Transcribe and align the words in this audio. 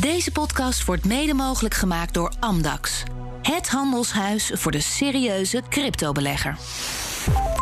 Deze 0.00 0.30
podcast 0.30 0.84
wordt 0.84 1.04
mede 1.04 1.34
mogelijk 1.34 1.74
gemaakt 1.74 2.14
door 2.14 2.32
Amdax. 2.40 3.02
Het 3.42 3.68
handelshuis 3.68 4.50
voor 4.54 4.72
de 4.72 4.80
serieuze 4.80 5.62
cryptobelegger. 5.68 6.56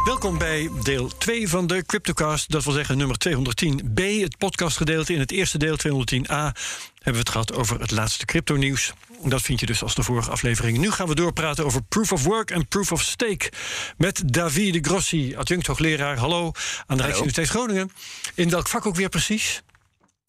Welkom 0.04 0.38
bij 0.38 0.70
deel 0.82 1.08
2 1.18 1.48
van 1.48 1.66
de 1.66 1.86
Cryptocast. 1.86 2.50
Dat 2.50 2.64
wil 2.64 2.72
zeggen 2.72 2.98
nummer 2.98 3.16
210b, 3.28 4.20
het 4.20 4.38
podcastgedeelte. 4.38 5.12
In 5.12 5.18
het 5.18 5.30
eerste 5.30 5.58
deel 5.58 5.76
210a 5.76 6.26
hebben 6.28 7.12
we 7.12 7.18
het 7.18 7.28
gehad 7.28 7.54
over 7.54 7.80
het 7.80 7.90
laatste 7.90 8.24
crypto-nieuws. 8.24 8.92
Dat 9.24 9.42
vind 9.42 9.60
je 9.60 9.66
dus 9.66 9.82
als 9.82 9.94
de 9.94 10.02
vorige 10.02 10.30
aflevering. 10.30 10.78
Nu 10.78 10.90
gaan 10.90 11.08
we 11.08 11.14
doorpraten 11.14 11.64
over 11.64 11.82
Proof 11.82 12.12
of 12.12 12.24
Work 12.24 12.50
en 12.50 12.68
Proof 12.68 12.92
of 12.92 13.02
Stake. 13.02 13.52
Met 13.96 14.22
David 14.24 14.86
Grossi, 14.86 15.36
adjunct 15.36 15.66
hoogleraar. 15.66 16.16
Hallo, 16.16 16.52
aan 16.86 16.96
de 16.96 17.02
Rijksuniversiteit 17.02 17.48
Groningen. 17.48 17.90
In 18.34 18.50
welk 18.50 18.68
vak 18.68 18.86
ook 18.86 18.96
weer 18.96 19.08
precies? 19.08 19.62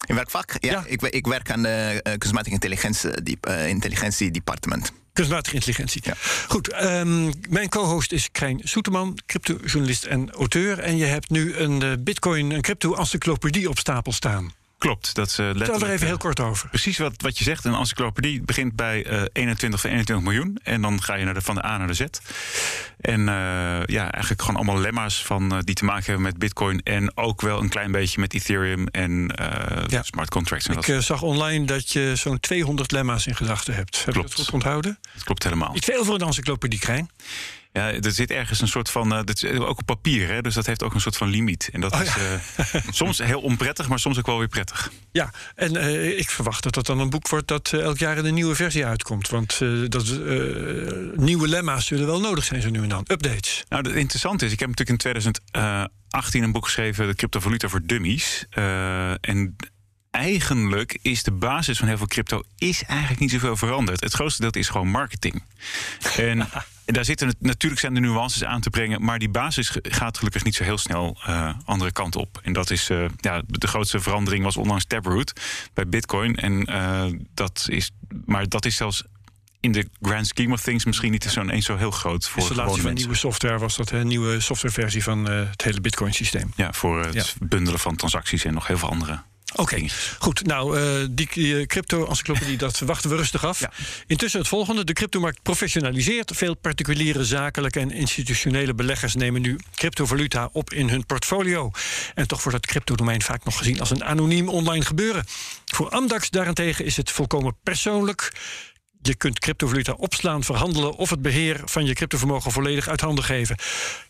In 0.06 0.14
welk 0.14 0.30
vak? 0.30 0.56
Ja, 0.60 0.70
Ja. 0.70 0.84
Ik, 0.86 1.02
ik 1.02 1.26
werk 1.26 1.50
aan 1.50 1.62
de 1.62 2.00
uh, 2.06 2.12
kunstmatige 2.18 2.54
intelligentie, 2.54 3.22
die, 3.22 3.38
uh, 3.48 3.68
intelligentiedepartement. 3.68 4.92
Kunstmatige 5.12 5.54
intelligentie. 5.54 6.00
Ja. 6.04 6.14
Goed, 6.48 6.82
um, 6.82 7.32
mijn 7.48 7.68
co-host 7.68 8.12
is 8.12 8.30
Krijn 8.30 8.60
Soeterman, 8.64 9.18
cryptojournalist 9.26 10.04
en 10.04 10.30
auteur. 10.30 10.78
En 10.78 10.96
je 10.96 11.04
hebt 11.04 11.30
nu 11.30 11.56
een 11.56 11.84
uh, 11.84 11.92
bitcoin, 11.98 12.50
een 12.50 12.60
crypto-encyclopedie 12.60 13.68
op 13.68 13.78
stapel 13.78 14.12
staan. 14.12 14.52
Klopt, 14.80 15.14
dat 15.14 15.30
uh, 15.30 15.36
letterlijk... 15.36 15.70
Vertel 15.70 15.88
er 15.88 15.94
even 15.94 16.06
heel 16.06 16.16
kort 16.16 16.40
over. 16.40 16.68
Precies 16.68 16.98
wat, 16.98 17.12
wat 17.16 17.38
je 17.38 17.44
zegt, 17.44 17.64
een 17.64 17.74
encyclopedie 17.74 18.42
begint 18.42 18.76
bij 18.76 19.10
uh, 19.12 19.22
21 19.32 19.80
van 19.80 19.90
21 19.90 20.26
miljoen. 20.26 20.58
En 20.62 20.82
dan 20.82 21.02
ga 21.02 21.14
je 21.14 21.24
naar 21.24 21.34
de, 21.34 21.40
van 21.40 21.54
de 21.54 21.64
A 21.64 21.76
naar 21.76 21.86
de 21.86 21.94
Z. 21.94 22.04
En 23.00 23.20
uh, 23.20 23.26
ja, 23.84 24.10
eigenlijk 24.10 24.40
gewoon 24.40 24.56
allemaal 24.56 24.78
lemma's 24.78 25.24
van, 25.24 25.54
uh, 25.54 25.58
die 25.64 25.74
te 25.74 25.84
maken 25.84 26.04
hebben 26.04 26.22
met 26.22 26.38
bitcoin. 26.38 26.82
En 26.82 27.16
ook 27.16 27.40
wel 27.40 27.60
een 27.60 27.68
klein 27.68 27.92
beetje 27.92 28.20
met 28.20 28.34
Ethereum 28.34 28.86
en 28.86 29.32
ja. 29.86 30.02
smart 30.02 30.30
contracts. 30.30 30.66
En 30.66 30.76
Ik 30.76 31.02
zag 31.02 31.22
online 31.22 31.66
dat 31.66 31.92
je 31.92 32.12
zo'n 32.16 32.40
200 32.40 32.92
lemma's 32.92 33.26
in 33.26 33.36
gedachten 33.36 33.74
hebt. 33.74 34.04
Heb 34.04 34.14
Klopt. 34.14 34.30
je 34.30 34.36
dat 34.36 34.44
goed 34.44 34.54
onthouden? 34.54 34.98
Dat 35.14 35.24
klopt 35.24 35.42
helemaal. 35.42 35.76
Iets 35.76 35.86
veel 35.86 36.04
voor 36.04 36.14
een 36.14 36.26
encyclopedie, 36.26 36.78
Krijn. 36.78 37.10
Ja, 37.72 37.92
er 37.92 38.12
zit 38.12 38.30
ergens 38.30 38.60
een 38.60 38.68
soort 38.68 38.90
van. 38.90 39.12
Uh, 39.12 39.20
dat 39.24 39.42
is 39.42 39.44
ook 39.58 39.78
op 39.78 39.86
papier, 39.86 40.28
hè, 40.28 40.40
dus 40.40 40.54
dat 40.54 40.66
heeft 40.66 40.82
ook 40.82 40.94
een 40.94 41.00
soort 41.00 41.16
van 41.16 41.28
limiet. 41.28 41.68
En 41.72 41.80
dat 41.80 41.92
Oh, 41.92 42.00
is 42.00 42.14
ja. 42.14 42.20
uh, 42.74 42.82
soms 42.90 43.18
heel 43.18 43.40
onprettig, 43.40 43.88
maar 43.88 43.98
soms 43.98 44.18
ook 44.18 44.26
wel 44.26 44.38
weer 44.38 44.48
prettig. 44.48 44.90
Ja, 45.12 45.32
en 45.54 45.76
ik 46.18 46.30
verwacht 46.30 46.62
dat 46.62 46.74
dat 46.74 46.86
dan 46.86 46.98
een 46.98 47.10
boek 47.10 47.28
wordt 47.28 47.48
dat 47.48 47.72
elk 47.72 47.98
jaar 47.98 48.16
in 48.18 48.24
een 48.24 48.34
nieuwe 48.34 48.54
versie 48.54 48.86
uitkomt. 48.86 49.28
Want 49.28 49.58
dat, 49.88 50.04
nieuwe 51.14 51.48
lemma's 51.48 51.86
zullen 51.86 52.06
wel 52.06 52.20
nodig 52.20 52.44
zijn, 52.44 52.62
zo 52.62 52.70
nu 52.70 52.82
en 52.82 52.88
dan. 52.88 53.04
Updates. 53.06 53.64
Nou, 53.68 53.88
het 53.88 53.96
interessante 53.96 54.44
is, 54.46 54.52
ik 54.52 54.58
heb 54.60 54.68
natuurlijk 54.68 55.04
in 55.04 55.12
2018 55.12 56.42
een 56.42 56.52
boek 56.52 56.64
geschreven, 56.64 57.06
De 57.06 57.14
Cryptovaluta 57.14 57.68
voor 57.68 57.86
Dummies. 57.86 58.44
En 59.20 59.56
eigenlijk 60.10 60.98
is 61.02 61.22
de 61.22 61.32
basis 61.32 61.78
van 61.78 61.88
heel 61.88 61.96
veel 61.96 62.06
crypto 62.06 62.42
is 62.58 62.84
eigenlijk 62.84 63.20
niet 63.20 63.30
zoveel 63.30 63.56
veranderd. 63.56 64.00
Het 64.00 64.12
grootste 64.12 64.40
deel 64.42 64.50
is 64.62 64.68
gewoon 64.68 64.88
marketing. 64.88 65.42
En 66.16 66.48
daar 66.92 67.04
zitten 67.04 67.34
natuurlijk 67.38 67.80
zijn 67.80 67.94
de 67.94 68.00
nuances 68.00 68.44
aan 68.44 68.60
te 68.60 68.70
brengen, 68.70 69.04
maar 69.04 69.18
die 69.18 69.28
basis 69.28 69.76
gaat 69.82 70.18
gelukkig 70.18 70.44
niet 70.44 70.54
zo 70.54 70.64
heel 70.64 70.78
snel 70.78 71.18
uh, 71.28 71.52
andere 71.64 71.92
kant 71.92 72.16
op. 72.16 72.40
En 72.42 72.52
dat 72.52 72.70
is 72.70 72.90
uh, 72.90 73.04
ja, 73.16 73.42
de 73.46 73.66
grootste 73.66 74.00
verandering 74.00 74.44
was 74.44 74.56
onlangs 74.56 74.84
Taproot 74.84 75.32
bij 75.74 75.88
Bitcoin. 75.88 76.36
En 76.36 76.70
uh, 76.70 77.04
dat 77.34 77.66
is, 77.70 77.90
maar 78.24 78.48
dat 78.48 78.64
is 78.64 78.76
zelfs 78.76 79.04
in 79.60 79.72
de 79.72 79.88
grand 80.00 80.26
scheme 80.26 80.52
of 80.52 80.62
things 80.62 80.84
misschien 80.84 81.10
niet 81.10 81.24
zo 81.24 81.48
eens 81.48 81.66
zo 81.66 81.76
heel 81.76 81.90
groot 81.90 82.28
voor 82.28 82.42
Installatie 82.42 82.82
van 82.82 82.94
nieuwe 82.94 83.14
software 83.14 83.58
was 83.58 83.76
dat 83.76 83.90
een 83.90 84.06
nieuwe 84.06 84.40
softwareversie 84.40 85.02
van 85.02 85.24
het 85.24 85.62
hele 85.62 85.80
Bitcoin 85.80 86.14
systeem. 86.14 86.52
Ja, 86.56 86.72
voor 86.72 87.04
het 87.04 87.14
Ja. 87.14 87.46
bundelen 87.46 87.80
van 87.80 87.96
transacties 87.96 88.44
en 88.44 88.54
nog 88.54 88.66
heel 88.66 88.78
veel 88.78 88.90
andere. 88.90 89.22
Oké, 89.52 89.60
okay. 89.60 89.90
goed. 90.18 90.46
Nou, 90.46 90.78
uh, 90.78 91.06
die 91.10 91.28
uh, 91.34 91.66
crypto-encyclopedie, 91.66 92.56
dat 92.66 92.78
wachten 92.78 93.10
we 93.10 93.16
rustig 93.16 93.44
af. 93.44 93.60
Ja. 93.60 93.72
Intussen 94.06 94.40
het 94.40 94.48
volgende. 94.48 94.84
De 94.84 94.92
cryptomarkt 94.92 95.42
professionaliseert. 95.42 96.36
Veel 96.36 96.54
particuliere, 96.54 97.24
zakelijke 97.24 97.80
en 97.80 97.90
institutionele 97.90 98.74
beleggers 98.74 99.14
nemen 99.14 99.40
nu 99.40 99.58
cryptovaluta 99.74 100.48
op 100.52 100.72
in 100.72 100.88
hun 100.88 101.06
portfolio. 101.06 101.70
En 102.14 102.26
toch 102.26 102.42
wordt 102.42 102.58
het 102.58 102.66
cryptodomein 102.66 103.22
vaak 103.22 103.44
nog 103.44 103.58
gezien 103.58 103.80
als 103.80 103.90
een 103.90 104.04
anoniem 104.04 104.48
online 104.48 104.84
gebeuren. 104.84 105.24
Voor 105.64 105.88
Amdax 105.88 106.30
daarentegen 106.30 106.84
is 106.84 106.96
het 106.96 107.10
volkomen 107.10 107.56
persoonlijk. 107.62 108.32
Je 109.02 109.14
kunt 109.14 109.38
cryptovaluta 109.38 109.92
opslaan, 109.92 110.44
verhandelen 110.44 110.96
of 110.96 111.10
het 111.10 111.22
beheer 111.22 111.60
van 111.64 111.86
je 111.86 111.94
cryptovermogen 111.94 112.52
volledig 112.52 112.88
uit 112.88 113.00
handen 113.00 113.24
geven. 113.24 113.56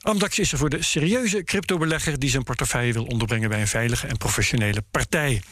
Amdax 0.01 0.39
is 0.39 0.53
er 0.53 0.59
voor 0.59 0.71
de 0.71 0.83
serieuze 0.83 1.45
cryptobelegger 1.45 2.19
die 2.19 2.31
zijn 2.31 2.43
portefeuille 2.43 2.93
wil 2.93 3.05
onderbrengen 3.05 3.49
bij 3.49 3.61
een 3.61 3.69
veilige 3.69 4.07
en 4.07 4.17
professionele 4.17 4.83
partij. 4.91 5.43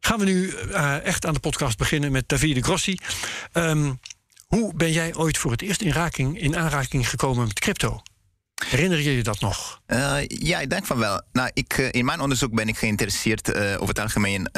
Gaan 0.00 0.18
we 0.18 0.24
nu 0.24 0.54
uh, 0.68 1.04
echt 1.04 1.26
aan 1.26 1.34
de 1.34 1.40
podcast 1.40 1.78
beginnen 1.78 2.12
met 2.12 2.28
Davide 2.28 2.62
Grossi. 2.62 2.98
Um, 3.52 4.00
hoe 4.46 4.74
ben 4.74 4.92
jij 4.92 5.14
ooit 5.14 5.38
voor 5.38 5.50
het 5.50 5.62
eerst 5.62 5.80
in, 5.80 5.92
raking, 5.92 6.40
in 6.40 6.56
aanraking 6.56 7.08
gekomen 7.08 7.46
met 7.46 7.60
crypto? 7.60 8.02
Herinner 8.68 9.00
je 9.00 9.16
je 9.16 9.22
dat 9.22 9.40
nog? 9.40 9.80
Uh, 9.86 10.16
ja, 10.26 10.60
ik 10.60 10.70
denk 10.70 10.86
van 10.86 10.98
wel. 10.98 11.22
Nou, 11.32 11.50
ik, 11.52 11.78
uh, 11.78 11.88
in 11.90 12.04
mijn 12.04 12.20
onderzoek 12.20 12.54
ben 12.54 12.68
ik 12.68 12.78
geïnteresseerd 12.78 13.54
over 13.54 13.88
het 13.88 13.98
algemeen 13.98 14.50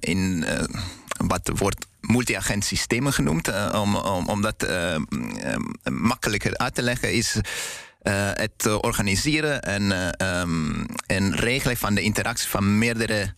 in 0.00 0.44
wat 1.16 1.50
wordt 1.54 1.86
multi-agent 2.06 2.64
systemen 2.64 3.12
genoemd. 3.12 3.72
om, 3.72 3.96
om, 3.96 4.28
om 4.28 4.42
dat 4.42 4.66
makkelijker 5.90 6.56
uit 6.56 6.74
te 6.74 6.82
leggen 6.82 7.12
is. 7.12 7.36
Het 8.32 8.66
organiseren 8.80 9.62
en, 9.62 10.14
um, 10.40 10.86
en 11.06 11.36
regelen 11.36 11.76
van 11.76 11.94
de 11.94 12.02
interactie 12.02 12.48
van 12.48 12.78
meerdere 12.78 13.34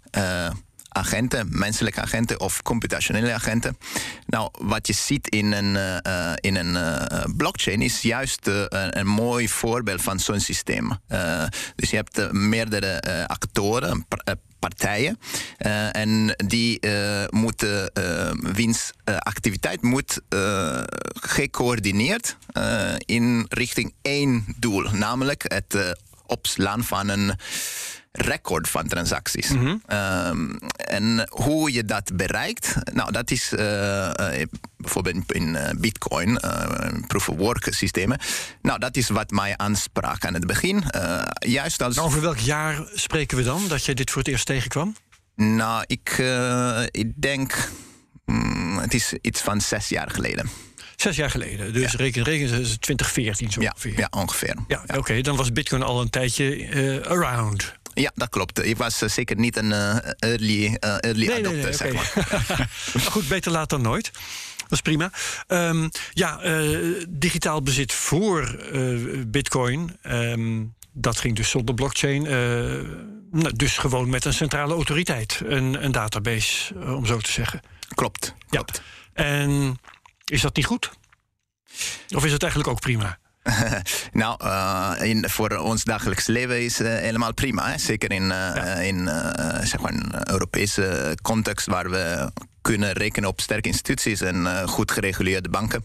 agenten, 0.88 1.46
menselijke 1.50 2.00
agenten 2.00 2.40
of 2.40 2.62
computationele 2.62 3.32
agenten. 3.32 3.78
Nou, 4.26 4.50
wat 4.52 4.86
je 4.86 4.92
ziet 4.92 5.28
in 5.28 5.52
een, 5.52 6.02
in 6.40 6.56
een 6.56 7.36
blockchain 7.36 7.82
is 7.82 8.02
juist 8.02 8.46
een, 8.46 8.98
een, 8.98 9.06
mooi 9.06 9.48
voorbeeld 9.48 10.02
van 10.02 10.20
zo'n 10.20 10.40
systeem. 10.40 10.98
dus 11.74 11.90
je 11.90 11.96
hebt 11.96 12.32
meerdere 12.32 13.26
actoren, 13.28 14.06
partijen. 14.58 15.18
Uh, 15.58 15.96
en 15.96 16.34
die 16.46 16.78
uh, 16.80 17.24
moeten, 17.30 17.90
uh, 17.98 18.30
wiens 18.54 18.92
activiteit 19.04 19.82
moet 19.82 20.20
gecoördineerd 21.20 22.36
in 22.98 23.46
richting 23.48 23.94
één 24.02 24.44
doel, 24.56 24.90
namelijk 24.92 25.44
het 25.46 25.96
opslaan 26.26 26.84
van 26.84 27.08
een 27.08 27.32
record 28.20 28.68
van 28.68 28.88
transacties. 28.88 29.48
Mm 29.48 29.58
-hmm. 29.58 29.82
um, 29.96 30.58
en 30.76 31.28
hoe 31.30 31.72
je 31.72 31.84
dat 31.84 32.10
bereikt, 32.16 32.74
nou, 32.92 33.12
dat 33.12 33.30
is 33.30 33.48
bijvoorbeeld 34.76 35.32
in 35.32 35.56
Bitcoin, 35.78 36.40
proof 37.06 37.28
of 37.28 37.36
work 37.36 37.66
systemen. 37.70 38.18
Nou, 38.62 38.78
dat 38.78 38.96
is 38.96 39.08
wat 39.08 39.30
mij 39.30 39.56
aansprak 39.56 40.24
aan 40.24 40.34
het 40.34 40.46
begin. 40.46 40.84
juist 41.38 41.82
als. 41.82 41.98
Over 41.98 42.20
welk 42.20 42.38
jaar 42.38 42.88
spreken 42.94 43.36
we 43.36 43.42
dan 43.42 43.68
dat 43.68 43.84
je 43.84 43.94
dit 43.94 44.10
voor 44.10 44.22
het 44.22 44.30
eerst 44.30 44.46
tegenkwam? 44.46 44.94
Nou, 45.38 45.84
ik, 45.86 46.18
uh, 46.20 46.82
ik 46.90 47.12
denk. 47.14 47.70
Mm, 48.24 48.78
het 48.78 48.94
is 48.94 49.12
iets 49.20 49.40
van 49.40 49.60
zes 49.60 49.88
jaar 49.88 50.10
geleden. 50.10 50.50
Zes 50.96 51.16
jaar 51.16 51.30
geleden. 51.30 51.72
Dus 51.72 51.92
ja. 51.92 51.98
reken, 51.98 52.22
reken 52.22 52.48
2014 52.80 53.52
zo 53.52 53.60
ja, 53.60 53.70
ongeveer. 53.70 53.98
Ja, 53.98 54.08
ongeveer. 54.10 54.54
Ja, 54.56 54.64
ja. 54.68 54.82
oké. 54.82 54.98
Okay, 54.98 55.22
dan 55.22 55.36
was 55.36 55.52
Bitcoin 55.52 55.82
al 55.82 56.00
een 56.00 56.10
tijdje 56.10 56.68
uh, 56.68 57.00
around. 57.00 57.77
Ja, 58.00 58.10
dat 58.14 58.28
klopt. 58.28 58.64
Ik 58.64 58.76
was 58.76 59.02
uh, 59.02 59.08
zeker 59.08 59.36
niet 59.36 59.56
een 59.56 59.70
uh, 59.70 59.96
early, 60.18 60.76
early 60.80 61.26
nee, 61.26 61.30
adopter, 61.30 61.52
nee, 61.52 61.62
nee, 61.62 61.72
zeg 61.72 61.92
okay. 61.92 62.04
maar. 62.14 62.68
maar 62.94 63.10
goed, 63.10 63.28
beter 63.28 63.52
laat 63.52 63.70
dan 63.70 63.82
nooit. 63.82 64.10
Dat 64.56 64.72
is 64.72 64.80
prima. 64.80 65.12
Um, 65.46 65.90
ja, 66.12 66.40
digitaal 67.08 67.62
bezit 67.62 67.92
voor 67.92 68.56
Bitcoin. 69.26 69.96
Um, 70.02 70.74
dat 70.92 71.18
ging 71.18 71.36
dus 71.36 71.50
zonder 71.50 71.74
blockchain. 71.74 72.22
Nou, 73.30 73.56
dus 73.56 73.78
gewoon 73.78 74.10
met 74.10 74.24
een 74.24 74.34
centrale 74.34 74.74
autoriteit. 74.74 75.40
Een, 75.44 75.84
een 75.84 75.92
database, 75.92 76.74
om 76.74 77.06
zo 77.06 77.18
te 77.18 77.32
zeggen. 77.32 77.60
Klopt. 77.94 78.34
klopt. 78.48 78.82
Ja. 79.14 79.24
En 79.24 79.78
is 80.24 80.40
dat 80.40 80.56
niet 80.56 80.66
goed? 80.66 80.90
Of 82.14 82.24
is 82.24 82.32
het 82.32 82.42
eigenlijk 82.42 82.72
ook 82.72 82.80
prima? 82.80 83.18
nou, 84.12 84.44
uh, 84.44 85.08
in, 85.08 85.28
voor 85.28 85.56
ons 85.56 85.84
dagelijks 85.84 86.26
leven 86.26 86.64
is 86.64 86.80
uh, 86.80 86.88
helemaal 86.88 87.34
prima. 87.34 87.70
Hè? 87.70 87.78
Zeker 87.78 88.12
in, 88.12 88.22
uh, 88.22 88.28
ja. 88.28 88.64
in 88.64 89.08
zeg 89.62 89.80
maar 89.80 89.92
een 89.92 90.30
Europese 90.30 91.16
context 91.22 91.66
waar 91.66 91.90
we 91.90 92.32
kunnen 92.62 92.92
rekenen 92.92 93.28
op 93.28 93.40
sterke 93.40 93.68
instituties 93.68 94.20
en 94.20 94.68
goed 94.68 94.92
gereguleerde 94.92 95.48
banken. 95.48 95.84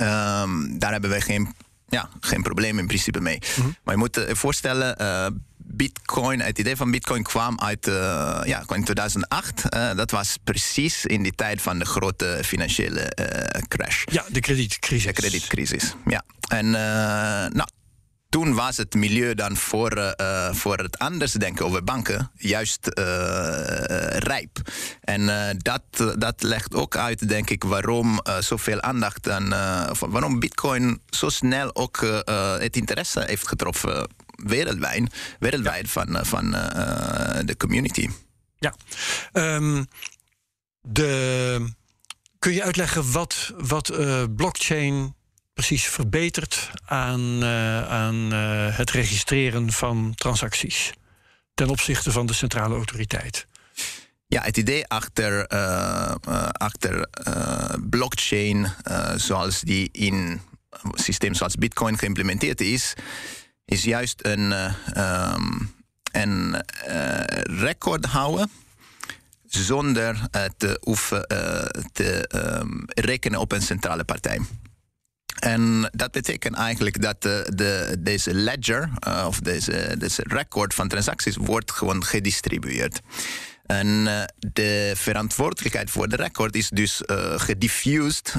Um, 0.00 0.78
daar 0.78 0.92
hebben 0.92 1.10
wij 1.10 1.20
geen, 1.20 1.54
ja, 1.88 2.08
geen 2.20 2.42
probleem 2.42 2.78
in 2.78 2.86
principe 2.86 3.20
mee. 3.20 3.38
Mm 3.56 3.62
-hmm. 3.62 3.76
Maar 3.82 3.94
je 3.94 4.00
moet 4.00 4.14
je 4.14 4.36
voorstellen, 4.36 4.96
Bitcoin, 5.76 6.40
het 6.40 6.58
idee 6.58 6.76
van 6.76 6.90
Bitcoin 6.90 7.22
kwam 7.22 7.60
uit 7.60 7.86
uh, 7.86 7.94
ja, 8.44 8.64
in 8.74 8.84
2008. 8.84 9.74
Uh, 9.74 9.94
dat 9.94 10.10
was 10.10 10.36
precies 10.44 11.06
in 11.06 11.22
die 11.22 11.34
tijd 11.34 11.62
van 11.62 11.78
de 11.78 11.84
grote 11.84 12.40
financiële 12.44 13.12
uh, 13.20 13.62
crash. 13.68 14.02
Ja, 14.10 14.24
de 14.28 14.40
kredietcrisis. 14.40 15.06
De 15.06 15.12
kredietcrisis, 15.12 15.94
ja. 16.06 16.24
En 16.48 16.70
nou, 16.70 17.66
toen 18.28 18.54
was 18.54 18.76
het 18.76 18.94
milieu 18.94 19.34
dan 19.34 19.56
voor, 19.56 19.96
uh, 19.96 20.52
voor 20.52 20.78
het 20.78 20.98
anders 20.98 21.32
denken 21.32 21.64
over 21.64 21.84
banken 21.84 22.30
juist 22.36 22.90
uh, 22.98 23.04
rijp. 24.18 24.58
En 25.00 25.26
dat, 25.58 25.82
dat 26.18 26.42
legt 26.42 26.74
ook 26.74 26.96
uit, 26.96 27.28
denk 27.28 27.50
ik, 27.50 27.64
waarom 27.64 28.20
zoveel 28.40 28.80
aandacht 28.80 29.28
aan. 29.28 29.48
waarom 29.98 30.40
Bitcoin 30.40 31.00
zo 31.10 31.28
snel 31.28 31.74
ook 31.74 32.24
het 32.58 32.76
interesse 32.76 33.22
heeft 33.26 33.48
getroffen 33.48 34.08
wereldwijd, 34.44 35.14
wereldwijd 35.38 35.90
van, 35.90 36.18
van 36.22 36.50
de 37.44 37.54
community. 37.58 38.10
Ja. 38.58 38.74
Um, 39.32 39.86
de, 40.80 41.74
kun 42.38 42.52
je 42.52 42.62
uitleggen 42.62 43.12
wat, 43.12 43.52
wat 43.56 43.92
blockchain 44.36 45.14
precies 45.54 45.86
verbeterd 45.86 46.70
aan, 46.84 47.42
uh, 47.42 47.88
aan 47.88 48.32
uh, 48.32 48.76
het 48.76 48.90
registreren 48.90 49.72
van 49.72 50.12
transacties 50.14 50.92
ten 51.54 51.68
opzichte 51.68 52.12
van 52.12 52.26
de 52.26 52.32
centrale 52.32 52.74
autoriteit? 52.74 53.46
Ja, 54.26 54.42
het 54.42 54.56
idee 54.56 54.86
achter, 54.86 55.52
uh, 55.52 56.14
achter 56.52 57.08
blockchain, 57.90 58.72
zoals 59.16 59.60
die 59.60 59.88
in 59.92 60.40
systeem 60.94 61.34
zoals 61.34 61.54
Bitcoin 61.54 61.98
geïmplementeerd 61.98 62.60
is, 62.60 62.94
is 63.64 63.84
juist 63.84 64.26
een, 64.26 64.52
um, 64.96 65.74
een 66.12 66.62
record 67.42 68.04
houden 68.04 68.50
zonder 69.44 70.28
te 70.56 70.78
hoeven 70.80 71.26
te 71.92 72.28
um, 72.60 72.84
rekenen 72.86 73.40
op 73.40 73.52
een 73.52 73.62
centrale 73.62 74.04
partij. 74.04 74.40
En 75.34 75.90
dat 75.92 76.10
betekent 76.10 76.56
eigenlijk 76.56 77.02
dat 77.02 77.22
de, 77.22 77.52
de, 77.54 77.96
deze 77.98 78.34
ledger 78.34 78.90
uh, 79.08 79.24
of 79.26 79.40
deze, 79.40 79.96
record 80.16 80.74
van 80.74 80.88
transacties 80.88 81.36
wordt 81.36 81.70
gewoon 81.70 82.04
gedistribueerd. 82.04 83.00
En 83.66 83.86
uh, 83.86 84.22
de 84.52 84.92
verantwoordelijkheid 84.96 85.90
voor 85.90 86.08
de 86.08 86.16
record 86.16 86.56
is 86.56 86.68
dus 86.68 87.02
gediffused 87.36 88.34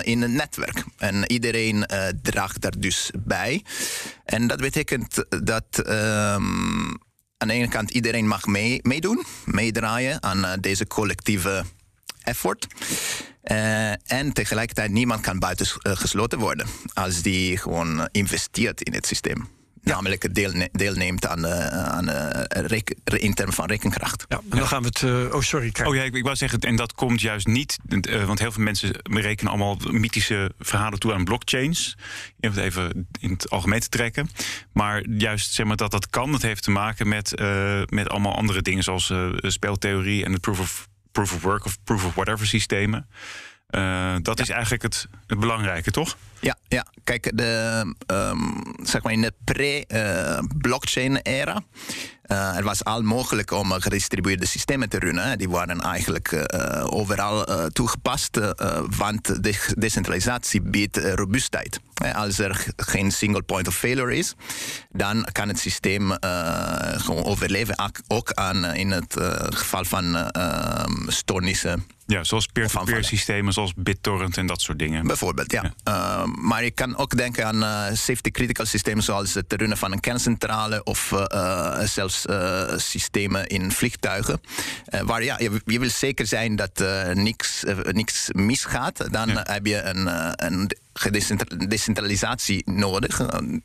in 0.00 0.22
een 0.22 0.32
netwerk. 0.32 0.84
En 0.98 1.32
iedereen 1.32 1.86
draagt 2.22 2.60
daar 2.60 2.78
dus 2.78 3.10
bij. 3.18 3.64
En 4.24 4.46
dat 4.46 4.58
betekent 4.58 5.24
dat 5.44 5.64
um, 5.78 6.98
aan 7.38 7.48
de 7.48 7.52
ene 7.52 7.68
kant 7.68 7.90
iedereen 7.90 8.26
mag 8.26 8.46
mee, 8.46 8.78
meedoen, 8.82 9.24
meedraaien 9.44 10.22
aan 10.22 10.60
deze 10.60 10.86
collectieve 10.86 11.64
effort. 12.22 12.66
Uh, 13.44 13.90
en 13.90 14.32
tegelijkertijd 14.32 14.90
niemand 14.90 15.20
kan 15.20 15.38
buitengesloten 15.38 16.38
worden 16.38 16.66
als 16.94 17.22
die 17.22 17.56
gewoon 17.56 18.08
investeert 18.12 18.82
in 18.82 18.94
het 18.94 19.06
systeem. 19.06 19.48
Ja. 19.82 19.92
Namelijk 19.92 20.34
deelne 20.34 20.68
deelneemt 20.72 21.26
aan, 21.26 21.44
uh, 21.44 21.66
aan 21.68 22.08
uh, 22.08 23.20
in 23.20 23.34
termen 23.34 23.54
van 23.54 23.66
rekenkracht. 23.66 24.24
Ja, 24.28 24.40
en 24.50 24.58
dan 24.58 24.66
gaan 24.66 24.82
we 24.82 24.88
het. 24.88 25.02
Uh, 25.02 25.34
oh, 25.34 25.40
sorry. 25.40 25.72
Oh 25.84 25.94
ja, 25.94 26.02
ik, 26.02 26.14
ik 26.14 26.22
wou 26.22 26.36
zeggen, 26.36 26.58
en 26.58 26.76
dat 26.76 26.94
komt 26.94 27.20
juist 27.20 27.46
niet. 27.46 27.78
want 28.26 28.38
heel 28.38 28.52
veel 28.52 28.62
mensen 28.62 28.90
rekenen 29.02 29.52
allemaal 29.52 29.76
mythische 29.90 30.52
verhalen 30.58 30.98
toe 30.98 31.14
aan 31.14 31.24
blockchains. 31.24 31.96
Om 32.40 32.50
het 32.50 32.58
even 32.58 33.08
in 33.20 33.30
het 33.30 33.50
algemeen 33.50 33.80
te 33.80 33.88
trekken. 33.88 34.30
Maar 34.72 35.06
juist 35.08 35.52
zeg 35.52 35.66
maar, 35.66 35.76
dat 35.76 35.90
dat 35.90 36.10
kan, 36.10 36.32
dat 36.32 36.42
heeft 36.42 36.62
te 36.62 36.70
maken 36.70 37.08
met, 37.08 37.40
met 37.86 38.08
allemaal 38.08 38.36
andere 38.36 38.62
dingen. 38.62 38.82
Zoals 38.82 39.12
speltheorie 39.40 40.24
en 40.24 40.32
de 40.32 40.38
proof 40.38 40.60
of 40.60 40.88
proof 41.12 41.34
of 41.34 41.42
work 41.42 41.64
of 41.64 41.78
proof 41.84 42.04
of 42.04 42.14
whatever 42.14 42.46
systemen. 42.46 43.08
Uh, 43.70 44.14
dat 44.22 44.40
is 44.40 44.48
eigenlijk 44.48 44.82
het, 44.82 45.06
het, 45.26 45.40
belangrijke, 45.40 45.90
toch? 45.90 46.16
Ja, 46.40 46.56
ja. 46.68 46.86
kijk, 47.04 47.30
de, 47.34 47.94
um, 48.06 48.62
zeg 48.82 49.02
maar 49.02 49.12
in 49.12 49.20
de 49.20 49.32
pre-blockchain-era. 49.44 51.62
Uh, 52.32 52.54
het 52.54 52.64
was 52.64 52.84
al 52.84 53.02
mogelijk 53.02 53.50
om 53.50 53.72
gedistribueerde 53.72 54.46
systemen 54.46 54.88
te 54.88 54.98
runnen. 54.98 55.38
Die 55.38 55.48
waren 55.48 55.80
eigenlijk 55.80 56.32
uh, 56.32 56.86
overal 56.86 57.68
toegepast, 57.72 58.38
want 58.96 59.44
de 59.44 59.74
decentralisatie 59.78 60.60
biedt 60.62 60.96
robustheid. 60.96 61.80
Als 62.14 62.38
er 62.38 62.66
geen 62.76 63.12
single 63.12 63.42
point 63.42 63.68
of 63.68 63.76
failure 63.76 64.16
is, 64.16 64.34
dan 64.90 65.26
kan 65.32 65.48
het 65.48 65.58
systeem 65.58 66.10
gewoon 66.96 67.24
overleven, 67.24 67.92
ook 68.08 68.32
aan, 68.32 68.64
in 68.64 68.90
het 68.90 69.16
geval 69.50 69.84
van 69.84 70.30
stoornissen. 71.06 71.86
Ja, 72.06 72.24
zoals 72.24 72.46
peer-to-peer 72.46 73.04
systemen, 73.04 73.52
zoals 73.52 73.72
BitTorrent 73.76 74.36
en 74.36 74.46
dat 74.46 74.60
soort 74.60 74.78
dingen. 74.78 75.06
Bijvoorbeeld, 75.06 75.52
ja. 75.52 75.72
ja. 75.84 76.22
Uh, 76.22 76.24
maar 76.24 76.64
je 76.64 76.70
kan 76.70 76.96
ook 76.96 77.16
denken 77.16 77.46
aan 77.46 77.62
uh, 77.62 77.96
safety-critical 77.96 78.66
systemen, 78.66 79.02
zoals 79.02 79.34
het 79.34 79.52
runnen 79.52 79.78
van 79.78 79.92
een 79.92 80.00
kerncentrale 80.00 80.82
of 80.82 81.10
uh, 81.10 81.80
zelfs 81.80 82.19
systemen 82.76 83.46
in 83.46 83.72
vliegtuigen. 83.72 84.40
waar 85.04 85.22
ja, 85.22 85.36
je, 85.38 85.60
je, 85.64 85.78
wil 85.78 85.90
zeker 85.90 86.26
zijn 86.26 86.56
dat 86.56 86.84
niks, 87.14 87.64
niks 87.90 88.28
misgaat. 88.32 89.12
Dan 89.12 89.28
ja. 89.28 89.46
heb 89.48 89.66
je 89.66 89.82
een, 89.82 90.08
een 90.46 90.70
decentralisatie 91.68 92.70
nodig. 92.70 93.20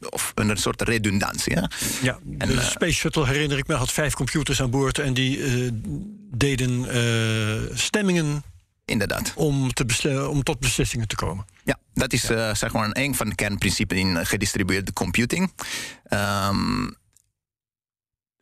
Of 0.09 0.31
een 0.35 0.57
soort 0.57 0.81
redundantie. 0.81 1.55
Ja, 1.55 1.69
ja 2.01 2.19
de 2.23 2.35
en, 2.37 2.63
Space 2.63 2.93
Shuttle 2.93 3.25
herinner 3.25 3.57
ik 3.57 3.67
me 3.67 3.73
had 3.73 3.91
vijf 3.91 4.13
computers 4.13 4.61
aan 4.61 4.69
boord 4.69 4.99
en 4.99 5.13
die 5.13 5.39
deden 6.31 6.87
stemmingen 7.77 8.43
Inderdaad. 8.85 9.33
Om, 9.35 9.73
te 9.73 10.27
om 10.29 10.43
tot 10.43 10.59
beslissingen 10.59 11.07
te 11.07 11.15
komen. 11.15 11.45
Ja, 11.63 11.79
dat 11.93 12.13
is 12.13 12.21
ja. 12.21 12.49
Uh, 12.49 12.55
zeg 12.55 12.73
maar 12.73 12.89
een 12.91 13.15
van 13.15 13.29
de 13.29 13.35
kernprincipes 13.35 13.97
in 13.97 14.25
gedistribueerde 14.25 14.93
computing. 14.93 15.51
Um, 16.09 16.95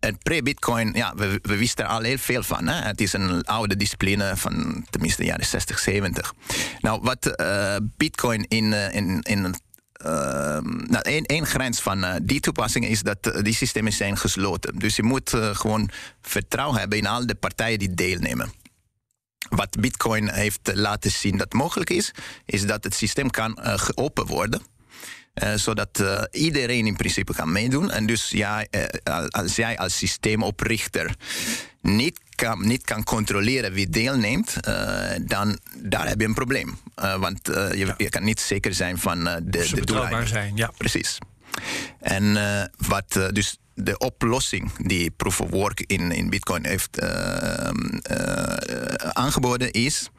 en 0.04 0.18
pre-Bitcoin, 0.18 0.94
ja, 0.94 1.14
we, 1.16 1.40
we, 1.42 1.58
wisten 1.58 1.86
er 1.86 1.92
al 1.92 2.02
heel 2.02 2.18
veel 2.18 2.44
van. 2.44 2.68
Hè? 2.68 2.82
Het 2.82 3.02
is 3.02 3.14
een 3.14 3.44
oude 3.44 3.76
discipline 3.76 4.38
van 4.38 4.86
tenminste 4.90 5.22
de 5.22 5.28
jaren 5.28 5.46
60, 5.46 5.80
70. 5.80 6.34
Nou, 6.80 7.00
wat 7.02 7.34
uh, 7.42 7.76
Bitcoin 7.98 8.46
in, 8.48 8.72
uh, 8.72 8.94
in, 8.94 9.22
in 9.22 9.46
uh, 9.46 9.52
nou, 10.62 11.02
één, 11.02 11.26
één 11.26 11.46
grens 11.46 11.80
van 11.80 12.06
die 12.24 12.40
toepassing 12.40 12.86
is 12.86 13.02
dat 13.02 13.40
die 13.42 13.54
systemen 13.54 13.94
zijn 13.94 14.18
gesloten. 14.18 14.80
Dus 14.80 14.96
je 14.96 15.04
moet 15.04 15.30
gewoon 15.52 15.90
vertrouwen 16.22 16.80
hebben 16.80 16.98
in 16.98 17.08
al 17.08 17.26
de 17.26 17.36
partijen 17.36 17.80
die 17.80 17.94
deelnemen 17.94 18.52
wat 19.50 19.80
Bitcoin 19.80 20.30
heeft 20.30 20.72
laten 20.74 21.12
zien 21.12 21.38
dat 21.38 21.54
mogelijk 21.54 21.90
is, 21.90 22.12
is 22.46 22.66
dat 22.66 22.84
het 22.84 22.94
systeem 22.94 23.30
kan 23.30 23.60
uh, 23.60 23.74
geopen 23.78 24.26
worden. 24.26 24.62
Uh, 25.34 25.54
zodat 25.54 26.00
uh, 26.00 26.22
iedereen 26.32 26.88
in 26.88 26.96
principe 26.96 27.34
kan 27.34 27.52
meedoen. 27.52 27.92
En 27.92 28.06
dus 28.06 28.30
ja, 28.30 28.66
als 29.30 29.56
jij 29.56 29.78
als 29.78 29.98
systeemoprichter 29.98 31.16
niet 31.82 32.20
kan, 32.36 32.68
niet 32.68 32.84
kan 32.84 33.04
controleren 33.04 33.74
wie 33.74 33.90
deelneemt, 33.90 34.56
dan 35.22 35.60
daar 35.78 36.08
heb 36.08 36.20
je 36.20 36.28
een 36.28 36.34
probleem. 36.34 36.78
want 36.96 37.40
je, 37.44 37.74
ja. 37.76 37.94
je, 37.98 38.10
kan 38.10 38.24
niet 38.24 38.40
zeker 38.40 38.74
zijn 38.74 38.98
van 38.98 39.24
de, 39.24 39.42
de 39.44 39.82
doelstelling. 39.86 40.28
zijn, 40.28 40.56
ja. 40.56 40.72
Precies. 40.78 41.18
En 42.00 42.38
wat 42.88 43.30
dus 43.32 43.58
de 43.74 43.98
oplossing 43.98 44.72
die 44.78 45.12
Proof 45.12 45.42
of 45.42 45.50
Work 45.50 45.80
in, 45.80 46.12
in 46.12 46.30
Bitcoin 46.30 46.66
heeft 46.66 47.02
aangeboden 49.14 49.72
is 49.72 50.10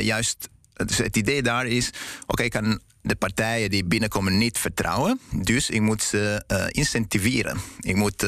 juist. 0.00 0.48
Dus 0.86 0.98
het 0.98 1.16
idee 1.16 1.42
daar 1.42 1.66
is: 1.66 1.88
oké, 1.88 1.96
okay, 2.26 2.44
ik 2.44 2.52
kan 2.52 2.80
de 3.02 3.16
partijen 3.16 3.70
die 3.70 3.84
binnenkomen 3.84 4.38
niet 4.38 4.58
vertrouwen. 4.58 5.20
Dus 5.42 5.70
ik 5.70 5.80
moet 5.80 6.02
ze 6.02 6.42
incentiveren. 6.68 7.58
Ik 7.80 7.96
moet, 7.96 8.26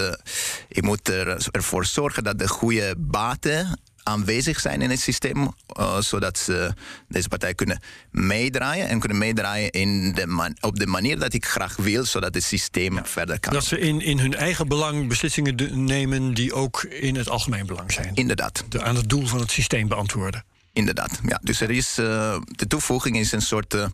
ik 0.69 0.83
moet 0.83 1.09
er, 1.09 1.49
ervoor 1.50 1.85
zorgen 1.85 2.25
dat 2.25 2.39
de 2.39 2.49
goede 2.49 2.95
baten 2.99 3.79
aanwezig 4.03 4.61
zijn 4.61 4.83
in 4.83 4.91
het 4.91 5.00
systeem, 5.00 5.55
uh, 5.79 6.00
zodat 6.00 6.39
ze 6.39 6.75
deze 7.09 7.29
partij 7.29 7.55
kunnen 7.55 7.81
meedraaien 8.11 8.89
en 8.89 8.99
kunnen 8.99 9.19
meedraaien 9.19 9.71
in 9.71 10.12
de 10.12 10.27
man, 10.27 10.57
op 10.61 10.79
de 10.79 10.87
manier 10.87 11.19
dat 11.19 11.33
ik 11.33 11.47
graag 11.47 11.77
wil, 11.77 12.05
zodat 12.05 12.35
het 12.35 12.45
systeem 12.45 12.95
ja, 12.95 13.05
verder 13.05 13.41
kan. 13.41 13.53
Dat 13.53 13.65
ze 13.65 13.79
in, 13.79 14.00
in 14.00 14.19
hun 14.19 14.35
eigen 14.35 14.69
belang 14.69 15.09
beslissingen 15.09 15.85
nemen 15.85 16.35
die 16.35 16.53
ook 16.53 16.83
in 16.83 17.17
het 17.17 17.29
algemeen 17.29 17.67
belang 17.67 17.93
zijn. 17.93 18.15
Inderdaad. 18.15 18.65
De, 18.69 18.83
aan 18.83 18.97
het 18.97 19.09
doel 19.09 19.27
van 19.27 19.41
het 19.41 19.50
systeem 19.50 19.89
beantwoorden. 19.89 20.45
Inderdaad, 20.73 21.21
ja. 21.27 21.41
Dus 21.43 21.61
er 21.61 21.71
is, 21.71 21.99
uh, 21.99 22.41
de 22.45 22.67
toevoeging 22.67 23.17
is 23.17 23.33
een 23.33 23.43
soort 23.43 23.75
uh, 23.75 23.87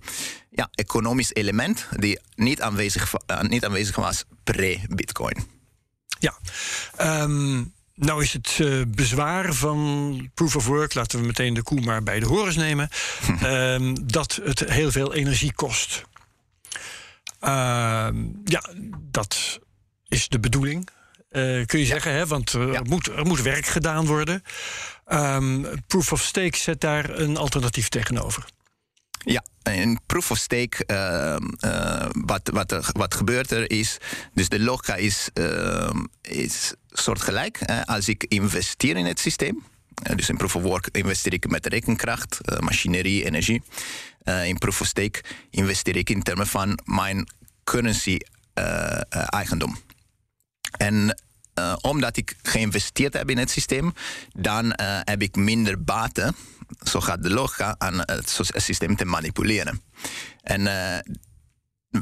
ja, 0.51 0.69
economisch 0.75 1.35
element 1.35 1.89
die 1.99 2.21
niet 2.35 2.61
aanwezig, 2.61 3.15
niet 3.41 3.65
aanwezig 3.65 3.97
was 3.97 4.25
pre-Bitcoin. 4.45 5.37
Ja, 6.19 6.39
um, 7.23 7.73
nou 7.95 8.23
is 8.23 8.33
het 8.33 8.61
bezwaar 8.97 9.55
van 9.55 10.31
proof 10.35 10.57
of 10.57 10.67
work, 10.67 10.95
laten 10.95 11.21
we 11.21 11.27
meteen 11.27 11.55
de 11.55 11.63
koe 11.63 11.81
maar 11.81 12.03
bij 12.03 12.21
de 12.21 12.27
horens 12.27 12.57
nemen, 12.57 12.89
uh, 13.43 13.93
dat 14.17 14.41
het 14.43 14.61
heel 14.61 14.91
veel 14.91 15.15
energie 15.15 15.53
kost. 15.53 16.03
Uh, 17.41 18.09
ja, 18.45 18.63
dat 19.11 19.61
is 20.09 20.29
de 20.29 20.41
bedoeling. 20.41 20.89
Kun 21.67 21.67
je 21.67 21.79
ja. 21.79 21.85
zeggen, 21.85 22.13
hè? 22.13 22.27
want 22.27 22.51
ja. 22.51 22.59
er, 22.59 22.85
moet, 22.85 23.07
er 23.07 23.27
moet 23.27 23.43
werk 23.43 23.67
gedaan 23.67 24.07
worden. 24.07 24.43
Um, 25.13 25.67
proof 25.87 26.13
of 26.13 26.23
stake 26.23 26.57
zet 26.57 26.81
daar 26.81 27.11
een 27.11 27.37
alternatief 27.37 27.89
tegenover. 27.89 28.45
Ja, 29.25 29.45
in 29.73 29.99
proof 30.07 30.31
of 30.31 30.39
stake, 30.39 30.85
uh, 30.87 31.37
uh, 31.71 32.09
wat, 32.11 32.51
wat, 32.53 32.91
wat 32.93 33.15
gebeurt 33.15 33.51
er 33.51 33.71
is, 33.71 33.97
dus 34.35 34.49
de 34.49 34.61
logica 34.61 34.95
is, 34.95 35.29
uh, 35.35 35.91
is 36.23 36.75
soortgelijk. 36.91 37.59
als 37.85 38.09
ik 38.09 38.25
investeer 38.29 38.97
in 38.97 39.07
het 39.07 39.19
systeem, 39.19 39.65
dus 40.15 40.29
in 40.29 40.37
proof 40.37 40.57
of 40.57 40.63
work 40.63 40.89
investeer 40.93 41.33
ik 41.33 41.51
met 41.51 41.67
rekenkracht, 41.67 42.39
machinerie, 42.61 43.25
energie. 43.25 43.63
in 44.45 44.59
proof 44.59 44.81
of 44.81 44.87
stake 44.87 45.23
investeer 45.51 45.97
ik 45.97 46.11
in 46.11 46.23
termen 46.23 46.47
van 46.47 46.79
mijn 46.85 47.29
currency 47.65 48.19
eigendom. 49.11 49.77
En 51.57 51.85
omdat 51.85 52.17
ik 52.17 52.37
geïnvesteerd 52.43 53.13
heb 53.13 53.31
in 53.31 53.39
het 53.39 53.51
systeem, 53.51 53.95
dan 54.33 54.73
heb 55.05 55.23
ik 55.23 55.37
minder 55.37 55.85
baten 55.85 56.35
zo 56.83 57.01
gaat 57.01 57.23
de 57.23 57.31
logica 57.31 57.75
aan 57.79 57.99
het 57.99 58.41
systeem 58.55 58.97
te 58.97 59.05
manipuleren. 59.05 59.83
En 60.43 60.61
uh, 60.61 60.99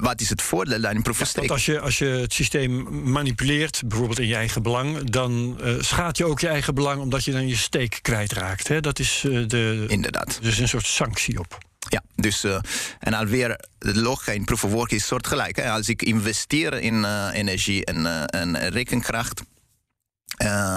wat 0.01 0.21
is 0.21 0.29
het 0.29 0.43
voordeel 0.43 0.81
dan 0.81 0.95
in 0.95 1.03
proof 1.03 1.21
of 1.21 1.29
stake? 1.29 1.53
als 1.53 1.67
je, 1.67 1.81
als 1.81 1.99
je 1.99 2.07
het 2.07 2.33
systeem 2.33 3.03
manipuleert, 3.11 3.83
bijvoorbeeld 3.87 4.19
in 4.19 4.27
je 4.27 4.35
eigen 4.35 4.63
belang, 4.63 5.11
dan 5.11 5.61
schaadt 5.81 6.19
je 6.19 6.25
ook 6.25 6.41
je 6.41 6.49
eigen 6.49 6.75
belang 6.75 7.01
omdat 7.01 7.25
je 7.25 7.33
dan 7.33 7.49
je 7.49 7.57
steek 7.57 7.99
kwijtraakt. 8.03 8.69
Hè? 8.69 8.81
Dat 8.81 8.99
is 8.99 9.21
de. 9.47 9.85
Inderdaad. 9.89 10.39
Dus 10.43 10.59
een 10.59 10.69
soort 10.69 10.87
sanctie 10.87 11.39
op. 11.39 11.59
Ja, 11.95 12.03
dus 12.15 12.45
uh, 12.45 12.59
en 13.01 13.15
alweer 13.15 13.61
de 13.79 13.97
logica 13.97 14.33
in 14.33 14.45
proof 14.45 14.65
of 14.65 14.71
work 14.71 14.91
is 14.91 15.07
soortgelijk. 15.07 15.57
Hè? 15.57 15.71
Als 15.71 15.89
ik 15.89 16.03
investeer 16.03 16.81
in 16.81 17.05
energie 17.31 17.85
en, 17.85 18.27
en 18.27 18.69
rekenkracht, 18.69 19.43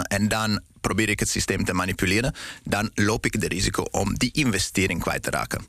en 0.02 0.28
dan 0.28 0.62
probeer 0.82 1.10
ik 1.10 1.20
het 1.20 1.30
systeem 1.30 1.66
te 1.66 1.74
manipuleren, 1.74 2.36
dan 2.64 2.90
loop 2.94 3.26
ik 3.26 3.42
de 3.42 3.48
risico 3.48 3.84
om 3.92 4.18
die 4.18 4.32
investering 4.32 5.02
kwijt 5.02 5.24
te 5.24 5.30
raken. 5.30 5.66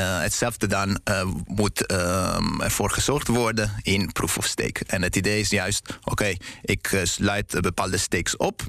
Hetzelfde 0.00 0.66
dan 0.66 1.00
moet 1.46 1.86
ervoor 1.86 2.90
gezorgd 2.90 3.28
worden 3.28 3.72
in 3.82 4.12
proof 4.12 4.38
of 4.38 4.46
stake. 4.46 4.84
En 4.86 5.02
het 5.02 5.16
idee 5.16 5.40
is 5.40 5.50
juist, 5.50 5.98
oké, 6.04 6.34
ik 6.62 7.00
sluit 7.02 7.60
bepaalde 7.60 7.96
stakes 7.96 8.36
op. 8.36 8.62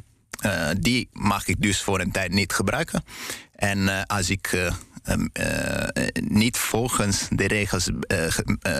die 0.77 1.09
mag 1.11 1.47
ik 1.47 1.61
dus 1.61 1.81
voor 1.81 1.99
een 1.99 2.11
tijd 2.11 2.31
niet 2.31 2.53
gebruiken. 2.53 3.03
En 3.55 4.05
als 4.05 4.29
ik 4.29 4.71
uh, 5.05 6.07
niet 6.13 6.57
volgens 6.57 7.27
de 7.29 7.47
regels 7.47 7.89
uh, 7.89 7.95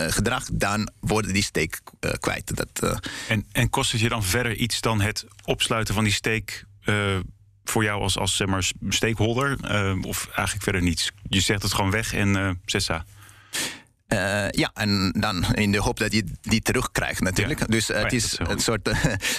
gedrag, 0.08 0.44
dan 0.52 0.90
worden 1.00 1.32
die 1.32 1.42
steek 1.42 1.80
kwijt. 2.20 2.56
Dat, 2.56 3.00
en, 3.28 3.46
en 3.52 3.70
kost 3.70 3.92
het 3.92 4.00
je 4.00 4.08
dan 4.08 4.24
verder 4.24 4.54
iets 4.54 4.80
dan 4.80 5.00
het 5.00 5.26
opsluiten 5.44 5.94
van 5.94 6.04
die 6.04 6.12
steek 6.12 6.64
voor 7.64 7.84
jou 7.84 8.02
als, 8.02 8.18
als 8.18 8.36
zeg 8.36 8.48
maar, 8.48 8.70
stakeholder? 8.88 9.56
of 10.02 10.26
eigenlijk 10.26 10.62
verder 10.62 10.82
niets? 10.82 11.10
Je 11.28 11.40
zegt 11.40 11.62
het 11.62 11.74
gewoon 11.74 11.90
weg 11.90 12.14
en 12.14 12.36
uh, 12.36 12.50
zessa. 12.64 13.04
Uh, 14.12 14.48
ja, 14.50 14.70
en 14.74 15.12
dan 15.18 15.54
in 15.54 15.72
de 15.72 15.78
hoop 15.78 15.98
dat 15.98 16.12
je 16.12 16.24
die 16.40 16.60
terugkrijgt 16.60 17.20
natuurlijk. 17.20 17.58
Ja. 17.58 17.66
Dus 17.66 17.88
het 17.88 18.12
is 18.12 18.38
een 18.38 18.58
soort, 18.58 18.88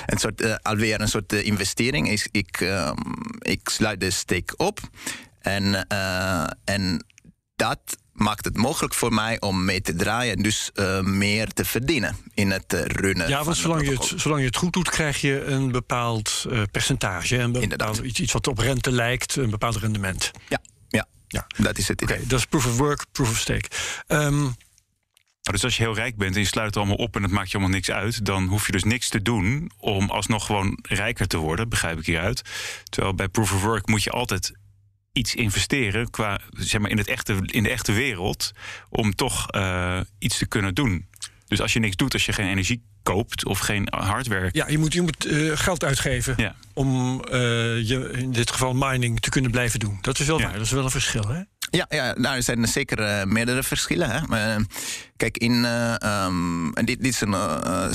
een 0.06 0.18
soort 0.18 0.64
alweer 0.64 1.02
een 1.02 1.08
soort 1.08 1.34
investering. 1.34 2.10
Ik, 2.12 2.28
ik, 2.32 2.60
um, 2.60 2.96
ik 3.40 3.70
sluit 3.70 4.00
de 4.00 4.12
steek 4.12 4.54
op 4.58 4.80
en, 5.42 5.86
uh, 5.92 6.48
en 6.64 7.06
dat 7.56 7.80
maakt 8.14 8.46
het 8.46 8.58
mogelijk 8.58 8.94
voor 8.94 9.14
mij 9.14 9.40
om 9.40 9.66
mee 9.66 9.82
te 9.82 9.96
draaien 9.96 10.36
en 10.36 10.44
dus 10.44 10.72
uh, 10.76 11.00
meer 11.00 11.48
te 11.48 11.66
verdienen 11.66 12.18
in 12.34 12.52
het 12.52 12.74
uh, 12.74 12.82
runnen. 12.86 13.30
Ja, 13.30 13.44
want 13.44 13.58
zolang 13.58 13.86
je, 13.86 13.94
het, 13.94 14.14
zolang 14.16 14.42
je 14.42 14.48
het 14.48 14.56
goed 14.56 14.74
doet, 14.74 14.90
krijg 14.90 15.22
je 15.22 15.44
een 15.44 15.72
bepaald 15.72 16.46
uh, 16.50 16.62
percentage. 16.72 17.38
Een 17.38 17.52
bepaald, 17.52 17.98
iets, 17.98 18.20
iets 18.20 18.34
wat 18.34 18.48
op 18.48 18.58
rente 18.58 18.92
lijkt, 18.92 19.36
een 19.36 19.50
bepaald 19.50 19.76
rendement. 19.76 20.32
Ja, 20.48 20.62
ja, 20.90 21.08
ja. 21.28 21.48
dat 21.58 21.78
is 21.78 21.88
het 21.88 22.02
idee. 22.02 22.16
Okay, 22.16 22.28
dat 22.28 22.40
is 22.40 22.46
proof 22.46 22.66
of 22.66 22.78
work, 22.78 23.06
proof 23.12 23.30
of 23.30 23.38
stake. 23.38 23.70
Um, 24.08 24.56
dus 25.42 25.64
als 25.64 25.78
je 25.78 25.84
heel 25.84 25.96
rijk 25.96 26.18
bent 26.18 26.36
en 26.36 26.42
je 26.42 26.48
sluit 26.48 26.68
het 26.68 26.78
allemaal 26.78 26.96
op 26.96 27.16
en 27.16 27.24
het 27.24 27.32
maakt 27.32 27.52
je 27.52 27.58
allemaal 27.58 27.76
niks 27.76 27.92
uit, 27.92 28.26
dan 28.26 28.48
hoef 28.48 28.66
je 28.66 28.72
dus 28.72 28.84
niks 28.84 29.10
te 29.10 29.22
doen 29.22 29.72
om 29.78 30.10
alsnog 30.10 30.46
gewoon 30.46 30.80
rijker 30.82 31.28
te 31.28 31.38
worden, 31.38 31.70
begrijp 31.70 32.00
ik 32.00 32.06
hieruit. 32.06 32.42
Terwijl 32.90 33.16
bij 33.16 33.28
proof 33.28 33.54
of 33.54 33.62
work 33.62 33.88
moet 33.88 34.04
je 34.04 34.10
altijd 34.10 34.52
iets 35.14 35.36
investeren 35.36 36.10
qua, 36.10 36.40
zeg 36.50 36.82
maar, 36.82 36.90
in, 36.90 36.98
het 36.98 37.08
echte, 37.08 37.38
in 37.46 37.64
de 37.64 37.70
echte 37.70 37.92
wereld 37.92 38.52
om 38.90 39.16
toch 39.16 39.56
uh, 39.56 40.00
iets 40.20 40.38
te 40.38 40.46
kunnen 40.46 40.76
doen. 40.76 41.08
Dus 41.48 41.62
als 41.62 41.74
je 41.74 41.80
niks 41.80 41.96
doet, 41.96 42.14
als 42.14 42.26
je 42.26 42.34
geen 42.34 42.48
energie 42.48 42.84
koopt 43.04 43.46
of 43.46 43.60
geen 43.60 43.88
hardware. 43.90 44.50
Ja, 44.52 44.68
je 44.68 44.78
moet, 44.78 44.94
je 44.94 45.02
moet 45.02 45.26
uh, 45.26 45.58
geld 45.58 45.84
uitgeven 45.84 46.34
ja. 46.38 46.56
om 46.74 47.22
uh, 47.26 47.32
je 47.88 48.10
in 48.12 48.32
dit 48.32 48.52
geval 48.52 48.74
mining 48.74 49.20
te 49.20 49.30
kunnen 49.30 49.52
blijven 49.52 49.80
doen. 49.80 49.98
Dat 50.02 50.20
is 50.20 50.28
wel 50.28 50.40
ja. 50.40 50.44
waar, 50.44 50.54
dat 50.54 50.62
is 50.62 50.72
wel 50.72 50.84
een 50.84 50.90
verschil, 50.90 51.28
hè? 51.28 51.42
Ja, 51.72 51.86
ja 51.90 52.16
er 52.36 52.44
zijn 52.44 52.68
zeker 52.68 53.00
uh, 53.00 53.24
meerdere 53.24 53.64
verschillen. 53.64 54.10
Hè? 54.10 54.20
Maar, 54.28 54.62
kijk, 55.18 55.38
in, 55.38 55.66
um, 56.06 56.74
en 56.74 56.86
dit, 56.86 57.04
dit 57.04 57.14
is 57.14 57.22
een, 57.22 57.36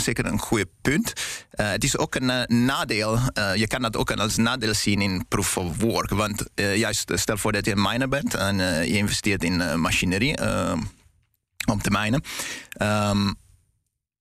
zeker 0.00 0.26
een 0.26 0.38
goede 0.38 0.68
punt. 0.82 1.12
het 1.50 1.84
is 1.84 1.98
ook 1.98 2.14
een 2.14 2.66
nadeel. 2.66 3.18
je 3.54 3.66
kan 3.66 3.82
dat 3.82 3.96
ook 3.96 4.10
als 4.10 4.36
nadeel 4.36 4.74
zien 4.74 5.00
in 5.00 5.26
proof 5.28 5.56
of 5.56 5.76
work. 5.76 6.10
Want 6.10 6.44
juist, 6.54 7.12
stel 7.14 7.36
voor 7.36 7.52
dat 7.52 7.64
je 7.64 7.70
een 7.70 7.82
miner 7.82 8.08
bent 8.08 8.34
en 8.34 8.56
je 8.86 8.96
investeert 8.96 9.44
in 9.44 9.80
machinerie 9.80 10.38
om 11.66 11.82
te 11.82 11.90
minen. 11.90 12.22
Um, 12.82 13.36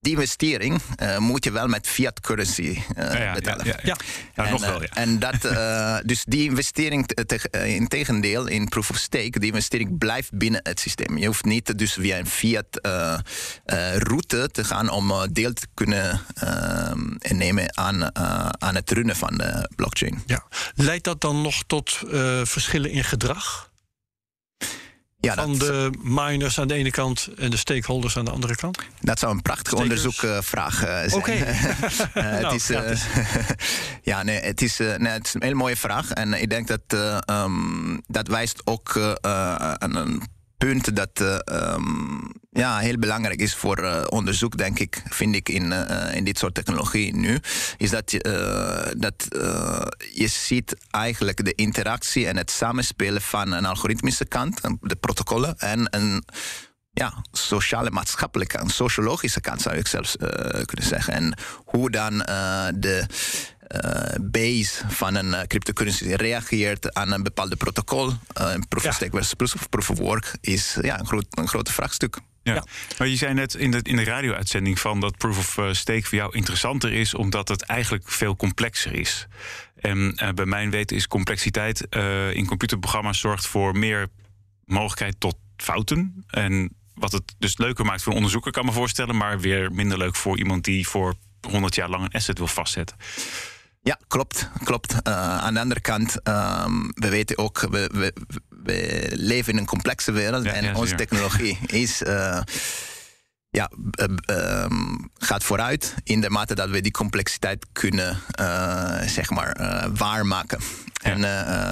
die 0.06 0.14
investering 0.14 0.82
uh, 1.02 1.18
moet 1.18 1.44
je 1.44 1.52
wel 1.52 1.68
met 1.68 1.88
fiat 1.88 2.20
currency 2.20 2.62
uh, 2.62 2.78
ja, 2.96 3.22
ja, 3.22 3.34
betalen. 3.34 3.66
Ja, 3.66 3.80
ja, 3.84 3.96
en, 4.34 4.52
nog 4.52 4.66
wel, 4.66 4.82
ja. 4.82 4.88
en 4.94 5.20
dat, 5.20 5.46
uh, 5.46 5.98
dus 6.12 6.24
die 6.24 6.50
investering, 6.50 7.08
te, 7.08 7.50
in 7.66 7.88
tegendeel, 7.88 8.48
in 8.48 8.68
proof 8.70 8.90
of 8.90 8.98
stake, 8.98 9.40
die 9.40 9.50
investering 9.50 9.98
blijft 9.98 10.38
binnen 10.38 10.60
het 10.64 10.80
systeem. 10.80 11.18
Je 11.18 11.26
hoeft 11.26 11.46
niet 11.46 11.78
dus 11.78 11.94
via 11.94 12.18
een 12.18 12.28
fiat 12.28 12.80
route 13.98 14.50
te 14.52 14.64
gaan 14.64 14.90
om 14.90 15.14
deel 15.32 15.54
te 15.54 15.68
kunnen 15.74 16.22
nemen 17.20 17.78
aan, 17.78 18.16
aan 18.62 18.76
het 18.76 18.92
runnen 18.92 19.16
van 19.16 19.38
de 19.38 19.70
blockchain. 19.76 20.24
Ja. 20.26 20.44
Leidt 20.76 21.04
dat 21.04 21.22
dan 21.22 21.42
nog 21.42 21.64
tot 21.68 22.02
verschillen 22.44 22.92
in 22.92 23.04
gedrag? 23.04 23.74
Ja, 25.26 25.34
van 25.34 25.58
de 25.58 25.92
miners 26.02 26.60
aan 26.60 26.68
de 26.68 26.74
ene 26.74 26.92
kant 26.92 27.30
en 27.38 27.50
de 27.50 27.58
stakeholders 27.58 28.18
aan 28.18 28.26
de 28.26 28.32
andere 28.32 28.56
kant? 28.56 28.78
Dat 29.00 29.20
zou 29.20 29.32
een 29.32 29.42
prachtige 29.42 29.76
onderzoekvraag 29.76 30.84
uh, 30.84 30.90
zijn. 30.90 31.14
Oké. 31.14 31.32
Okay. 31.32 31.38
uh, 32.36 32.42
nou, 32.46 32.60
uh, 32.70 33.02
ja, 34.12 34.24
nee, 34.24 34.40
het, 34.40 34.62
is, 34.62 34.78
nee, 34.78 35.08
het 35.08 35.26
is 35.26 35.34
een 35.34 35.44
hele 35.44 35.56
mooie 35.56 35.78
vraag. 35.78 36.12
En 36.12 36.34
ik 36.34 36.50
denk 36.50 36.68
dat 36.68 36.82
um, 37.30 38.02
dat 38.08 38.28
wijst 38.28 38.62
ook 38.64 39.18
aan 39.80 39.96
een 39.96 40.22
punt 40.58 40.96
dat 40.96 41.42
um, 41.52 42.32
ja, 42.52 42.78
heel 42.78 42.98
belangrijk 42.98 43.40
is 43.40 43.56
voor 43.56 43.84
uh, 43.84 44.04
onderzoek, 44.10 44.58
denk 44.58 44.80
ik, 44.80 45.04
vind 45.10 45.36
ik 45.36 45.50
in, 45.50 45.72
uh, 45.72 46.16
in 46.16 46.24
dit 46.24 46.38
soort 46.38 46.54
technologie 46.54 47.16
nu, 47.16 47.40
is 47.78 47.90
dat, 47.90 48.12
dat 48.98 49.28
je 50.14 50.28
ziet 50.28 50.76
eigenlijk 50.90 51.46
de 51.46 51.54
interactie 51.56 52.28
en 52.28 52.38
het 52.38 52.52
samenspelen 52.52 53.22
van 53.22 53.52
een 53.52 53.66
algoritmische 53.66 54.26
kant, 54.26 54.62
de 54.82 54.96
protocollen, 54.96 55.58
en 55.58 55.88
een 55.90 56.24
ja, 56.92 57.24
sociale, 57.32 57.92
maatschappelijke, 57.92 58.60
een 58.60 58.70
sociologische 58.70 59.42
kant 59.42 59.62
zou 59.62 59.76
ik 59.76 59.88
zelfs 59.88 60.16
kunnen 60.66 60.86
zeggen. 60.86 61.14
En 61.14 61.38
hoe 61.66 61.92
dan 61.92 62.18
de 62.76 63.06
base 64.22 64.84
van 64.88 65.16
een 65.16 65.28
uh, 65.28 65.42
cryptocurrency 65.42 66.14
reageert 66.14 66.94
aan 66.94 67.12
een 67.12 67.24
bepaalde 67.24 67.56
protocol. 67.56 68.08
Uh, 68.08 68.54
proof 68.70 68.86
of 68.86 68.94
stake 68.94 69.18
versus 69.18 69.66
proof 69.70 69.90
of 69.90 69.98
work 69.98 70.38
is 70.42 70.78
ja, 70.82 71.00
een, 71.00 71.06
groot, 71.06 71.26
een 71.30 71.48
groot 71.48 71.72
vraagstuk. 71.72 72.18
Ja. 72.44 72.64
maar 72.98 73.08
je 73.08 73.16
zei 73.16 73.34
net 73.34 73.54
in 73.54 73.72
de, 73.72 73.80
in 73.82 73.96
de 73.96 74.04
radio-uitzending 74.04 74.80
van 74.80 75.00
dat 75.00 75.18
proof 75.18 75.38
of 75.58 75.76
stake 75.76 76.04
voor 76.04 76.18
jou 76.18 76.36
interessanter 76.36 76.94
is, 76.94 77.14
omdat 77.14 77.48
het 77.48 77.62
eigenlijk 77.62 78.12
veel 78.12 78.36
complexer 78.36 78.94
is. 78.94 79.28
En 79.76 80.16
bij 80.36 80.46
mijn 80.46 80.70
weten 80.70 80.96
is 80.96 81.08
complexiteit 81.08 81.82
in 82.32 82.46
computerprogramma's 82.46 83.20
zorgt 83.20 83.48
voor 83.48 83.78
meer 83.78 84.08
mogelijkheid 84.66 85.16
tot 85.20 85.36
fouten. 85.58 86.26
En 86.28 86.76
wat 86.96 87.12
het 87.12 87.36
dus 87.38 87.58
leuker 87.58 87.86
maakt 87.86 88.02
voor 88.02 88.12
een 88.12 88.18
onderzoeker, 88.18 88.52
kan 88.52 88.66
me 88.66 88.72
voorstellen, 88.72 89.18
maar 89.18 89.40
weer 89.40 89.72
minder 89.72 89.98
leuk 89.98 90.16
voor 90.16 90.38
iemand 90.38 90.64
die 90.64 90.88
voor 90.88 91.16
100 91.50 91.76
jaar 91.76 91.90
lang 91.90 92.04
een 92.04 92.12
asset 92.12 92.38
wil 92.38 92.48
vastzetten. 92.48 92.98
Ja, 93.86 94.00
klopt. 94.08 94.50
klopt. 94.64 94.94
Uh, 94.94 95.38
aan 95.38 95.54
de 95.54 95.60
andere 95.60 95.82
kant, 95.82 96.16
um, 96.24 96.92
we 96.94 97.10
weten 97.10 97.38
ook, 97.38 97.60
we, 97.60 97.90
we, 97.94 98.14
we, 98.64 99.10
leven 99.12 99.54
in 99.54 99.60
een 99.60 99.66
complexe 99.66 100.12
wereld 100.12 100.44
ja, 100.44 100.52
en 100.52 100.64
ja, 100.64 100.76
onze 100.76 100.96
technologie 100.96 101.58
is. 101.84 102.02
Uh, 102.02 102.42
ja, 103.50 103.72
uh, 104.32 104.66
gaat 105.14 105.44
vooruit 105.44 105.94
in 106.04 106.22
de 106.22 106.30
mate 106.30 106.56
dat 106.56 106.70
we 106.70 106.82
die 106.82 106.92
complexiteit 106.92 107.66
kunnen 107.72 108.18
zeg 109.06 109.30
maar, 109.30 109.58
waarmaken. 109.94 110.60
Ja. 110.94 111.12
En 111.12 111.24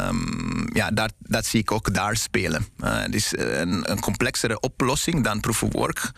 um, 0.07 0.69
ja, 0.73 0.89
dat, 0.89 1.13
dat 1.19 1.45
zie 1.45 1.59
ik 1.59 1.71
ook 1.71 1.93
daar 1.93 2.15
spelen. 2.15 2.67
het 2.83 3.15
is 3.15 3.37
een, 3.37 3.91
een 3.91 3.99
complexere 3.99 4.59
oplossing 4.59 5.23
dan 5.23 5.39
proof 5.39 5.63
of 5.63 5.73
work. 5.73 6.11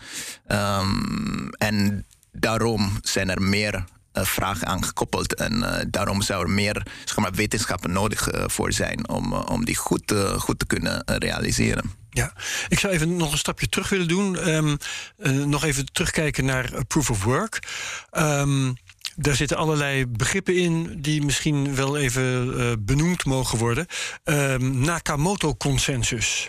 En 1.58 2.06
daarom 2.32 2.98
zijn 3.02 3.30
er 3.30 3.42
meer 3.42 3.84
uh, 4.16 4.24
vragen 4.24 4.66
aan 4.66 4.84
gekoppeld. 4.84 5.34
En 5.34 5.52
uh, 5.54 5.78
daarom 5.88 6.22
zou 6.22 6.42
er 6.42 6.50
meer 6.50 6.86
zeg 7.04 7.16
maar, 7.16 7.32
wetenschappen 7.32 7.92
nodig 7.92 8.32
uh, 8.32 8.44
voor 8.46 8.72
zijn 8.72 9.08
om, 9.08 9.32
om 9.32 9.64
die 9.64 9.76
goed, 9.76 10.14
goed 10.38 10.58
te 10.58 10.66
kunnen 10.66 11.02
realiseren. 11.04 12.04
Ja, 12.10 12.32
ik 12.68 12.78
zou 12.78 12.92
even 12.92 13.16
nog 13.16 13.32
een 13.32 13.38
stapje 13.38 13.68
terug 13.68 13.88
willen 13.88 14.08
doen. 14.08 14.48
Um, 14.48 14.76
uh, 15.18 15.44
nog 15.44 15.64
even 15.64 15.92
terugkijken 15.92 16.44
naar 16.44 16.84
proof 16.88 17.10
of 17.10 17.24
work. 17.24 17.58
Um, 18.12 18.76
daar 19.16 19.34
zitten 19.34 19.56
allerlei 19.56 20.06
begrippen 20.06 20.56
in 20.56 21.00
die 21.00 21.24
misschien 21.24 21.74
wel 21.74 21.96
even 21.96 22.46
uh, 22.46 22.72
benoemd 22.78 23.24
mogen 23.24 23.58
worden. 23.58 23.86
Um, 24.24 24.78
Nakamoto-consensus. 24.78 26.48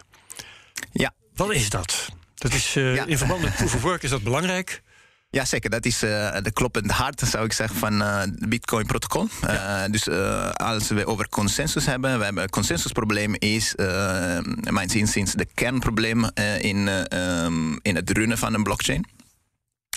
Ja. 0.91 1.13
Wat 1.35 1.51
is 1.51 1.69
dat? 1.69 2.09
Dat 2.35 2.53
is 2.53 2.73
ja. 2.73 3.05
in 3.05 3.17
verband 3.17 3.41
met 3.41 3.55
proof 3.55 3.75
of 3.75 3.81
work 3.81 4.03
is 4.03 4.09
dat 4.09 4.23
belangrijk. 4.23 4.81
Ja, 5.29 5.45
zeker. 5.45 5.69
Dat 5.69 5.85
is 5.85 6.03
uh, 6.03 6.37
de 6.41 6.51
kloppende 6.51 6.93
hart, 6.93 7.19
zou 7.19 7.45
ik 7.45 7.53
zeggen, 7.53 7.77
van 7.77 8.01
uh, 8.01 8.19
het 8.19 8.49
Bitcoin-protocol. 8.49 9.27
Ja. 9.41 9.83
Uh, 9.85 9.91
dus 9.91 10.09
als 10.53 10.87
we 10.87 11.05
over 11.05 11.29
consensus 11.29 11.85
hebben, 11.85 12.17
we 12.17 12.23
hebben 12.23 12.43
een 12.43 12.49
consensusprobleem 12.49 13.35
is, 13.39 13.73
mijn 14.69 14.89
zin, 14.89 15.07
sinds 15.07 15.33
de 15.33 15.47
kernprobleem 15.53 16.29
in, 16.59 16.87
um, 17.17 17.79
in 17.81 17.95
het 17.95 18.09
runnen 18.09 18.37
van 18.37 18.53
een 18.53 18.63
blockchain. 18.63 19.05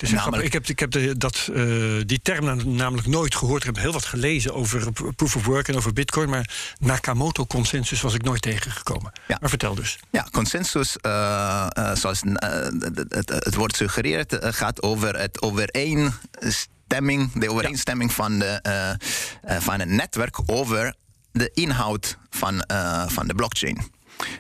Dus 0.00 0.11
namelijk, 0.11 0.45
ik 0.45 0.52
heb, 0.52 0.66
ik 0.66 0.78
heb 0.78 0.90
de, 0.90 1.16
dat, 1.16 1.49
uh, 1.52 2.00
die 2.07 2.21
term 2.23 2.75
namelijk 2.75 3.07
nooit 3.07 3.35
gehoord. 3.35 3.61
Ik 3.61 3.75
heb 3.75 3.76
heel 3.76 3.92
wat 3.92 4.04
gelezen 4.04 4.54
over 4.54 4.92
proof 5.16 5.37
of 5.37 5.45
work 5.45 5.69
en 5.69 5.76
over 5.76 5.92
bitcoin. 5.92 6.28
Maar 6.28 6.75
Nakamoto-consensus 6.78 8.00
was 8.00 8.14
ik 8.14 8.23
nooit 8.23 8.42
tegengekomen. 8.42 9.12
Ja. 9.28 9.37
Maar 9.40 9.49
vertel 9.49 9.75
dus. 9.75 9.99
Ja, 10.11 10.26
consensus, 10.33 10.97
uh, 11.07 11.66
uh, 11.78 11.95
zoals 11.95 12.21
het, 12.23 13.45
het, 13.45 13.54
woord 13.54 13.76
suggereert, 13.76 14.37
gaat 14.40 14.83
over 14.83 15.19
het 15.19 15.42
overeenstemming, 15.42 17.33
de 17.33 17.50
overeenstemming 17.50 18.12
van, 18.12 18.38
de, 18.38 18.97
van 19.42 19.80
het 19.80 19.88
netwerk 19.88 20.38
over 20.47 20.95
de 21.33 21.50
inhoud 21.54 22.19
van, 22.30 22.64
van 23.09 23.26
de 23.26 23.35
blockchain. 23.35 23.90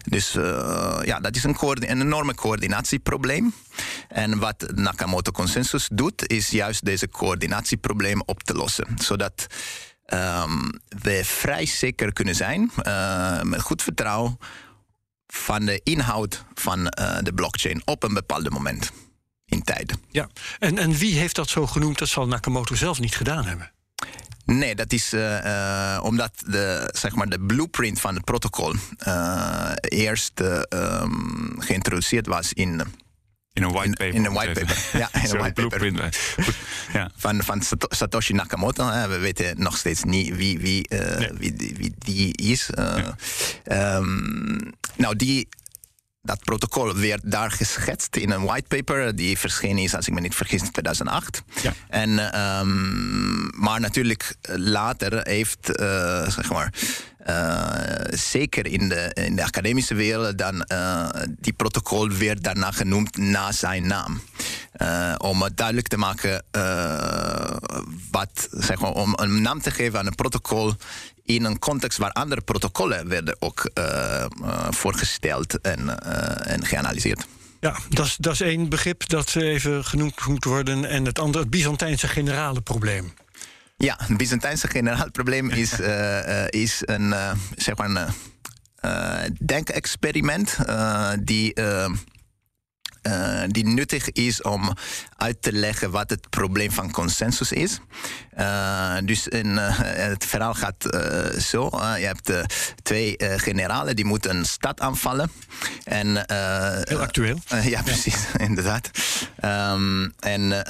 Dus 0.08 0.34
uh, 0.34 0.98
ja, 1.04 1.20
dat 1.20 1.36
is 1.36 1.44
een, 1.44 1.82
enorme 1.82 2.34
coördinatieprobleem. 2.34 3.54
En 4.08 4.38
wat 4.38 4.72
Nakamoto 4.74 5.30
Consensus 5.30 5.88
doet, 5.92 6.28
is 6.28 6.50
juist 6.50 6.84
deze 6.84 7.08
coördinatieprobleem 7.08 8.22
op 8.24 8.42
te 8.42 8.54
lossen. 8.54 8.86
Zodat 8.98 9.46
um, 10.06 10.80
we 11.02 11.20
vrij 11.24 11.66
zeker 11.66 12.12
kunnen 12.12 12.34
zijn, 12.34 12.70
uh, 12.86 13.42
met 13.42 13.60
goed 13.60 13.82
vertrouwen, 13.82 14.38
van 15.26 15.64
de 15.64 15.80
inhoud 15.84 16.44
van 16.54 16.78
uh, 16.78 17.18
de 17.22 17.32
blockchain 17.32 17.82
op 17.84 18.02
een 18.02 18.14
bepaald 18.14 18.50
moment 18.50 18.92
in 19.44 19.62
tijd. 19.62 19.94
Ja, 20.08 20.28
en, 20.58 20.78
en 20.78 20.92
wie 20.92 21.18
heeft 21.18 21.34
dat 21.34 21.48
zo 21.48 21.66
genoemd? 21.66 21.98
Dat 21.98 22.08
zal 22.08 22.26
Nakamoto 22.26 22.74
zelf 22.74 23.00
niet 23.00 23.16
gedaan 23.16 23.44
hebben. 23.44 23.72
Nee, 24.50 24.74
dat 24.74 24.92
is 24.92 25.12
uh, 25.12 25.44
uh, 25.44 26.00
omdat 26.02 26.32
de, 26.46 26.90
zeg 26.92 27.14
maar 27.14 27.28
de 27.28 27.40
blueprint 27.40 28.00
van 28.00 28.14
het 28.14 28.24
protocol 28.24 28.74
uh, 29.06 29.72
eerst 29.80 30.40
um, 30.40 31.54
geïntroduceerd 31.58 32.26
was 32.26 32.52
in. 32.52 32.82
In 33.52 33.62
een 33.62 33.72
white 33.72 33.96
paper. 33.96 34.14
In, 34.14 34.24
een 34.24 34.32
white 34.32 34.60
paper. 34.60 34.98
ja, 34.98 35.08
in 35.12 35.30
een 35.30 35.38
white 35.44 35.66
paper. 35.66 36.14
ja. 36.92 37.10
van, 37.16 37.42
van 37.42 37.62
Satoshi 37.88 38.32
Nakamoto. 38.32 39.08
We 39.08 39.18
weten 39.18 39.60
nog 39.62 39.76
steeds 39.76 40.04
niet 40.04 40.36
wie, 40.36 40.58
wie, 40.58 40.86
nee. 40.88 41.30
wie, 41.34 41.74
wie, 41.76 41.94
die 41.98 42.36
is. 42.36 42.70
Ja. 43.64 43.96
Um, 43.96 44.72
nou, 44.96 45.16
die 45.16 45.48
dat 46.22 46.44
protocol 46.44 46.96
werd 46.96 47.20
daar 47.24 47.50
geschetst 47.50 48.16
in 48.16 48.30
een 48.30 48.44
whitepaper 48.44 49.16
die 49.16 49.38
verschenen 49.38 49.82
is, 49.82 49.94
als 49.94 50.06
ik 50.08 50.14
me 50.14 50.20
niet 50.20 50.34
vergis, 50.34 50.62
in 50.62 50.70
2008. 50.70 51.42
Ja. 51.62 51.72
En, 51.88 52.40
um, 52.40 53.50
maar 53.54 53.80
natuurlijk 53.80 54.34
later 54.42 55.20
heeft, 55.22 55.80
uh, 55.80 56.28
zeg 56.28 56.50
maar, 56.50 56.72
uh, 57.26 58.18
zeker 58.18 58.66
in 58.66 58.88
de, 58.88 59.10
in 59.14 59.36
de 59.36 59.42
academische 59.42 59.94
wereld, 59.94 60.38
dan 60.38 60.64
uh, 60.72 61.08
die 61.28 61.52
protocol 61.52 62.08
werd 62.10 62.42
daarna 62.42 62.70
genoemd 62.70 63.16
na 63.16 63.52
zijn 63.52 63.86
naam. 63.86 64.20
Om 65.18 65.42
het 65.42 65.56
duidelijk 65.56 65.88
te 65.88 65.96
maken 65.96 66.44
wat, 68.10 68.48
zeg 68.50 68.80
maar, 68.80 68.92
om 68.92 69.12
een 69.16 69.42
naam 69.42 69.60
te 69.60 69.70
geven 69.70 69.98
aan 69.98 70.06
een 70.06 70.14
protocol 70.14 70.74
in 71.34 71.44
een 71.44 71.58
context 71.58 71.98
waar 71.98 72.12
andere 72.12 72.40
protocollen 72.40 73.08
werden 73.08 73.36
ook 73.38 73.70
uh, 73.74 73.84
uh, 74.42 74.66
voorgesteld 74.70 75.60
en, 75.60 75.80
uh, 75.80 76.52
en 76.52 76.66
geanalyseerd. 76.66 77.26
Ja, 77.60 77.76
dat 77.88 78.06
is, 78.06 78.16
dat 78.16 78.32
is 78.32 78.40
één 78.40 78.68
begrip 78.68 79.08
dat 79.08 79.36
even 79.36 79.84
genoemd 79.84 80.26
moet 80.26 80.44
worden. 80.44 80.84
En 80.84 81.04
het 81.04 81.18
andere, 81.18 81.38
het 81.38 81.50
Byzantijnse 81.50 82.08
generale 82.08 82.60
probleem. 82.60 83.14
Ja, 83.76 83.98
het 83.98 84.16
Byzantijnse 84.16 84.68
generale 84.68 85.10
probleem 85.10 85.50
is, 85.64 85.80
is 86.48 86.82
een, 86.84 87.14
zeg 87.56 87.76
maar 87.76 88.14
een 88.80 89.36
denkexperiment 89.38 90.56
die 91.20 91.52
uh, 93.02 93.42
die 93.46 93.66
nuttig 93.66 94.10
is 94.10 94.42
om 94.42 94.72
uit 95.16 95.42
te 95.42 95.52
leggen 95.52 95.90
wat 95.90 96.10
het 96.10 96.30
probleem 96.30 96.70
van 96.70 96.90
consensus 96.90 97.52
is. 97.52 97.80
Uh, 98.38 98.96
dus 99.04 99.28
in, 99.28 99.46
uh, 99.46 99.78
het 99.80 100.24
verhaal 100.24 100.54
gaat 100.54 100.84
zo: 101.38 101.70
je 101.98 102.06
hebt 102.06 102.32
twee 102.82 103.14
generalen 103.18 103.96
die 103.96 104.04
moeten 104.04 104.36
een 104.36 104.44
stad 104.44 104.80
aanvallen. 104.80 105.30
En, 105.84 106.06
Heel 106.88 107.00
actueel. 107.00 107.38
ja, 107.62 107.82
precies, 107.82 108.26
ja. 108.32 108.38
inderdaad. 108.48 108.90
Um, 109.44 110.12
en 110.20 110.64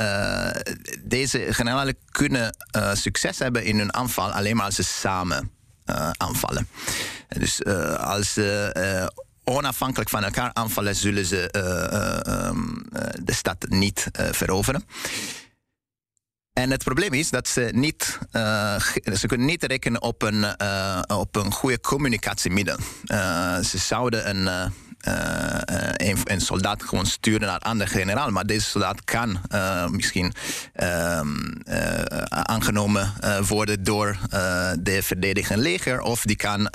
deze 1.04 1.46
generalen 1.50 1.96
kunnen 2.10 2.56
succes 2.92 3.38
hebben 3.38 3.64
in 3.64 3.78
hun 3.78 3.94
aanval 3.94 4.32
alleen 4.32 4.56
maar 4.56 4.64
als 4.64 4.74
ze 4.74 4.82
samen 4.82 5.50
aanvallen. 6.16 6.68
Dus 7.28 7.64
als 7.98 8.32
ze 8.32 8.72
onafhankelijk 9.50 10.10
van 10.10 10.24
elkaar 10.24 10.50
aanvallen, 10.52 10.96
zullen 10.96 11.24
ze 11.24 11.48
uh, 11.56 12.46
um, 12.46 12.84
de 13.22 13.32
stad 13.32 13.66
niet 13.68 14.06
veroveren. 14.12 14.84
En 16.52 16.70
het 16.70 16.84
probleem 16.84 17.12
is 17.12 17.30
dat 17.30 17.48
ze 17.48 17.70
niet, 17.72 18.18
ze 19.14 19.24
kunnen 19.26 19.46
niet 19.46 19.64
rekenen 19.64 20.02
op 20.02 20.22
een, 20.22 20.44
op 21.06 21.36
een 21.36 21.52
goede 21.52 21.80
communicatiemiddel. 21.80 22.76
ze 23.62 23.78
zouden 23.78 24.28
een, 24.28 24.72
een, 25.96 26.18
een, 26.24 26.40
soldaat 26.40 26.82
gewoon 26.82 27.06
sturen 27.06 27.40
naar 27.40 27.54
een 27.54 27.70
andere 27.70 27.90
generaal, 27.90 28.30
maar 28.30 28.46
deze 28.46 28.66
soldaat 28.66 29.04
kan 29.04 29.40
misschien 29.90 30.32
ehm, 30.72 31.28
aangenomen 32.28 33.12
worden 33.48 33.84
door 33.84 34.18
de 34.78 35.02
verdedigende 35.02 35.62
leger 35.62 36.00
of 36.00 36.22
die 36.22 36.36
kan 36.36 36.70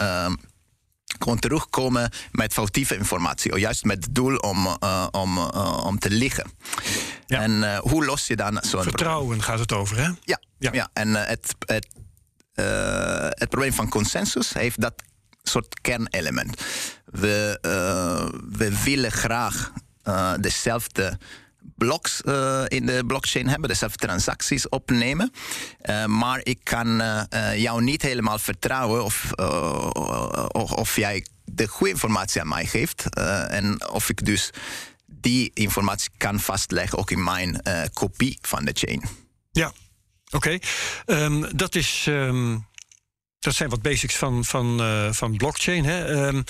terugkomen 1.39 2.09
met 2.31 2.53
foutieve 2.53 2.95
informatie. 2.95 3.51
Of 3.51 3.59
juist 3.59 3.83
met 3.83 4.03
het 4.03 4.15
doel 4.15 4.37
om, 4.37 4.77
uh, 4.83 5.07
om, 5.11 5.37
uh, 5.37 5.83
om 5.85 5.99
te 5.99 6.09
liggen. 6.09 6.51
Ja. 7.25 7.41
En 7.41 7.51
uh, 7.51 7.77
hoe 7.77 8.05
los 8.05 8.27
je 8.27 8.35
dan 8.35 8.57
zo'n 8.61 8.83
Vertrouwen 8.83 9.43
gaat 9.43 9.59
het 9.59 9.73
over, 9.73 9.97
hè? 9.97 10.09
Ja, 10.21 10.39
ja. 10.59 10.69
ja. 10.73 10.89
en 10.93 11.13
het, 11.13 11.55
het, 11.59 11.87
het 13.39 13.49
probleem 13.49 13.73
van 13.73 13.89
consensus 13.89 14.53
heeft 14.53 14.81
dat 14.81 14.93
soort 15.43 15.81
kernelement. 15.81 16.61
We, 17.05 17.57
we 18.51 18.81
willen 18.83 19.11
graag 19.11 19.71
dezelfde 20.39 21.17
bloks 21.75 22.21
uh, 22.25 22.63
in 22.67 22.85
de 22.85 23.03
blockchain 23.07 23.47
hebben, 23.47 23.69
dezelfde 23.69 23.97
transacties 24.07 24.69
opnemen. 24.69 25.31
Uh, 25.81 26.05
maar 26.05 26.39
ik 26.43 26.59
kan 26.63 27.01
uh, 27.01 27.21
jou 27.55 27.83
niet 27.83 28.01
helemaal 28.01 28.39
vertrouwen 28.39 29.03
of, 29.03 29.31
of, 30.51 30.71
of, 30.71 30.95
jij 30.95 31.25
de 31.45 31.67
goede 31.67 31.93
informatie 31.93 32.41
aan 32.41 32.47
mij 32.47 32.65
geeft. 32.65 33.15
en 33.49 33.89
of 33.89 34.09
ik 34.09 34.25
dus 34.25 34.49
die 35.05 35.51
informatie 35.53 36.09
kan 36.17 36.39
vastleggen 36.39 36.97
ook 36.97 37.11
in 37.11 37.23
mijn 37.23 37.61
kopie 37.93 38.37
van 38.41 38.65
de 38.65 38.71
chain. 38.73 39.03
Ja, 39.51 39.71
oké. 40.31 40.57
Ehm, 41.05 41.43
dat 41.55 41.75
is. 41.75 42.05
Um, 42.09 42.67
dat 43.39 43.55
zijn 43.55 43.69
wat 43.69 43.81
basics 43.81 44.15
van, 44.15 44.45
van, 44.45 44.81
van 45.13 45.37
blockchain. 45.37 45.85
Hè? 45.85 46.27
Um, 46.27 46.43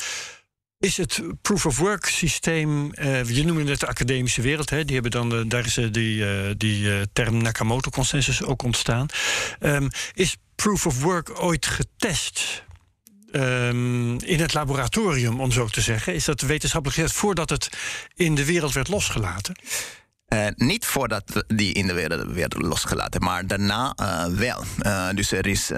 is 0.85 0.97
het 0.97 1.21
proof 1.41 1.65
of 1.65 1.77
work 1.77 2.05
systeem, 2.05 2.91
uh, 2.93 3.23
je 3.23 3.43
noemde 3.43 3.71
het 3.71 3.79
de 3.79 3.87
academische 3.87 4.41
wereld, 4.41 4.69
hè, 4.69 4.85
die 4.85 4.93
hebben 4.93 5.11
dan, 5.11 5.29
de, 5.29 5.47
daar 5.47 5.65
is 5.65 5.77
uh, 5.77 5.91
die, 5.91 6.57
die 6.57 7.11
term 7.13 7.41
Nakamoto 7.41 7.89
consensus 7.89 8.43
ook 8.43 8.63
ontstaan. 8.63 9.07
Um, 9.59 9.89
is 10.13 10.37
proof 10.55 10.85
of 10.85 11.01
work 11.01 11.41
ooit 11.41 11.65
getest 11.65 12.63
um, 13.31 14.19
in 14.19 14.39
het 14.39 14.53
laboratorium, 14.53 15.41
om 15.41 15.51
zo 15.51 15.67
te 15.67 15.81
zeggen? 15.81 16.13
Is 16.13 16.25
dat 16.25 16.41
wetenschappelijk 16.41 16.99
gezegd 16.99 17.19
voordat 17.19 17.49
het 17.49 17.69
in 18.15 18.35
de 18.35 18.45
wereld 18.45 18.73
werd 18.73 18.87
losgelaten? 18.87 19.55
Uh, 20.35 20.47
niet 20.55 20.85
voordat 20.85 21.45
die 21.47 21.73
in 21.73 21.87
de 21.87 21.93
wereld 21.93 22.31
werden 22.31 22.67
losgelaten, 22.67 23.23
maar 23.23 23.47
daarna 23.47 23.95
uh, 24.01 24.25
wel. 24.25 24.63
Uh, 24.81 25.09
dus 25.13 25.31
er 25.31 25.47
is 25.47 25.71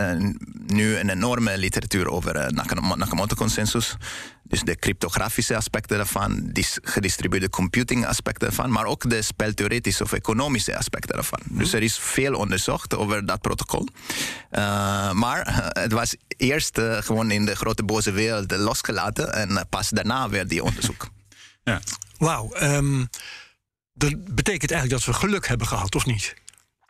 nu 0.65 0.97
een 0.97 1.09
enorme 1.09 1.57
literatuur 1.57 2.09
over 2.09 2.53
Nakamoto-consensus. 2.97 3.95
Dus 4.43 4.61
de 4.61 4.75
cryptografische 4.75 5.55
aspecten 5.55 5.97
daarvan, 5.97 6.49
de 6.51 6.79
gedistribueerde 6.81 7.49
computing 7.49 8.05
aspecten 8.05 8.47
daarvan, 8.47 8.71
maar 8.71 8.85
ook 8.85 9.09
de 9.09 9.21
speltheoretische 9.21 10.03
of 10.03 10.13
economische 10.13 10.77
aspecten 10.77 11.15
daarvan. 11.15 11.39
Mm. 11.43 11.57
Dus 11.57 11.73
er 11.73 11.83
is 11.83 11.97
veel 11.97 12.33
onderzocht 12.33 12.95
over 12.95 13.25
dat 13.25 13.41
protocol. 13.41 13.87
maar 15.13 15.69
het 15.69 15.91
was 15.91 16.15
eerst 16.27 16.79
gewoon 16.81 17.31
in 17.31 17.45
de 17.45 17.55
grote 17.55 17.83
boze 17.83 18.11
wereld 18.11 18.51
losgelaten 18.57 19.33
en 19.33 19.67
pas 19.69 19.89
daarna 19.89 20.29
werd 20.29 20.49
die 20.49 20.63
onderzoek. 20.63 21.07
Ja. 21.63 21.81
Wauw. 22.17 22.53
ehm, 22.53 23.05
dat 23.97 24.35
betekent 24.35 24.71
eigenlijk 24.71 25.03
dat 25.03 25.15
we 25.15 25.21
geluk 25.21 25.47
hebben 25.47 25.67
gehad, 25.67 25.95
of 25.95 26.05
niet? 26.05 26.33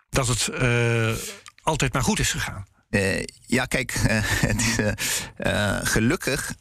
Dat 0.09 0.27
het 0.27 0.47
eh, 0.47 1.11
altijd 1.61 1.93
maar 1.93 2.03
goed 2.03 2.19
is 2.19 2.31
gegaan. 2.31 2.65
Eh, 2.89 3.23
ja, 3.45 3.65
kijk, 3.65 3.91
eh, 3.91 4.19
het 4.49 4.61
is 4.61 4.93
gelukkig 5.89 6.53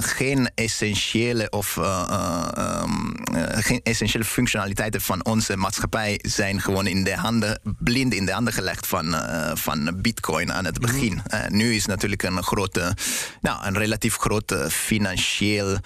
geen 0.00 0.50
essentiële 0.54 1.50
of 1.50 1.76
eh, 1.76 2.04
eh, 2.08 2.48
ehm, 2.54 3.10
eh, 3.34 3.64
geen 3.64 3.80
essentiële 3.82 4.24
functionaliteiten 4.24 5.00
van 5.00 5.24
onze 5.24 5.56
maatschappij 5.56 6.18
zijn 6.22 6.60
gewoon 6.60 6.86
in 6.86 7.04
de 7.04 7.16
handen, 7.16 7.60
blind 7.78 8.14
in 8.14 8.26
de 8.26 8.32
handen 8.32 8.52
gelegd 8.52 8.86
van, 8.86 9.14
van 9.54 10.00
Bitcoin 10.00 10.52
aan 10.52 10.64
het 10.64 10.78
begin. 10.80 11.22
Eh, 11.26 11.46
nu 11.48 11.74
is 11.74 11.86
natuurlijk 11.86 12.22
een 12.22 12.42
grote, 12.42 12.96
nou, 13.40 13.66
een 13.66 13.78
relatief 13.78 14.16
grote 14.16 14.70
financieel 14.70 15.78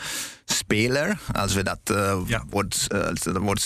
speler, 0.47 1.19
als 1.33 1.55
we 1.55 1.63
dat 1.63 1.79
Ja. 2.27 2.45
woord, 2.51 2.89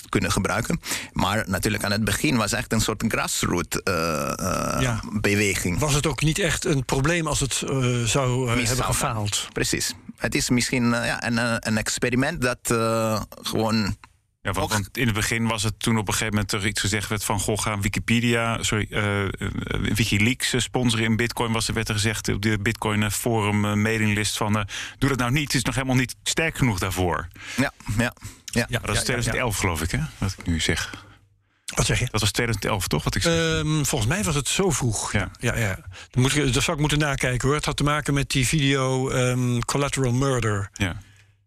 kunnen 0.08 0.32
gebruiken. 0.32 0.80
Maar 1.12 1.44
natuurlijk 1.48 1.84
aan 1.84 1.90
het 1.92 2.04
begin 2.04 2.36
was 2.36 2.52
echt 2.52 2.72
een 2.72 2.80
soort 2.80 3.04
grassroot 3.08 3.74
eh, 3.74 3.94
Ja. 4.80 5.00
Was 5.78 5.94
het 5.94 6.06
ook 6.06 6.22
niet 6.22 6.38
echt 6.38 6.64
een 6.64 6.84
probleem 6.84 7.26
als 7.26 7.40
het 7.40 7.54
zou 8.04 8.48
hebben 8.48 8.66
zou 8.66 8.82
gefaald? 8.82 9.48
Precies. 9.52 9.94
Het 10.16 10.34
is 10.34 10.50
misschien 10.50 10.90
ja, 10.90 11.26
een, 11.26 11.66
een 11.68 11.78
experiment 11.78 12.40
dat 12.42 12.58
gewoon. 13.42 13.96
Ja, 14.42 14.52
want, 14.52 14.96
in 14.96 15.06
het 15.06 15.14
begin 15.14 15.46
was 15.46 15.62
het 15.62 15.78
toen 15.78 15.98
op 15.98 16.06
een 16.08 16.12
gegeven 16.12 16.34
moment 16.34 16.52
er 16.52 16.66
iets 16.66 16.80
gezegd 16.80 17.08
werd 17.08 17.24
van 17.24 17.40
goh, 17.40 17.58
gaan 17.58 17.80
Wikipedia, 17.80 18.62
sorry, 18.62 18.86
eh, 18.90 19.24
eh, 19.24 19.30
Wikileaks 19.94 20.52
eh, 20.52 20.60
sponsoren 20.60 21.04
in 21.04 21.16
Bitcoin. 21.16 21.52
Was 21.52 21.68
er 21.68 21.74
werd 21.74 21.88
er 21.88 21.94
gezegd 21.94 22.28
op 22.28 22.42
de 22.42 22.58
Bitcoin 22.58 23.10
forum 23.10 23.64
eh, 23.64 23.72
mailinglist 23.72 24.36
van 24.36 24.58
eh, 24.58 24.64
doe 24.98 25.08
dat 25.08 25.18
nou 25.18 25.30
niet, 25.32 25.42
het 25.42 25.54
is 25.54 25.62
nog 25.62 25.74
helemaal 25.74 25.96
niet 25.96 26.16
sterk 26.22 26.56
genoeg 26.56 26.78
daarvoor. 26.78 27.28
Ja, 27.56 27.72
ja, 27.96 28.12
ja. 28.44 28.66
Maar 28.70 28.80
dat 28.80 28.96
is 28.96 29.02
2011 29.02 29.56
geloof 29.56 29.82
ik, 29.82 29.90
hè? 29.90 30.00
Wat 30.18 30.34
ik 30.38 30.46
nu 30.46 30.60
zeg. 30.60 31.04
Wat 31.74 31.86
zeg 31.86 31.98
je? 31.98 32.08
Dat 32.10 32.20
was 32.20 32.30
2011 32.30 32.88
toch? 32.88 33.04
Wat 33.04 33.14
ik 33.14 33.22
zeg. 33.22 33.32
Ehm, 33.32 33.84
volgens 33.84 34.10
mij 34.10 34.22
was 34.22 34.34
het 34.34 34.48
zo 34.48 34.70
vroeg. 34.70 35.12
Ja. 35.12 35.30
ja, 35.40 35.56
ja. 35.56 35.74
Dat, 36.10 36.22
moet 36.22 36.36
ik, 36.36 36.52
dat 36.52 36.62
zou 36.62 36.76
ik 36.76 36.80
moeten 36.80 36.98
nakijken 36.98 37.48
hoor. 37.48 37.56
Het 37.56 37.64
had 37.64 37.76
te 37.76 37.84
maken 37.84 38.14
met 38.14 38.30
die 38.30 38.46
video 38.46 39.10
ehm, 39.10 39.58
Collateral 39.58 40.12
Murder, 40.12 40.70
ja. 40.72 41.02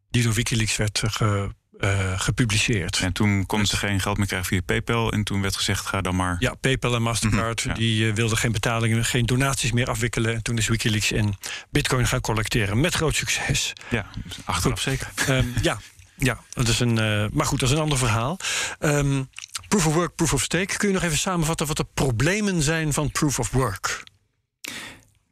die 0.09 0.23
door 0.23 0.33
Wikileaks 0.33 0.77
werd 0.77 1.03
eh, 1.19 1.43
eh, 1.83 2.19
gepubliceerd. 2.19 2.99
En 2.99 3.13
toen 3.13 3.45
konden 3.45 3.67
ze 3.67 3.77
geen 3.77 3.99
geld 3.99 4.17
meer 4.17 4.27
krijgen 4.27 4.47
via 4.47 4.61
PayPal. 4.65 5.11
En 5.11 5.23
toen 5.23 5.41
werd 5.41 5.55
gezegd, 5.55 5.85
ga 5.85 6.01
dan 6.01 6.15
maar. 6.15 6.35
Ja, 6.39 6.53
PayPal 6.53 6.95
en 6.95 7.01
Mastercard 7.01 7.59
Mhm, 7.59 7.69
ja. 7.69 7.73
die 7.75 8.07
eh, 8.09 8.13
wilden 8.15 8.37
geen 8.37 8.51
betalingen, 8.51 9.05
geen 9.05 9.25
donaties 9.25 9.71
meer 9.71 9.87
afwikkelen. 9.89 10.33
En 10.33 10.43
toen 10.43 10.57
is 10.57 10.67
Wikileaks 10.67 11.11
in 11.11 11.35
Bitcoin 11.69 12.07
gaan 12.07 12.21
collecteren 12.21 12.79
met 12.81 12.93
groot 12.93 13.15
succes. 13.15 13.73
Ja, 13.89 14.05
achteraf 14.45 14.79
zeker. 14.81 15.07
Ehm, 15.27 15.45
ja, 15.61 15.79
ja, 16.17 16.39
dat 16.53 16.67
is 16.67 16.79
een. 16.79 16.97
eh, 16.97 17.25
maar 17.31 17.45
goed, 17.45 17.59
dat 17.59 17.69
is 17.69 17.75
een 17.75 17.81
ander 17.81 17.97
verhaal. 17.97 18.37
Ehm, 18.79 19.23
proof 19.67 19.87
of 19.87 19.93
work, 19.93 20.15
proof 20.15 20.33
of 20.33 20.41
stake. 20.41 20.77
Kun 20.77 20.87
je 20.87 20.93
nog 20.93 21.03
even 21.03 21.17
samenvatten 21.17 21.67
wat 21.67 21.77
de 21.77 21.85
problemen 21.93 22.61
zijn 22.61 22.93
van 22.93 23.11
proof 23.11 23.39
of 23.39 23.51
work? 23.51 24.03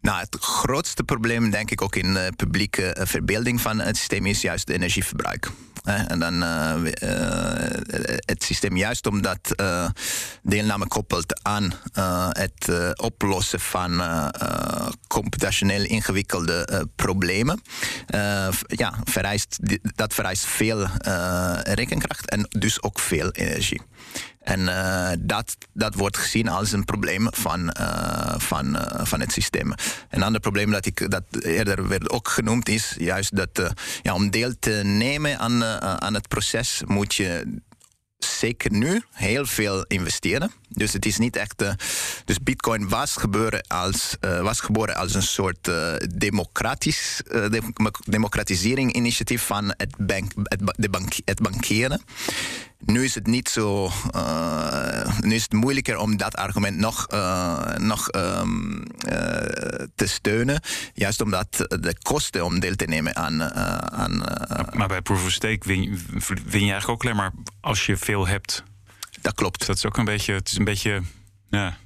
Nou, 0.02 0.20
het 0.20 0.38
grootste 0.40 1.04
probleem, 1.04 1.50
denk 1.50 1.72
ik, 1.72 1.82
ook 1.82 1.96
in 1.96 2.14
de 2.14 2.32
publieke 2.36 2.98
verbeelding 3.00 3.62
van 3.62 3.80
het 3.80 3.98
systeem 3.98 4.26
is 4.26 4.42
juist 4.42 4.68
het 4.68 4.78
energieverbruik. 4.78 5.50
En 5.84 6.20
dan 6.20 6.44
eh, 6.44 6.74
eh, 6.74 8.18
het 8.26 8.44
systeem, 8.44 8.78
juist 8.78 9.08
omdat 9.08 9.52
eh, 9.56 9.90
deelname 10.44 10.88
koppelt 10.88 11.44
aan 11.44 11.74
het 12.30 12.70
oplossen 12.96 13.60
van 13.60 14.02
computationeel 15.08 15.84
ingewikkelde 15.84 16.88
problemen, 16.96 17.62
ja, 18.68 18.94
vereist, 19.04 19.60
dat 19.96 20.14
vereist 20.14 20.46
veel 20.46 20.88
rekenkracht 21.64 22.30
en 22.30 22.46
dus 22.50 22.84
ook 22.84 23.00
veel 23.00 23.30
energie. 23.32 23.82
En 24.42 24.68
eh, 24.68 25.18
dat, 25.20 25.58
dat 25.74 25.96
wordt 25.96 26.18
gezien 26.18 26.48
als 26.48 26.72
een 26.72 26.86
probleem 26.86 27.28
van, 27.32 27.70
eh, 27.70 28.34
van, 28.38 28.76
eh, 28.76 29.06
van 29.06 29.20
het 29.20 29.32
systeem. 29.32 29.74
Een 30.10 30.24
ander 30.24 30.42
probleem 30.42 30.72
dat, 30.72 30.86
ik, 30.86 31.12
dat 31.12 31.24
eerder 31.40 31.88
werd 31.88 32.10
ook 32.10 32.28
genoemd 32.28 32.70
is 32.70 32.96
juist 32.98 33.36
dat 33.36 33.74
ja, 34.02 34.14
om 34.14 34.30
deel 34.30 34.54
te 34.60 34.82
nemen 34.84 35.40
aan, 35.40 35.64
aan 36.02 36.14
het 36.14 36.28
proces 36.28 36.82
moet 36.86 37.16
je 37.16 37.60
zeker 38.26 38.72
nu 38.72 39.02
heel 39.12 39.46
veel 39.46 39.86
investeren. 39.88 40.52
Dus 40.70 40.94
het 40.94 41.06
is 41.06 41.18
niet 41.18 41.36
echt. 41.36 41.64
dus 42.26 42.38
Bitcoin 42.44 42.90
was, 42.90 43.16
gebeuren 43.16 43.62
als, 43.68 44.16
was 44.20 44.60
geboren 44.60 44.96
als 44.96 45.14
een 45.14 45.24
soort 45.24 45.68
eh, 45.68 45.94
democratisch, 46.16 47.22
eh, 47.28 47.50
dem- 47.50 47.74
democratisering 48.06 48.94
initiatief 48.94 49.46
van 49.46 49.74
het, 49.78 49.96
bank, 49.98 50.32
het, 50.44 50.60
de 50.76 50.90
bank, 50.90 51.14
het 51.26 51.42
bankeren. 51.42 52.02
Nu 52.86 53.04
is 53.04 53.16
het 53.16 53.28
niet 53.28 53.50
zo. 53.50 53.90
eh, 54.12 55.20
nu 55.20 55.34
is 55.36 55.44
het 55.44 55.54
moeilijker 55.54 55.98
om 55.98 56.18
dat 56.18 56.36
argument 56.36 56.78
nog, 56.78 57.08
eh, 57.08 57.76
nog 57.76 58.10
ehm, 58.10 58.82
eh, 59.00 59.86
te 59.96 60.08
steunen. 60.08 60.62
Juist 60.94 61.22
omdat 61.22 61.56
de 61.58 61.96
kosten 62.02 62.46
om 62.46 62.60
deel 62.60 62.76
te 62.76 62.86
nemen 62.86 63.16
aan. 63.16 63.44
aan 63.94 64.24
Maar 64.74 64.88
bij 64.88 65.02
Proof 65.02 65.24
of 65.26 65.32
Stake 65.32 65.60
win, 65.68 65.82
je- 65.84 65.98
win 66.46 66.66
je 66.66 66.72
eigenlijk 66.72 66.90
ook 66.90 67.04
alleen 67.04 67.16
maar 67.16 67.32
als 67.62 67.86
je 67.86 67.98
veel 67.98 68.28
hebt. 68.28 68.64
dat 69.22 69.34
klopt. 69.34 69.66
Dat 69.68 69.76
is 69.76 69.86
ook 69.86 69.98
een 69.98 70.06
beetje, 70.06 70.34
het 70.34 70.52
is 70.52 70.58
een 70.58 70.64
beetje, 70.64 71.02
ja. 71.50 71.78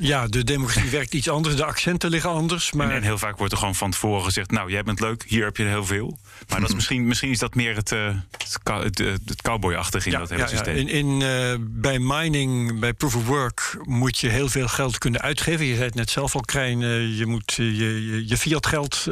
Ja. 0.00 0.06
Ja, 0.06 0.26
de 0.26 0.44
democratie 0.44 0.90
werkt 0.98 1.14
iets 1.14 1.28
anders. 1.28 1.56
De 1.56 1.64
accenten 1.64 2.10
liggen 2.10 2.30
anders. 2.30 2.72
Maar 2.72 2.88
En, 2.90 2.96
en 2.96 3.02
heel 3.02 3.18
vaak 3.18 3.36
wordt 3.38 3.52
er 3.52 3.58
gewoon 3.58 3.74
van 3.74 3.90
tevoren 3.90 4.24
gezegd, 4.24 4.50
nou, 4.50 4.70
jij 4.70 4.82
bent 4.82 5.00
leuk, 5.00 5.24
hier 5.28 5.44
heb 5.44 5.56
je 5.56 5.64
heel 5.64 5.84
veel. 5.84 6.18
Maar 6.48 6.60
dat 6.60 6.68
is 6.68 6.74
misschien, 6.80 7.06
misschien 7.06 7.30
is 7.30 7.38
dat 7.38 7.54
meer 7.54 7.76
het, 7.76 7.92
eh 7.92 8.08
het, 8.38 8.58
het, 8.82 9.00
eh, 9.00 9.14
cowboyachtig 9.42 10.06
in 10.06 10.12
dat 10.12 10.30
hele 10.30 10.48
systeem. 10.48 10.76
In, 10.76 10.88
in, 10.88 11.22
eh, 11.22 11.54
bij 11.60 11.98
mining, 11.98 12.80
bij 12.80 12.92
proof 12.92 13.16
of 13.16 13.26
work, 13.26 13.78
moet 13.82 14.18
je 14.18 14.28
heel 14.28 14.48
veel 14.48 14.68
geld 14.68 14.98
kunnen 14.98 15.20
uitgeven. 15.20 15.66
Je 15.66 15.74
zei 15.74 15.86
het 15.86 15.94
net 15.94 16.10
zelf 16.10 16.34
al, 16.34 16.40
Krijn. 16.40 16.78
je 17.16 17.26
moet 17.26 17.52
je, 17.52 17.76
je, 17.76 18.26
je 18.28 18.36
fiat 18.36 18.66
geld 18.66 19.06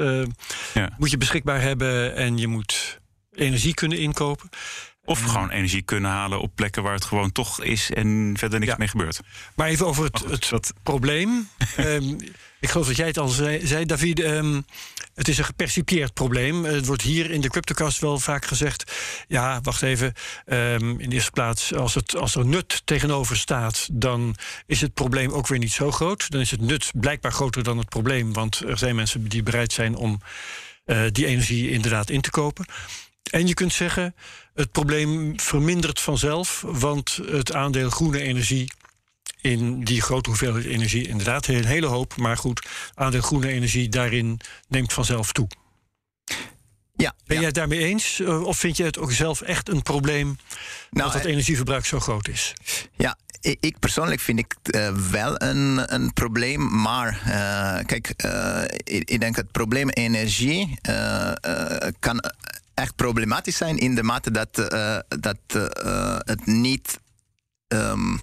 Ja. 0.74 0.90
moet 0.98 1.10
je 1.10 1.18
beschikbaar 1.18 1.60
hebben. 1.60 2.16
En 2.16 2.38
je 2.38 2.46
moet 2.46 3.00
energie 3.32 3.74
kunnen 3.74 3.98
inkopen. 3.98 4.48
Of 5.04 5.20
gewoon 5.22 5.50
energie 5.50 5.82
kunnen 5.82 6.10
halen 6.10 6.40
op 6.40 6.52
plekken 6.54 6.82
waar 6.82 6.94
het 6.94 7.04
gewoon 7.04 7.32
toch 7.32 7.62
is 7.62 7.90
en 7.90 8.34
verder 8.38 8.58
niks 8.58 8.70
Ja. 8.72 8.78
mee 8.78 8.88
gebeurt. 8.88 9.20
Maar 9.54 9.68
even 9.68 9.86
over 9.86 10.04
het, 10.04 10.24
het 10.30 10.48
dat- 10.48 10.72
probleem. 10.82 11.48
Ehm, 11.76 12.18
ik 12.60 12.70
geloof 12.70 12.86
dat 12.86 12.96
jij 12.96 13.06
het 13.06 13.18
al 13.18 13.28
zei, 13.28 13.66
zei 13.66 13.84
David. 13.84 14.20
ehm, 14.20 14.60
het 15.14 15.28
is 15.28 15.38
een 15.38 15.44
gepercipieerd 15.44 16.14
probleem. 16.14 16.64
Het 16.64 16.86
wordt 16.86 17.02
hier 17.02 17.30
in 17.30 17.40
de 17.40 17.48
Cryptocast 17.48 17.98
wel 18.00 18.18
vaak 18.18 18.44
gezegd. 18.46 18.92
Ja, 19.28 19.60
wacht 19.60 19.82
even. 19.82 20.12
ehm, 20.44 20.88
in 21.00 21.08
de 21.08 21.14
eerste 21.14 21.30
plaats, 21.30 21.74
als, 21.74 21.94
het, 21.94 22.16
als 22.16 22.34
er 22.34 22.46
nut 22.46 22.82
tegenover 22.84 23.36
staat, 23.36 23.88
dan 23.92 24.34
is 24.66 24.80
het 24.80 24.94
probleem 24.94 25.30
ook 25.32 25.46
weer 25.46 25.58
niet 25.58 25.72
zo 25.72 25.90
groot. 25.90 26.30
Dan 26.30 26.40
is 26.40 26.50
het 26.50 26.60
nut 26.60 26.90
blijkbaar 26.94 27.32
groter 27.32 27.62
dan 27.62 27.78
het 27.78 27.88
probleem. 27.88 28.32
Want 28.32 28.60
er 28.66 28.78
zijn 28.78 28.94
mensen 28.94 29.28
die 29.28 29.42
bereid 29.42 29.72
zijn 29.72 29.94
om 29.96 30.20
eh, 30.84 31.02
die 31.12 31.26
energie 31.26 31.70
inderdaad 31.70 32.10
in 32.10 32.20
te 32.20 32.30
kopen. 32.30 32.64
En 33.30 33.46
je 33.46 33.54
kunt 33.54 33.72
zeggen, 33.72 34.14
het 34.54 34.70
probleem 34.72 35.40
vermindert 35.40 36.00
vanzelf, 36.00 36.64
want 36.66 37.18
het 37.26 37.52
aandeel 37.52 37.90
groene 37.90 38.20
energie 38.20 38.72
in 39.40 39.84
die 39.84 40.02
grote 40.02 40.28
hoeveelheid 40.28 40.64
energie, 40.64 41.08
inderdaad 41.08 41.46
een 41.46 41.64
hele 41.64 41.86
hoop, 41.86 42.16
maar 42.16 42.36
goed, 42.36 42.66
aandeel 42.94 43.20
groene 43.22 43.48
energie 43.48 43.88
daarin 43.88 44.40
neemt 44.68 44.92
vanzelf 44.92 45.32
toe. 45.32 45.48
Ja, 46.96 47.14
Ben 47.26 47.34
ja. 47.34 47.34
jij 47.34 47.44
het 47.44 47.54
daarmee 47.54 47.78
eens? 47.78 48.20
Eh, 48.20 48.42
Of 48.42 48.58
vind 48.58 48.76
je 48.76 48.84
het 48.84 48.98
ook 48.98 49.12
zelf 49.12 49.40
echt 49.40 49.68
een 49.68 49.82
probleem 49.82 50.26
Nou, 50.26 50.38
dat 50.90 51.12
het 51.12 51.24
eh, 51.24 51.30
energieverbruik 51.30 51.86
zo 51.86 52.00
groot 52.00 52.28
is? 52.28 52.52
Ja, 52.96 53.16
ik, 53.40 53.78
persoonlijk 53.78 54.20
vind 54.20 54.38
ik 54.38 54.54
eh, 54.62 54.94
wel 54.94 55.42
een, 55.42 55.94
een 55.94 56.12
probleem. 56.12 56.80
Maar 56.80 57.20
kijk, 57.86 58.08
ik, 58.84 59.10
ik 59.10 59.20
denk 59.20 59.36
het 59.36 59.50
probleem 59.52 59.88
energie 59.88 60.78
kan 61.98 62.24
echt 62.74 62.96
problematisch 62.96 63.56
zijn 63.56 63.78
in 63.78 63.94
de 63.94 64.02
mate 64.02 64.30
dat, 64.30 64.58
eh, 64.58 64.98
dat 65.08 65.38
eh, 65.46 66.16
het 66.18 66.46
niet 66.46 66.98
ehm, 67.68 68.16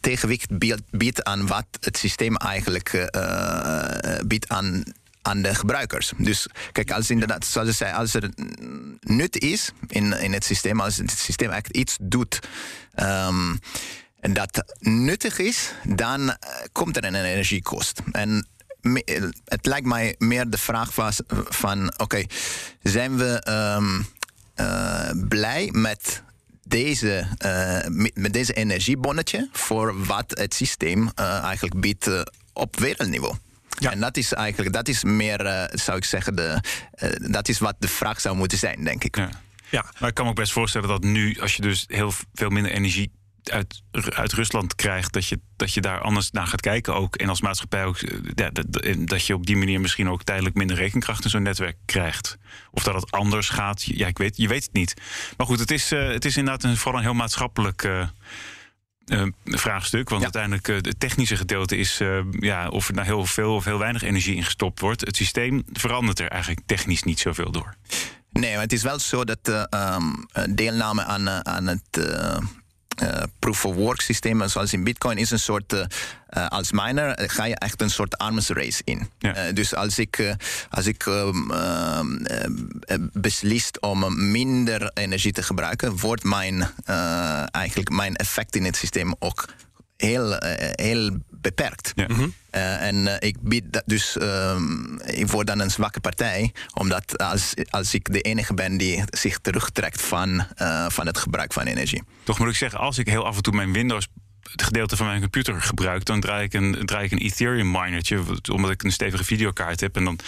tegenwicht 0.00 0.58
biedt, 0.90 1.24
aan 1.24 1.46
wat 1.46 1.66
het 1.80 1.96
systeem 1.96 2.36
eigenlijk 2.36 2.92
eh, 2.92 4.16
eh, 4.16 4.26
biedt 4.26 4.48
aan, 4.48 4.82
aan 5.22 5.42
de 5.42 5.54
gebruikers. 5.54 6.12
Dus 6.16 6.46
kijk, 6.72 6.90
als 6.90 7.10
inderdaad, 7.10 7.44
zoals 7.46 7.68
ik 7.68 7.74
zei, 7.74 7.92
als 7.92 8.14
er 8.14 8.30
nut 9.00 9.38
is 9.38 9.72
in, 9.86 10.12
in 10.12 10.32
het 10.32 10.44
systeem, 10.44 10.80
als 10.80 10.96
het 10.96 11.10
systeem 11.10 11.50
echt 11.50 11.76
iets 11.76 11.96
doet. 12.00 12.38
ehm, 12.94 13.54
en 14.20 14.32
dat 14.32 14.74
nuttig 14.78 15.38
is, 15.38 15.72
dan 15.84 16.30
eh, 16.30 16.36
komt 16.72 16.96
er 16.96 17.04
een 17.04 17.14
energiekost. 17.14 18.00
Eh, 18.12 18.22
het 19.44 19.66
lijkt 19.66 19.86
mij 19.86 20.14
meer 20.18 20.50
de 20.50 20.58
vraag 20.58 20.94
was 20.94 21.20
van, 21.48 21.92
oké, 21.96 22.24
zijn 22.82 23.16
we 23.16 23.40
ehm, 23.40 24.00
eh, 24.54 25.10
blij 25.28 25.68
met 25.72 26.22
deze, 26.64 27.26
eh, 27.38 28.10
met 28.14 28.32
deze 28.32 28.52
energiebonnetje 28.52 29.48
voor 29.52 30.04
wat 30.04 30.38
het 30.38 30.54
systeem 30.54 31.10
eh, 31.14 31.42
eigenlijk 31.42 31.80
biedt 31.80 32.10
op 32.52 32.78
wereldniveau? 32.78 33.34
Ja. 33.78 33.90
En 33.90 34.00
dat 34.00 34.16
is 34.16 34.32
eigenlijk, 34.32 34.72
dat 34.72 34.88
is 34.88 35.04
meer, 35.04 35.68
zou 35.72 35.96
ik 35.96 36.04
zeggen, 36.04 36.36
de, 36.36 36.60
dat 37.30 37.48
is 37.48 37.58
wat 37.58 37.76
de 37.78 37.88
vraag 37.88 38.20
zou 38.20 38.36
moeten 38.36 38.58
zijn, 38.58 38.84
denk 38.84 39.04
ik. 39.04 39.16
Ja. 39.16 39.30
Ja. 39.70 39.84
Maar 39.98 40.08
ik 40.08 40.14
kan 40.14 40.24
me 40.24 40.30
ook 40.30 40.36
best 40.36 40.52
voorstellen 40.52 40.88
dat 40.88 41.02
nu, 41.02 41.40
als 41.40 41.56
je 41.56 41.62
dus 41.62 41.84
heel 41.86 42.12
veel 42.34 42.50
minder 42.50 42.72
energie 42.72 43.10
uit, 43.50 43.82
uit 44.14 44.32
Rusland 44.32 44.74
krijgt, 44.74 45.12
dat 45.12 45.26
je, 45.26 45.40
dat 45.56 45.74
je 45.74 45.80
daar 45.80 46.00
anders 46.00 46.30
naar 46.30 46.46
gaat 46.46 46.60
kijken 46.60 46.94
ook. 46.94 47.16
En 47.16 47.28
als 47.28 47.40
maatschappij 47.40 47.84
ook, 47.84 47.96
eh, 47.96 48.18
ja, 48.34 48.50
dat, 48.50 48.66
dat 48.98 49.26
je 49.26 49.34
op 49.34 49.46
die 49.46 49.56
manier 49.56 49.80
misschien 49.80 50.08
ook 50.08 50.22
tijdelijk 50.22 50.54
minder 50.54 50.76
rekenkracht 50.76 51.24
in 51.24 51.30
zo'n 51.30 51.42
netwerk 51.42 51.76
krijgt. 51.84 52.38
Of 52.70 52.82
dat 52.82 52.94
het 52.94 53.10
anders 53.10 53.48
gaat, 53.48 53.82
ja, 53.82 54.06
ik 54.06 54.18
weet, 54.18 54.36
je 54.36 54.48
weet 54.48 54.64
het 54.64 54.72
niet. 54.72 54.94
Maar 55.36 55.46
goed, 55.46 55.58
het 55.58 55.70
is, 55.70 55.92
uh, 55.92 56.08
het 56.08 56.24
is 56.24 56.36
inderdaad 56.36 56.64
een, 56.64 56.76
vooral 56.76 57.00
een 57.00 57.06
heel 57.06 57.14
maatschappelijk. 57.14 57.82
Uh, 57.82 58.06
uh, 59.06 59.22
vraagstuk. 59.44 60.08
Want 60.08 60.20
Ja. 60.22 60.30
uiteindelijk 60.32 60.68
uh, 60.68 60.76
het 60.76 61.00
technische 61.00 61.36
gedeelte 61.36 61.76
is 61.76 62.00
uh, 62.00 62.20
ja, 62.30 62.68
of 62.68 62.88
er 62.88 62.94
nou 62.94 63.06
heel 63.06 63.24
veel 63.26 63.54
of 63.54 63.64
heel 63.64 63.78
weinig 63.78 64.02
energie 64.02 64.36
in 64.36 64.44
gestopt 64.44 64.80
wordt. 64.80 65.00
Het 65.00 65.16
systeem 65.16 65.62
verandert 65.72 66.18
er 66.18 66.28
eigenlijk 66.28 66.62
technisch 66.66 67.02
niet 67.02 67.20
zoveel 67.20 67.50
door. 67.50 67.74
Nee, 68.32 68.52
maar 68.52 68.62
het 68.62 68.72
is 68.72 68.82
wel 68.82 68.98
zo 68.98 69.24
dat 69.24 69.38
eh, 69.42 69.64
ehm, 69.70 70.04
deelname 70.54 71.04
aan, 71.04 71.28
eh, 71.28 71.38
aan 71.38 71.66
het 71.66 71.82
eh, 72.98 73.08
eh, 73.08 73.22
proof 73.38 73.64
of 73.64 73.74
work 73.74 74.00
systeem, 74.00 74.48
zoals 74.48 74.72
in 74.72 74.84
Bitcoin, 74.84 75.18
is 75.18 75.30
een 75.30 75.38
soort. 75.38 75.72
eh, 75.72 75.84
eh, 76.28 76.46
als 76.46 76.72
miner 76.72 77.30
ga 77.30 77.44
je 77.44 77.54
echt 77.54 77.80
een 77.80 77.90
soort 77.90 78.18
arms 78.18 78.48
race 78.48 78.82
in. 78.84 79.10
Ja. 79.18 79.52
Dus 79.52 79.74
als 79.74 79.98
ik, 79.98 80.34
als 80.70 80.86
ik 80.86 81.06
ehm, 81.06 81.50
ehm, 81.50 82.16
eh, 82.80 82.96
beslist 83.12 83.80
om 83.80 84.30
minder 84.30 84.90
energie 84.94 85.32
te 85.32 85.42
gebruiken, 85.42 85.96
wordt 85.96 86.24
mijn, 86.24 86.70
eigenlijk 87.50 87.90
mijn 87.90 88.16
effect 88.16 88.56
in 88.56 88.64
het 88.64 88.76
systeem 88.76 89.14
ook 89.18 89.44
heel, 89.96 90.36
heel 90.72 91.16
beperkt. 91.40 91.92
Ja. 91.94 92.06
Eh, 92.50 92.86
en 92.86 93.06
eh, 93.06 93.28
ik 93.28 93.36
bied 93.40 93.64
dat 93.72 93.82
dus, 93.86 94.18
ehm, 94.18 94.94
ik 94.94 95.28
word 95.28 95.46
dan 95.46 95.60
een 95.60 95.70
zwakke 95.70 96.00
partij, 96.00 96.52
omdat 96.74 97.18
als, 97.18 97.54
als 97.70 97.94
ik 97.94 98.12
de 98.12 98.20
enige 98.20 98.54
ben 98.54 98.76
die 98.76 99.02
zich 99.10 99.38
terugtrekt 99.38 100.02
van, 100.02 100.46
eh, 100.56 100.86
van 100.88 101.06
het 101.06 101.18
gebruik 101.18 101.52
van 101.52 101.62
energie. 101.62 102.02
Toch 102.24 102.38
moet 102.38 102.48
ik 102.48 102.56
zeggen, 102.56 102.78
als 102.78 102.98
ik 102.98 103.08
heel 103.08 103.26
af 103.26 103.36
en 103.36 103.42
toe 103.42 103.54
mijn 103.54 103.72
Windows 103.72 104.08
het 104.50 104.62
gedeelte 104.62 104.96
van 104.96 105.06
mijn 105.06 105.20
computer 105.20 105.62
gebruik, 105.62 106.04
dan 106.04 106.20
draai 106.20 106.44
ik 106.44 106.52
een, 106.52 106.86
draai 106.86 107.04
ik 107.04 107.12
een 107.12 107.18
Ethereum 107.18 107.70
minertje, 107.70 108.22
omdat 108.52 108.70
ik 108.70 108.82
een 108.82 108.92
stevige 108.92 109.24
videokaart 109.24 109.80
heb. 109.80 109.96
En 109.96 110.04
dan, 110.04 110.18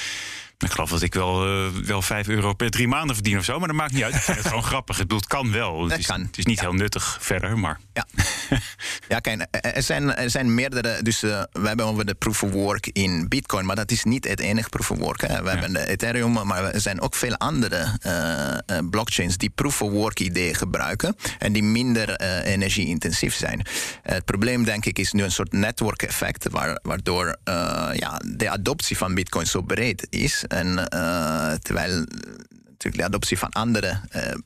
ik 0.65 0.71
geloof 0.71 0.91
dat 0.91 1.03
ik 1.03 1.15
wel, 1.15 1.47
eh, 1.47 1.67
wel 1.85 2.03
5 2.03 2.29
euro 2.29 2.53
per 2.55 2.71
drie 2.71 2.89
maanden 2.89 3.15
verdien 3.15 3.39
of 3.39 3.45
zo, 3.45 3.59
maar 3.59 3.69
dat 3.69 3.77
maakt 3.77 3.93
niet 3.93 4.03
uit. 4.03 4.15
Ik 4.15 4.21
vind 4.21 4.39
het 4.39 4.47
gewoon 4.47 4.63
grappig. 4.73 4.97
Ik 4.97 5.03
bedoel, 5.03 5.19
het 5.19 5.27
kan 5.29 5.53
wel. 5.53 5.89
Het 5.89 5.99
is, 5.99 6.07
kan. 6.07 6.21
Het 6.21 6.39
is 6.39 6.45
niet 6.45 6.61
heel 6.61 6.73
nuttig 6.73 7.19
verder, 7.21 7.59
maar 7.59 7.79
Ja. 7.93 8.07
ja, 9.09 9.19
kijk, 9.19 9.47
er- 9.51 9.83
zijn, 9.83 10.15
er 10.17 10.31
zijn 10.31 10.55
meerdere. 10.55 11.03
Dus 11.03 11.23
eh, 11.23 11.43
we 11.53 11.67
hebben 11.67 11.87
over 11.87 12.07
de 12.07 12.15
proof 12.15 12.43
of 12.43 12.51
work 12.51 12.87
in 12.87 13.29
Bitcoin, 13.29 13.67
maar 13.67 13.77
dat 13.77 13.91
is 13.91 14.05
niet 14.05 14.29
het 14.29 14.41
enige 14.41 14.69
proof 14.69 14.91
of 14.91 14.99
work. 14.99 15.21
Hè. 15.21 15.43
We 15.43 15.51
hebben 15.51 15.73
de 15.73 15.87
Ethereum, 15.89 16.33
maar 16.33 16.65
er 16.65 16.81
zijn 16.81 17.01
ook 17.01 17.15
veel 17.15 17.35
andere 17.37 17.97
eh, 18.01 18.79
blockchains 18.91 19.37
die 19.37 19.51
proof 19.51 19.83
of 19.83 19.91
work 19.91 20.21
ideeën 20.21 20.55
gebruiken 20.55 21.17
en 21.39 21.53
die 21.53 21.63
minder 21.63 22.17
energie-intensief 22.45 23.35
zijn. 23.35 23.67
het 24.03 24.25
probleem, 24.25 24.65
denk 24.65 24.85
ik, 24.87 24.99
is 24.99 25.13
nu 25.13 25.23
een 25.23 25.31
soort 25.33 25.53
network 25.53 26.03
effect, 26.03 26.49
waar, 26.51 26.79
waardoor 26.83 27.37
ja, 27.95 28.21
de 28.27 28.51
adoptie 28.51 28.97
van 28.97 29.15
Bitcoin 29.15 29.47
zo 29.47 29.61
breed 29.63 30.07
is. 30.11 30.45
En 30.51 30.89
eh, 30.89 31.53
terwijl 31.53 32.07
natuurlijk 32.65 32.97
de 32.97 33.05
adoptie 33.05 33.39
van 33.39 33.49
andere, 33.51 34.01
eh, 34.11 34.31
eh, 34.31 34.37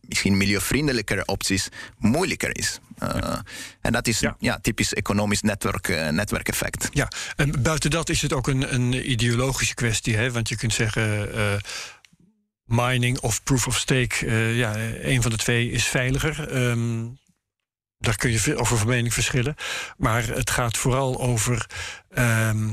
misschien 0.00 0.36
milieuvriendelijkere 0.36 1.24
opties 1.26 1.68
moeilijker 1.98 2.56
is. 2.58 2.78
Eh, 2.98 3.38
En 3.80 3.92
dat 3.92 4.06
is 4.06 4.20
Ja. 4.20 4.36
ja. 4.38 4.58
typisch 4.62 4.94
economisch 4.94 5.40
netwerk, 5.42 5.88
eh, 5.88 6.08
netwerkeffect. 6.08 6.88
Ja, 6.92 7.08
en 7.36 7.62
buiten 7.62 7.90
dat 7.90 8.08
is 8.08 8.22
het 8.22 8.32
ook 8.32 8.46
een, 8.48 8.74
een 8.74 9.10
ideologische 9.10 9.74
kwestie. 9.74 10.16
Hè? 10.16 10.32
Want 10.32 10.48
je 10.48 10.56
kunt 10.56 10.72
zeggen. 10.74 11.34
eh, 11.34 11.52
mining 12.64 13.18
of 13.20 13.42
proof 13.42 13.66
of 13.66 13.78
stake, 13.78 14.26
eh, 14.26 14.56
ja, 14.56 14.76
een 15.02 15.22
van 15.22 15.30
de 15.30 15.36
twee 15.36 15.70
is 15.70 15.84
veiliger. 15.84 16.48
Ehm, 16.50 17.04
daar 17.98 18.16
kun 18.16 18.30
je 18.30 18.38
veel 18.38 18.58
over 18.58 18.78
van 18.78 18.86
mening 18.86 19.14
verschillen. 19.14 19.54
Maar 19.96 20.26
het 20.26 20.50
gaat 20.50 20.76
vooral 20.76 21.20
over. 21.20 21.66
ehm, 22.14 22.68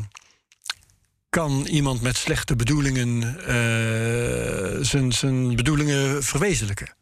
kan 1.32 1.66
iemand 1.66 2.02
met 2.02 2.18
slechte 2.18 2.56
bedoelingen 2.56 3.38
eh, 3.46 4.84
zijn, 4.84 5.12
zijn 5.12 5.56
bedoelingen 5.56 6.24
verwezenlijken? 6.24 6.96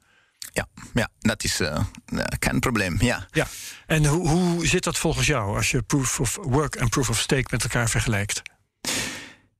Ja, 0.51 0.65
ja 0.93 1.09
dat 1.19 1.43
is 1.43 1.59
eh, 1.59 1.79
een 2.05 2.39
kernprobleem. 2.39 2.95
Ja. 2.99 3.27
Ja, 3.31 3.47
en 3.85 4.05
hoe, 4.05 4.29
hoe 4.29 4.67
zit 4.67 4.83
dat 4.83 4.97
volgens 4.97 5.27
jou 5.27 5.55
als 5.55 5.71
je 5.71 5.81
proof 5.81 6.19
of 6.19 6.37
work 6.41 6.75
en 6.75 6.89
proof 6.89 7.09
of 7.09 7.19
stake 7.19 7.47
met 7.49 7.63
elkaar 7.63 7.89
vergelijkt? 7.89 8.41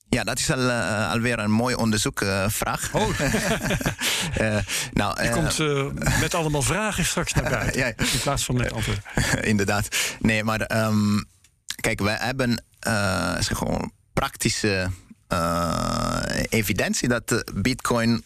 Ja, 0.10 0.24
dat 0.24 0.40
is 0.40 0.52
al, 0.52 0.70
eh, 0.70 1.12
alweer 1.12 1.40
een 1.40 1.52
mooi 1.52 1.76
onderzoekvraag. 1.76 2.94
Oh. 2.94 3.20
nou, 4.94 5.24
Je 5.24 5.30
komt 5.30 5.58
met 6.20 6.34
allemaal 6.34 6.62
vragen 6.62 7.06
straks 7.06 7.34
naar 7.34 7.50
buiten. 7.50 7.80
Ja. 7.80 7.86
In 7.86 8.20
plaats 8.22 8.46
van 8.46 8.56
met 8.56 8.74
antwoorden. 8.74 9.04
inderdaad. 9.52 9.88
Nee, 10.20 10.44
maar 10.44 10.62
ehm, 10.62 11.22
kijk, 11.82 12.00
wij 12.00 12.18
hebben 12.20 12.64
zeg 13.40 13.58
gewoon 13.58 13.98
praktische 14.20 14.90
eh, 15.28 16.22
evidentie 16.50 17.08
dat 17.08 17.44
Bitcoin 17.54 18.24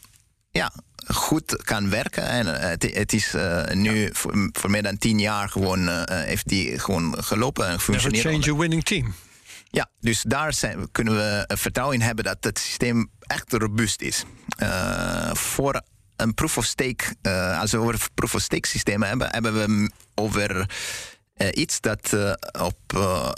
ja, 0.51 0.71
goed 1.07 1.63
kan 1.63 1.89
werken. 1.89 2.27
En 2.27 2.59
eh, 2.59 2.69
het, 2.69 2.95
het 2.95 3.13
is 3.13 3.33
eh, 3.33 3.71
nu 3.71 4.09
voor, 4.13 4.49
voor 4.51 4.69
meer 4.69 4.83
dan 4.83 4.97
tien 4.97 5.19
jaar 5.19 5.49
gewoon, 5.49 5.89
heeft 6.09 6.47
die 6.47 6.79
gewoon 6.79 7.23
gelopen 7.23 7.65
en 7.65 7.71
Never 7.71 7.93
gefunctioneerd. 7.93 8.43
change 8.43 8.57
a 8.57 8.59
winning 8.59 8.83
team. 8.83 9.13
Ja, 9.69 9.89
dus 9.99 10.21
daar 10.21 10.53
zijn, 10.53 10.91
kunnen 10.91 11.15
we 11.15 11.55
vertrouwen 11.55 11.97
in 11.97 12.05
hebben 12.05 12.23
dat 12.25 12.37
het 12.39 12.59
systeem 12.59 13.09
echt 13.19 13.53
robuust 13.53 14.01
is. 14.01 14.23
Voor 15.33 15.81
een 16.15 16.33
proof 16.33 16.57
of 16.57 16.65
stake, 16.65 17.15
als 17.59 17.71
we 17.71 17.77
over 17.77 18.07
proof 18.13 18.35
of 18.35 18.41
stake 18.41 18.67
systemen 18.67 19.07
hebben, 19.07 19.29
hebben 19.31 19.53
we 19.53 19.91
over 20.15 20.69
iets 21.53 21.81
dat 21.81 22.13
eh, 22.13 22.33
op 22.61 22.77
eh, 22.95 23.29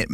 eh, 0.00 0.06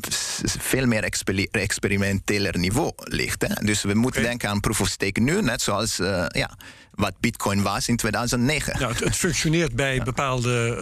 veel 0.59 0.87
meer 0.87 1.03
experi- 1.05 1.49
experimenteler 1.51 2.59
niveau 2.59 2.93
ligt. 2.97 3.43
Hè? 3.49 3.65
Dus 3.65 3.83
we 3.83 3.95
moeten 3.95 4.23
denken 4.23 4.49
aan 4.49 4.61
proof 4.61 4.81
of 4.81 4.89
stake 4.89 5.21
nu, 5.21 5.43
net 5.43 5.63
zoals 5.63 5.99
eh, 5.99 6.25
ja, 6.29 6.51
wat 6.91 7.21
Bitcoin 7.21 7.63
was 7.63 7.89
in 7.89 7.97
2009. 7.97 8.79
Nou, 8.81 8.93
het, 8.93 9.05
het 9.05 9.17
functioneert 9.17 9.75
bij 9.75 10.03
bepaalde 10.03 10.77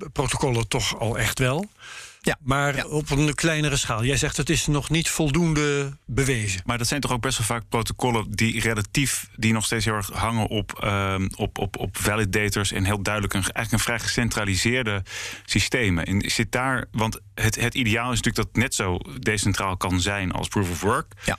eh, 0.00 0.06
protocollen 0.12 0.68
toch 0.68 0.98
al 0.98 1.18
echt 1.18 1.38
wel. 1.38 1.66
Ja, 2.20 2.36
Maar 2.40 2.76
ja. 2.76 2.86
op 2.86 3.10
een 3.10 3.34
kleinere 3.34 3.76
schaal. 3.76 4.04
Jij 4.04 4.16
zegt 4.16 4.36
het 4.36 4.50
is 4.50 4.66
nog 4.66 4.90
niet 4.90 5.08
voldoende 5.08 5.96
bewezen. 6.06 6.60
Maar 6.64 6.78
dat 6.78 6.86
zijn 6.86 7.00
toch 7.00 7.12
ook 7.12 7.20
best 7.20 7.38
wel 7.38 7.46
vaak 7.46 7.68
protocollen 7.68 8.26
die 8.30 8.60
relatief, 8.60 9.28
die 9.36 9.52
nog 9.52 9.64
steeds 9.64 9.84
heel 9.84 9.94
erg 9.94 10.10
hangen 10.10 10.46
op, 10.46 10.78
ehm, 10.82 11.28
op, 11.36 11.58
op, 11.58 11.76
op 11.76 11.96
validators 11.96 12.72
en 12.72 12.84
heel 12.84 13.02
duidelijk 13.02 13.34
een, 13.34 13.42
eigenlijk 13.42 13.72
een 13.72 13.78
vrij 13.78 13.98
gecentraliseerde 13.98 15.02
systemen. 15.44 16.04
En 16.04 16.30
zit 16.30 16.52
daar, 16.52 16.84
want 16.90 17.20
het, 17.34 17.60
het 17.60 17.74
ideaal 17.74 18.12
is 18.12 18.22
natuurlijk 18.22 18.36
dat 18.36 18.46
het 18.46 18.56
net 18.56 18.74
zo 18.74 18.98
decentraal 19.18 19.76
kan 19.76 20.00
zijn 20.00 20.32
als 20.32 20.48
proof 20.48 20.70
of 20.70 20.80
work. 20.80 21.12
Ja. 21.24 21.38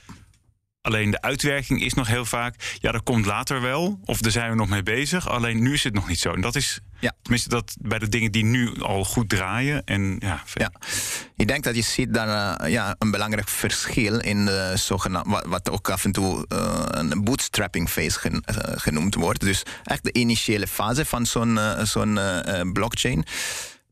Alleen 0.81 1.11
de 1.11 1.21
uitwerking 1.21 1.81
is 1.83 1.93
nog 1.93 2.07
heel 2.07 2.25
vaak, 2.25 2.77
ja, 2.79 2.91
dat 2.91 3.03
komt 3.03 3.25
later 3.25 3.61
wel, 3.61 3.99
of 4.05 4.19
daar 4.19 4.31
zijn 4.31 4.49
we 4.49 4.55
nog 4.55 4.69
mee 4.69 4.83
bezig. 4.83 5.29
Alleen 5.29 5.61
nu 5.61 5.73
is 5.73 5.83
het 5.83 5.93
nog 5.93 6.07
niet 6.07 6.19
zo. 6.19 6.33
En 6.33 6.41
dat 6.41 6.55
is, 6.55 6.79
Ja. 6.99 7.13
tenminste, 7.21 7.49
dat 7.49 7.75
bij 7.81 7.99
de 7.99 8.09
dingen 8.09 8.31
die 8.31 8.43
nu 8.43 8.81
al 8.81 9.03
goed 9.03 9.29
draaien. 9.29 9.83
En 9.85 10.15
ja, 10.19 10.43
Ja, 10.53 10.71
ik 11.35 11.47
denk 11.47 11.63
dat 11.63 11.75
je 11.75 11.81
ziet 11.81 12.13
daar 12.13 12.59
eh, 12.59 12.71
ja, 12.71 12.95
een 12.99 13.11
belangrijk 13.11 13.49
verschil 13.49 14.19
in 14.19 14.45
de 14.45 14.71
zogenaamde, 14.75 15.29
wat, 15.29 15.45
wat 15.45 15.69
ook 15.69 15.89
af 15.89 16.05
en 16.05 16.11
toe 16.11 16.45
eh, 16.47 16.85
een 16.87 17.23
bootstrapping 17.23 17.89
phase 17.89 18.19
gen- 18.19 18.41
eh, 18.45 18.55
genoemd 18.77 19.15
wordt. 19.15 19.39
Dus 19.39 19.63
echt 19.83 20.03
de 20.03 20.13
initiële 20.13 20.67
fase 20.67 21.05
van 21.05 21.25
zo'n 21.25 21.59
zo'n 21.83 22.19
blockchain. 22.73 23.25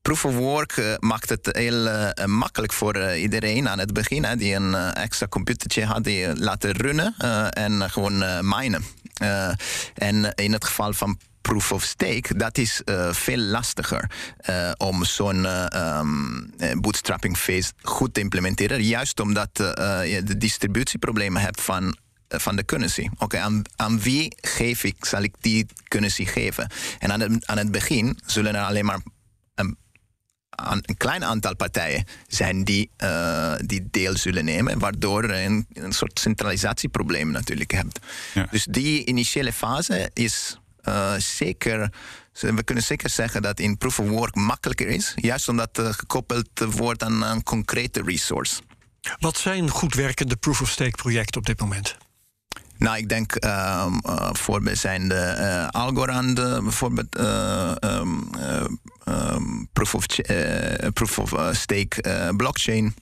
Proof 0.02 0.26
of 0.26 0.36
work 0.36 0.98
maakt 1.00 1.30
het 1.30 1.50
heel 1.52 2.12
makkelijk 2.26 2.74
voor 2.74 3.13
iedereen 3.15 3.70
aan 3.70 3.80
het 3.80 3.93
begin, 3.93 4.24
hè, 4.24 4.36
die 4.36 4.54
een 4.54 4.76
extra 4.76 5.28
computertje 5.28 5.86
had, 5.86 6.04
die 6.04 6.36
laten 6.36 6.72
runnen 6.72 7.15
en 7.50 7.89
gewoon 7.89 8.17
minen. 8.48 8.84
En 9.93 10.34
in 10.36 10.54
het 10.54 10.65
geval 10.65 10.93
van 10.93 11.17
proof 11.48 11.72
of 11.72 11.84
stake, 11.84 12.38
dat 12.38 12.58
is 12.58 12.82
eh, 12.84 13.14
veel 13.14 13.38
lastiger 13.38 14.12
eh, 14.38 14.72
om 14.78 15.04
zo'n 15.04 15.46
eh, 15.46 15.74
ehm, 15.74 16.44
eh, 16.58 16.80
bootstrapping 16.80 17.38
phase 17.38 17.72
goed 17.82 18.14
te 18.14 18.20
implementeren. 18.20 18.84
Juist 18.84 19.20
omdat 19.20 19.50
je 19.54 20.22
de 20.26 20.38
distributieproblemen 20.38 21.42
hebt 21.42 21.62
van 21.62 21.98
van 22.30 22.56
de 22.56 22.66
currency. 22.66 23.08
Oké, 23.18 23.38
aan, 23.40 23.62
aan 23.76 24.00
wie 24.00 24.36
geef 24.42 24.84
ik, 24.84 25.06
zal 25.06 25.22
ik 25.22 25.34
die 25.40 25.66
currency 25.84 26.26
geven? 26.26 26.70
En 27.00 27.12
aan 27.12 27.20
het, 27.20 27.48
aan 27.48 27.58
het 27.58 27.72
begin 27.72 28.20
zullen 28.26 28.56
er 28.56 28.64
alleen 28.64 28.86
maar 28.86 29.00
een, 29.56 29.78
een 30.86 30.98
klein 30.98 31.26
aantal 31.26 31.56
partijen 31.56 32.06
zijn 32.28 32.64
die, 32.64 32.92
die 33.66 33.88
deel 33.92 34.18
zullen 34.18 34.46
nemen, 34.46 34.80
waardoor 34.80 35.28
je 35.28 35.42
een, 35.42 35.66
een 35.74 35.94
soort 35.94 36.20
centralisatieprobleem 36.20 37.32
natuurlijk 37.32 37.72
hebt. 37.72 38.00
Ja. 38.34 38.48
Dus 38.52 38.66
die 38.66 39.06
initiële 39.06 39.54
fase 39.54 40.10
is 40.14 40.58
eh, 40.88 41.13
zeker. 41.17 41.91
We 42.32 42.63
kunnen 42.63 42.84
zeker 42.84 43.10
zeggen 43.10 43.41
dat 43.41 43.60
in 43.60 43.78
proof 43.78 44.00
of 44.00 44.10
work 44.10 44.36
makkelijker 44.36 44.88
is, 44.88 45.13
juist 45.15 45.50
omdat 45.50 45.76
het 45.76 45.95
gekoppeld 45.95 46.50
wordt 46.60 47.04
aan 47.04 47.23
een 47.23 47.43
concrete 47.43 48.02
resource. 48.06 48.62
Wat 49.19 49.38
zijn 49.38 49.69
goed 49.69 49.93
werkende 49.93 50.36
proof 50.36 50.62
of 50.62 50.69
stake 50.69 50.95
projecten 50.95 51.39
op 51.39 51.45
dit 51.45 51.60
moment? 51.60 51.97
Nou, 52.78 52.97
ik 52.97 53.10
denk 53.10 53.45
uh, 53.45 53.88
voorbeeld 54.32 54.78
zijn 54.78 55.08
de 55.08 55.36
uh, 55.38 55.82
Algorand, 55.82 56.36
bijvoorbeeld 56.36 57.19
um, 57.19 58.30
um, 59.06 59.67
proof 59.73 59.95
of, 59.95 60.06
proof 60.93 61.19
of 61.19 61.34
stake 61.52 62.34
blockchain. 62.38 62.95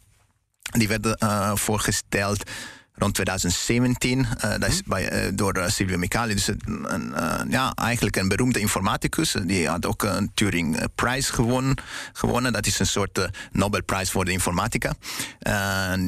Die 0.62 0.88
werden 0.88 1.18
voorgesteld 1.58 2.44
rond 2.98 3.14
2017. 3.14 4.20
Uh, 4.20 4.26
eh, 4.54 4.60
dat 4.60 4.70
is 4.70 4.82
mhm. 4.82 4.90
bij, 4.90 5.26
uh, 5.26 5.32
door 5.34 5.58
uh, 5.58 5.68
Silvio 5.68 5.98
Micali. 5.98 6.34
Dus 6.34 6.48
een, 6.48 7.14
ja, 7.50 7.74
eigenlijk 7.74 8.16
een 8.16 8.28
beroemde 8.28 8.60
informaticus. 8.60 9.36
Die 9.46 9.68
had 9.68 9.86
ook 9.86 10.04
een 10.04 10.32
Turing 10.34 10.88
Prize 10.96 11.34
gewonnen. 11.34 11.76
gewonnen. 12.14 12.54
Dat 12.54 12.66
is 12.66 12.80
een 12.80 12.88
soort 12.88 13.30
Nobelprijs 13.52 14.12
voor 14.12 14.26
de 14.26 14.32
informatica. 14.32 14.94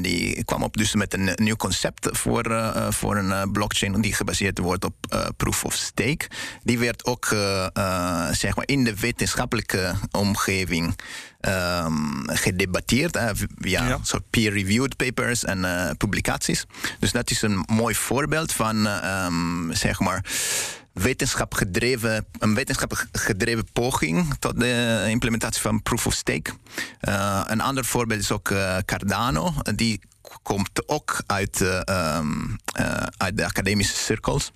die 0.01 0.43
kwam 0.43 0.63
op 0.63 0.77
dus 0.77 0.95
met 0.95 1.13
een 1.13 1.29
nieuw 1.35 1.55
concept 1.55 2.09
voor, 2.11 2.73
voor 2.89 3.17
een 3.17 3.51
blockchain 3.51 4.01
die 4.01 4.13
gebaseerd 4.13 4.57
wordt 4.57 4.85
op 4.85 4.95
proof 5.37 5.63
of 5.63 5.73
stake. 5.73 6.29
Die 6.63 6.79
werd 6.79 7.05
ook 7.05 7.25
zeg 8.31 8.55
maar 8.55 8.67
in 8.67 8.83
de 8.83 8.95
wetenschappelijke 8.95 9.93
omgeving 10.11 10.95
um, 11.41 12.23
gedebatteerd 12.25 13.15
uh, 13.15 13.29
via 13.59 13.87
ja. 13.87 13.99
soort 14.01 14.29
peer-reviewed 14.29 14.95
papers 14.95 15.43
en 15.43 15.57
uh, 15.57 15.89
publicaties. 15.97 16.65
Dus 16.99 17.11
dat 17.11 17.31
is 17.31 17.41
een 17.41 17.63
mooi 17.71 17.95
voorbeeld 17.95 18.51
van, 18.51 18.85
um, 18.85 19.73
zeg 19.73 19.99
maar, 19.99 20.25
wetenschapgedreven, 20.93 22.25
een 22.39 22.55
wetenschappelijk 22.55 23.07
gedreven 23.11 23.71
poging 23.73 24.33
tot 24.39 24.59
de 24.59 25.05
implementatie 25.09 25.61
van 25.61 25.81
proof 25.81 26.07
of 26.07 26.13
stake. 26.13 26.51
Uh, 27.01 27.41
een 27.45 27.61
ander 27.61 27.85
voorbeeld 27.85 28.21
is 28.21 28.31
ook 28.31 28.49
uh, 28.49 28.77
Cardano. 28.85 29.53
Die 29.75 30.01
komt 30.43 30.87
ook 30.87 31.21
uit, 31.25 31.61
uh, 31.61 32.17
um, 32.17 32.57
uit 33.17 33.37
de 33.37 33.45
academische 33.45 33.95
cirkels. 33.95 34.51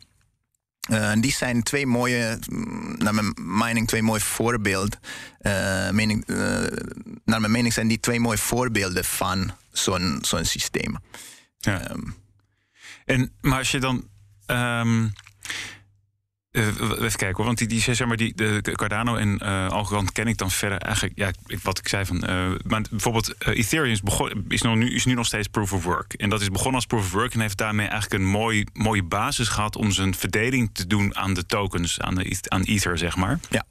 Uh, 0.89 1.11
die 1.19 1.31
zijn 1.31 1.63
twee 1.63 1.87
mooie, 1.87 2.39
mm, 2.49 2.95
naar 2.97 3.13
mijn 3.13 3.33
mening, 3.35 3.87
twee 3.87 4.01
mooie 4.01 4.19
voorbeelden. 4.19 4.99
Uh, 5.41 5.89
mening, 5.89 6.23
uh, 6.27 6.37
naar 7.25 7.39
mijn 7.39 7.51
mening 7.51 7.73
zijn 7.73 7.87
die 7.87 7.99
twee 7.99 8.19
mooie 8.19 8.37
voorbeelden 8.37 9.05
van 9.05 9.51
zo'n 9.71 10.17
zo'n 10.21 10.45
systeem. 10.45 10.97
Ja. 11.59 11.91
Um, 11.91 12.15
en, 13.05 13.31
maar 13.41 13.57
als 13.57 13.71
je 13.71 13.79
dan. 13.79 14.07
Um, 14.47 15.13
uh, 16.51 16.67
even 16.67 16.99
kijken 16.99 17.35
hoor, 17.35 17.45
want 17.45 17.57
die, 17.57 17.67
die, 17.67 17.81
zeg 17.81 18.07
maar, 18.07 18.17
die, 18.17 18.33
de 18.35 18.71
Cardano 18.71 19.15
en 19.15 19.39
uh, 19.43 19.69
Algorand 19.69 20.11
ken 20.11 20.27
ik 20.27 20.37
dan 20.37 20.51
verder 20.51 20.77
eigenlijk, 20.77 21.17
ja, 21.17 21.31
wat 21.63 21.77
ik 21.77 21.87
zei 21.87 22.05
van, 22.05 22.15
uh, 22.15 22.51
maar 22.63 22.81
bijvoorbeeld 22.89 23.45
Ethereum 23.45 23.91
is, 23.91 24.01
begon, 24.01 24.45
is, 24.47 24.61
nu, 24.61 24.93
is 24.93 25.05
nu 25.05 25.13
nog 25.13 25.25
steeds 25.25 25.47
proof 25.47 25.73
of 25.73 25.83
work. 25.83 26.13
En 26.13 26.29
dat 26.29 26.41
is 26.41 26.49
begonnen 26.49 26.75
als 26.75 26.85
proof 26.85 27.03
of 27.03 27.11
work 27.11 27.33
en 27.33 27.39
heeft 27.39 27.57
daarmee 27.57 27.87
eigenlijk 27.87 28.23
een 28.23 28.29
mooi, 28.29 28.65
mooie 28.73 29.03
basis 29.03 29.47
gehad 29.47 29.75
om 29.75 29.91
zijn 29.91 30.15
verdeling 30.15 30.69
te 30.73 30.87
doen 30.87 31.15
aan 31.15 31.33
de 31.33 31.45
tokens, 31.45 31.99
aan, 31.99 32.15
de, 32.15 32.37
aan 32.47 32.63
Ether, 32.63 32.97
zeg 32.97 33.15
maar. 33.15 33.39
Ja. 33.49 33.65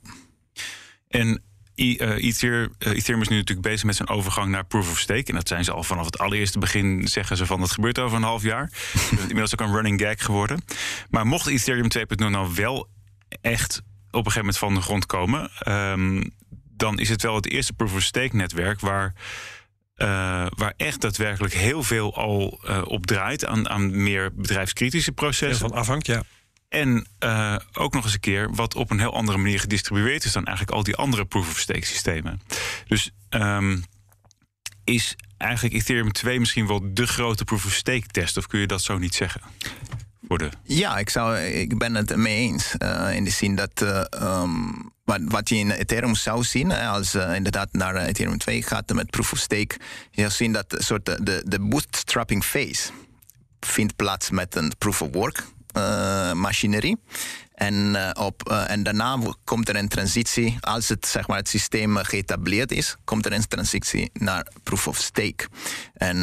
En 1.08 1.42
Ether, 1.80 2.70
Ethereum 2.78 3.22
is 3.22 3.28
nu 3.28 3.36
natuurlijk 3.36 3.66
bezig 3.66 3.84
met 3.84 3.96
zijn 3.96 4.08
overgang 4.08 4.50
naar 4.50 4.64
proof 4.64 4.90
of 4.90 4.98
stake. 4.98 5.24
En 5.24 5.34
dat 5.34 5.48
zijn 5.48 5.64
ze 5.64 5.72
al 5.72 5.82
vanaf 5.82 6.04
het 6.04 6.18
allereerste 6.18 6.58
begin, 6.58 7.08
zeggen 7.08 7.36
ze 7.36 7.46
van 7.46 7.60
dat 7.60 7.70
gebeurt 7.70 7.98
over 7.98 8.16
een 8.16 8.22
half 8.22 8.42
jaar. 8.42 8.72
inmiddels 9.10 9.52
ook 9.52 9.66
een 9.66 9.74
running 9.74 10.00
gag 10.00 10.24
geworden. 10.24 10.64
Maar 11.10 11.26
mocht 11.26 11.46
Ethereum 11.46 11.88
2.0 11.98 12.30
nou 12.30 12.54
wel 12.54 12.88
echt 13.40 13.82
op 14.10 14.26
een 14.26 14.32
gegeven 14.32 14.40
moment 14.40 14.58
van 14.58 14.74
de 14.74 14.80
grond 14.80 15.06
komen, 15.06 15.50
um, 15.68 16.30
dan 16.76 16.98
is 16.98 17.08
het 17.08 17.22
wel 17.22 17.34
het 17.34 17.50
eerste 17.50 17.72
proof 17.72 17.94
of 17.94 18.02
stake 18.02 18.36
netwerk 18.36 18.80
waar. 18.80 19.14
Uh, 19.96 20.06
waar 20.48 20.74
echt 20.76 21.00
daadwerkelijk 21.00 21.54
heel 21.54 21.82
veel 21.82 22.14
al 22.14 22.60
uh, 22.64 22.82
op 22.84 23.06
draait 23.06 23.44
aan, 23.46 23.68
aan 23.68 24.02
meer 24.02 24.34
bedrijfskritische 24.34 25.12
processen. 25.12 25.68
van 25.68 25.78
afhangt, 25.78 26.06
ja. 26.06 26.22
En 26.70 27.06
uh, 27.24 27.56
ook 27.72 27.92
nog 27.92 28.04
eens 28.04 28.12
een 28.12 28.20
keer 28.20 28.54
wat 28.54 28.74
op 28.74 28.90
een 28.90 28.98
heel 28.98 29.14
andere 29.14 29.38
manier 29.38 29.60
gedistribueerd 29.60 30.24
is 30.24 30.32
dan 30.32 30.44
eigenlijk 30.44 30.76
al 30.76 30.82
die 30.82 30.96
andere 30.96 31.24
proof-of-stake 31.24 31.86
systemen. 31.86 32.40
Dus 32.86 33.10
um, 33.30 33.84
is 34.84 35.16
eigenlijk 35.36 35.74
Ethereum 35.74 36.12
2 36.12 36.38
misschien 36.40 36.66
wel 36.66 36.94
de 36.94 37.06
grote 37.06 37.44
proof-of-stake 37.44 38.06
test? 38.06 38.36
Of 38.36 38.46
kun 38.46 38.60
je 38.60 38.66
dat 38.66 38.82
zo 38.82 38.98
niet 38.98 39.14
zeggen? 39.14 39.40
Voor 40.28 40.38
de... 40.38 40.48
Ja, 40.62 40.98
ik, 40.98 41.10
zou, 41.10 41.38
ik 41.38 41.78
ben 41.78 41.94
het 41.94 42.16
mee 42.16 42.36
eens. 42.36 42.74
Uh, 42.78 43.14
in 43.14 43.24
de 43.24 43.30
zin 43.30 43.56
dat 43.56 43.82
uh, 43.82 44.04
um, 44.22 44.92
wat, 45.04 45.20
wat 45.24 45.48
je 45.48 45.56
in 45.56 45.70
Ethereum 45.70 46.14
zou 46.14 46.44
zien, 46.44 46.72
als 46.72 47.14
uh, 47.14 47.34
inderdaad 47.34 47.68
naar 47.72 47.96
Ethereum 47.96 48.38
2 48.38 48.62
gaat 48.62 48.92
met 48.92 49.10
proof-of-stake, 49.10 49.76
je 50.10 50.20
zou 50.20 50.30
zien 50.30 50.52
dat 50.52 50.76
soort 50.78 51.06
de, 51.06 51.42
de 51.46 51.60
bootstrapping 51.60 52.44
phase 52.44 52.90
vindt 53.60 53.96
plaats 53.96 54.30
met 54.30 54.54
een 54.54 54.72
proof-of-work 54.78 55.38
uh, 55.38 55.44
machinerie. 56.34 57.00
En, 57.54 57.74
uh, 57.74 58.10
op, 58.12 58.50
uh, 58.50 58.70
en 58.70 58.82
daarna 58.82 59.18
komt 59.44 59.68
er 59.68 59.76
een 59.76 59.88
transitie, 59.88 60.56
als 60.60 60.88
het, 60.88 61.06
zeg 61.06 61.26
maar, 61.26 61.36
het 61.36 61.48
systeem 61.48 61.96
geëtableerd 61.96 62.72
is, 62.72 62.96
komt 63.04 63.26
er 63.26 63.32
een 63.32 63.46
transitie 63.46 64.10
naar 64.12 64.46
proof 64.62 64.88
of 64.88 64.96
stake. 64.96 65.48
En 65.94 66.22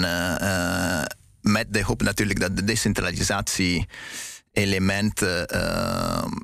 met 1.41 1.73
de 1.73 1.83
hoop 1.83 2.01
natuurlijk 2.01 2.39
dat 2.39 2.55
de 2.55 2.63
decentralisatie 2.63 3.87
elementen 4.51 5.45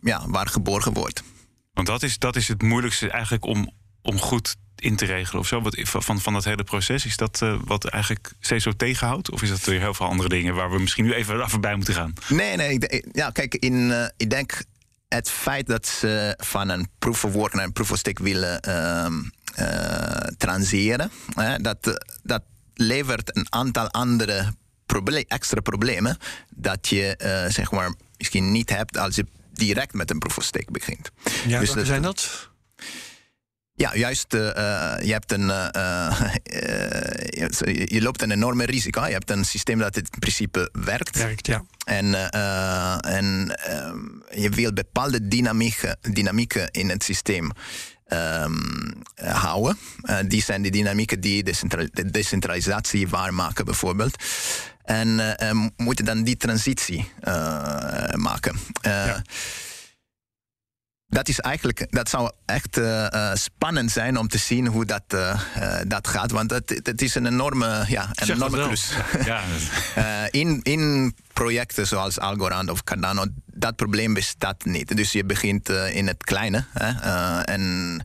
ja, 0.01 0.23
waar 0.27 0.47
geborgen 0.47 0.93
wordt. 0.93 1.23
Want 1.73 1.87
dat 1.87 2.03
is, 2.03 2.17
dat 2.17 2.35
is 2.35 2.47
het 2.47 2.61
moeilijkste 2.61 3.09
eigenlijk 3.09 3.45
om, 3.45 3.71
om 4.01 4.19
goed 4.19 4.55
in 4.83 4.95
te 4.95 5.05
regelen 5.05 5.41
of 5.41 5.47
zo? 5.47 5.61
Wat, 5.61 5.77
van, 5.83 6.21
van 6.21 6.33
dat 6.33 6.43
hele 6.43 6.63
proces? 6.63 7.05
Is 7.05 7.17
dat 7.17 7.39
uh, 7.43 7.55
wat 7.65 7.85
eigenlijk 7.85 8.31
steeds 8.39 8.63
zo 8.63 8.71
tegenhoudt? 8.71 9.31
Of 9.31 9.41
is 9.41 9.49
dat 9.49 9.63
weer 9.63 9.79
heel 9.79 9.93
veel 9.93 10.05
andere 10.05 10.29
dingen 10.29 10.53
waar 10.53 10.71
we 10.71 10.79
misschien 10.79 11.05
nu 11.05 11.13
even 11.13 11.49
voorbij 11.49 11.75
moeten 11.75 11.93
gaan? 11.93 12.13
Nee, 12.27 12.55
nee. 12.55 12.73
Ik, 12.73 13.07
ja, 13.11 13.29
kijk, 13.29 13.55
in, 13.55 13.73
uh, 13.73 14.05
ik 14.17 14.29
denk 14.29 14.63
het 15.07 15.29
feit 15.29 15.67
dat 15.67 15.87
ze 15.87 16.33
van 16.37 16.69
een 16.69 16.87
proof 16.99 17.25
of 17.25 17.33
work 17.33 17.53
naar 17.53 17.65
een 17.65 17.73
proof 17.73 17.91
of 17.91 17.97
stake 17.97 18.23
willen 18.23 18.59
uh, 18.69 19.07
transeren, 20.37 21.11
dat, 21.61 22.03
dat 22.23 22.41
levert 22.73 23.35
een 23.37 23.47
aantal 23.49 23.89
andere 23.89 24.53
proble 24.85 25.25
extra 25.27 25.61
problemen 25.61 26.17
dat 26.49 26.87
je 26.87 27.15
zeg 27.49 27.71
maar 27.71 27.93
misschien 28.17 28.51
niet 28.51 28.69
hebt 28.69 28.97
als 28.97 29.15
je 29.15 29.25
direct 29.53 29.93
met 29.93 30.11
een 30.11 30.19
proof 30.19 30.37
of 30.37 30.43
stake 30.43 30.71
begint. 30.71 31.11
Ja, 31.47 31.59
dus 31.59 31.71
dat, 31.71 31.85
zijn 31.85 32.01
dat? 32.01 32.49
Ja, 33.75 33.95
juist. 33.95 34.33
Uh, 34.33 34.41
je, 35.01 35.11
hebt 35.11 35.31
een, 35.31 35.41
uh, 35.49 36.21
je 37.85 37.99
loopt 38.01 38.21
een 38.21 38.31
enorme 38.31 38.65
risico. 38.65 39.05
Je 39.05 39.11
hebt 39.11 39.29
een 39.29 39.45
systeem 39.45 39.79
dat 39.79 39.97
in 39.97 40.05
principe 40.19 40.69
werkt. 40.71 41.17
Werkt, 41.17 41.47
ja. 41.47 41.63
En, 41.85 42.31
en 43.01 43.55
ehm, 43.55 43.97
je 44.41 44.49
wil 44.49 44.73
bepaalde 44.73 45.27
dynamieken, 45.27 45.97
dynamieken 46.01 46.71
in 46.71 46.89
het 46.89 47.03
systeem 47.03 47.51
um, 48.07 49.01
houden. 49.15 49.77
die 50.27 50.41
zijn 50.41 50.61
de 50.61 50.69
dynamieken 50.69 51.19
die 51.19 51.43
de 51.43 52.11
decentralisatie 52.11 53.07
waarmaken, 53.07 53.65
bijvoorbeeld. 53.65 54.23
En 54.83 55.35
moeten 55.77 56.05
dan 56.05 56.23
die 56.23 56.37
transitie 56.37 57.11
maken. 58.15 58.59
Ja 58.81 59.23
dat 61.13 61.27
is 61.27 61.39
eigenlijk, 61.39 61.87
dat 61.89 62.09
zou 62.09 62.31
echt 62.45 62.77
uh, 62.77 63.31
spannend 63.33 63.91
zijn 63.91 64.17
om 64.17 64.27
te 64.27 64.37
zien 64.37 64.67
hoe 64.67 64.85
dat, 64.85 65.03
uh, 65.13 65.39
dat 65.87 66.07
gaat. 66.07 66.31
Want 66.31 66.51
het, 66.51 66.81
het 66.83 67.01
is 67.01 67.15
een 67.15 67.25
enorme, 67.25 67.85
ja, 67.87 68.09
een 68.13 68.31
enorme 68.31 68.67
klus. 68.67 68.91
Ja. 69.25 69.41
in, 70.41 70.59
in 70.63 71.15
projecten 71.33 71.87
zoals 71.87 72.19
Algorand 72.19 72.69
of 72.69 72.83
Cardano, 72.83 73.25
dat 73.45 73.75
probleem 73.75 74.13
bestaat 74.13 74.65
niet. 74.65 74.97
Dus 74.97 75.11
je 75.11 75.25
begint 75.25 75.69
in 75.69 76.07
het 76.07 76.23
kleine. 76.23 76.65
Hè, 76.73 76.89
en 77.41 78.03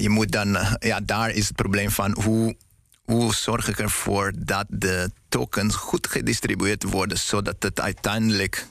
je 0.00 0.08
moet 0.08 0.32
dan, 0.32 0.58
ja, 0.78 1.00
daar 1.00 1.30
is 1.30 1.46
het 1.46 1.56
probleem 1.56 1.90
van 1.90 2.16
hoe, 2.22 2.56
hoe 3.04 3.34
zorg 3.34 3.68
ik 3.68 3.78
ervoor 3.78 4.32
dat 4.38 4.66
de 4.68 5.10
tokens 5.28 5.74
goed 5.74 6.06
gedistribueerd 6.06 6.82
worden, 6.82 7.18
zodat 7.18 7.56
het 7.58 7.80
uiteindelijk 7.80 8.66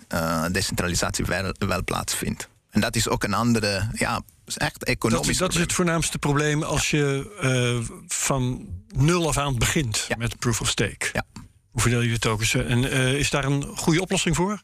decentralisatie 0.52 1.26
wel, 1.26 1.56
wel 1.58 1.84
plaatsvindt. 1.84 2.52
En 2.74 2.82
dat 2.82 2.96
is 2.96 3.10
ook 3.10 3.24
een 3.24 3.34
andere, 3.34 3.88
ja, 3.94 4.22
echt 4.56 4.84
economisch. 4.84 5.28
Dat, 5.28 5.38
dat 5.38 5.56
is 5.56 5.62
het 5.62 5.74
voornaamste 5.74 6.20
probleem 6.20 6.64
als 6.64 6.90
je 6.90 7.32
uh, 7.42 7.98
van 8.08 8.68
nul 8.96 9.28
af 9.28 9.38
aan 9.38 9.58
begint 9.58 10.08
met 10.18 10.40
proof 10.40 10.62
of 10.62 10.70
stake. 10.70 11.10
Ja. 11.14 11.26
Hoe 11.72 11.82
verdeel 11.82 12.02
je 12.02 12.10
de 12.12 12.20
tokens? 12.20 12.54
En 12.54 12.84
uh, 12.84 13.14
is 13.14 13.30
daar 13.30 13.44
een 13.44 13.64
goede 13.78 14.02
oplossing 14.02 14.36
voor? 14.36 14.62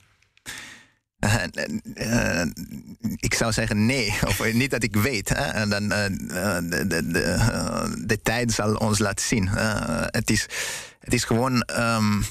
Uh, 1.20 2.42
ik 3.16 3.34
zou 3.34 3.52
zeggen 3.52 3.86
nee, 3.86 4.14
of 4.28 4.54
niet 4.54 4.72
dat 4.72 4.84
ik 4.84 4.96
weet. 4.96 5.30
Hè. 5.30 5.44
En 5.44 5.70
dan, 5.70 5.90
de, 5.90 6.86
de, 6.88 7.08
de, 7.08 8.04
de, 8.06 8.22
tijd 8.22 8.52
zal 8.52 8.76
ons 8.76 9.00
laten 9.00 9.26
zien. 9.26 9.48
het, 9.48 10.30
is, 10.30 10.46
het 11.00 11.14
is 11.14 11.24
gewoon 11.24 11.64
um, 11.80 12.26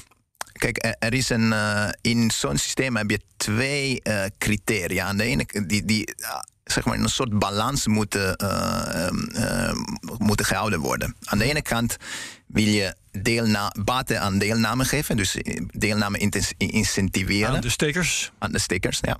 Kijk, 0.59 0.95
er 0.99 1.13
is 1.13 1.29
een, 1.29 1.51
uh, 1.51 1.89
in 2.01 2.31
zo'n 2.31 2.57
systeem 2.57 2.95
heb 2.95 3.09
je 3.09 3.19
twee 3.37 4.01
uh, 4.03 4.23
criteria. 4.37 5.05
Aan 5.05 5.17
de 5.17 5.23
ene 5.23 5.45
die, 5.65 5.85
die 5.85 6.13
uh, 6.17 6.39
zeg 6.63 6.85
maar, 6.85 6.95
in 6.95 7.03
een 7.03 7.09
soort 7.09 7.39
balans 7.39 7.87
moeten, 7.87 8.43
uh, 8.43 9.07
uh, 9.33 9.71
moeten 10.17 10.45
gehouden 10.45 10.79
worden. 10.79 11.15
Aan 11.23 11.37
de 11.37 11.43
ene 11.43 11.61
kant 11.61 11.97
wil 12.47 12.63
je 12.63 12.95
deelna 13.11 13.73
baten 13.83 14.21
aan 14.21 14.37
deelname 14.37 14.85
geven, 14.85 15.17
dus 15.17 15.37
deelname 15.67 16.17
incentiveren. 16.57 17.55
Aan 17.55 17.61
de 17.61 17.69
stekers? 17.69 18.31
Aan 18.37 18.51
de 18.51 18.59
stekers, 18.59 18.99
ja. 19.01 19.17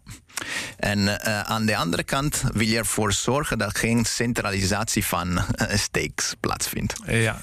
En 0.78 1.00
uh, 1.00 1.42
aan 1.42 1.66
de 1.66 1.76
andere 1.76 2.04
kant 2.04 2.44
wil 2.54 2.68
je 2.68 2.78
ervoor 2.78 3.14
zorgen 3.14 3.58
dat 3.58 3.78
geen 3.78 4.06
centralisatie 4.06 5.06
van 5.06 5.40
stakes 5.74 6.36
plaatsvindt. 6.40 6.94
Ja 7.06 7.42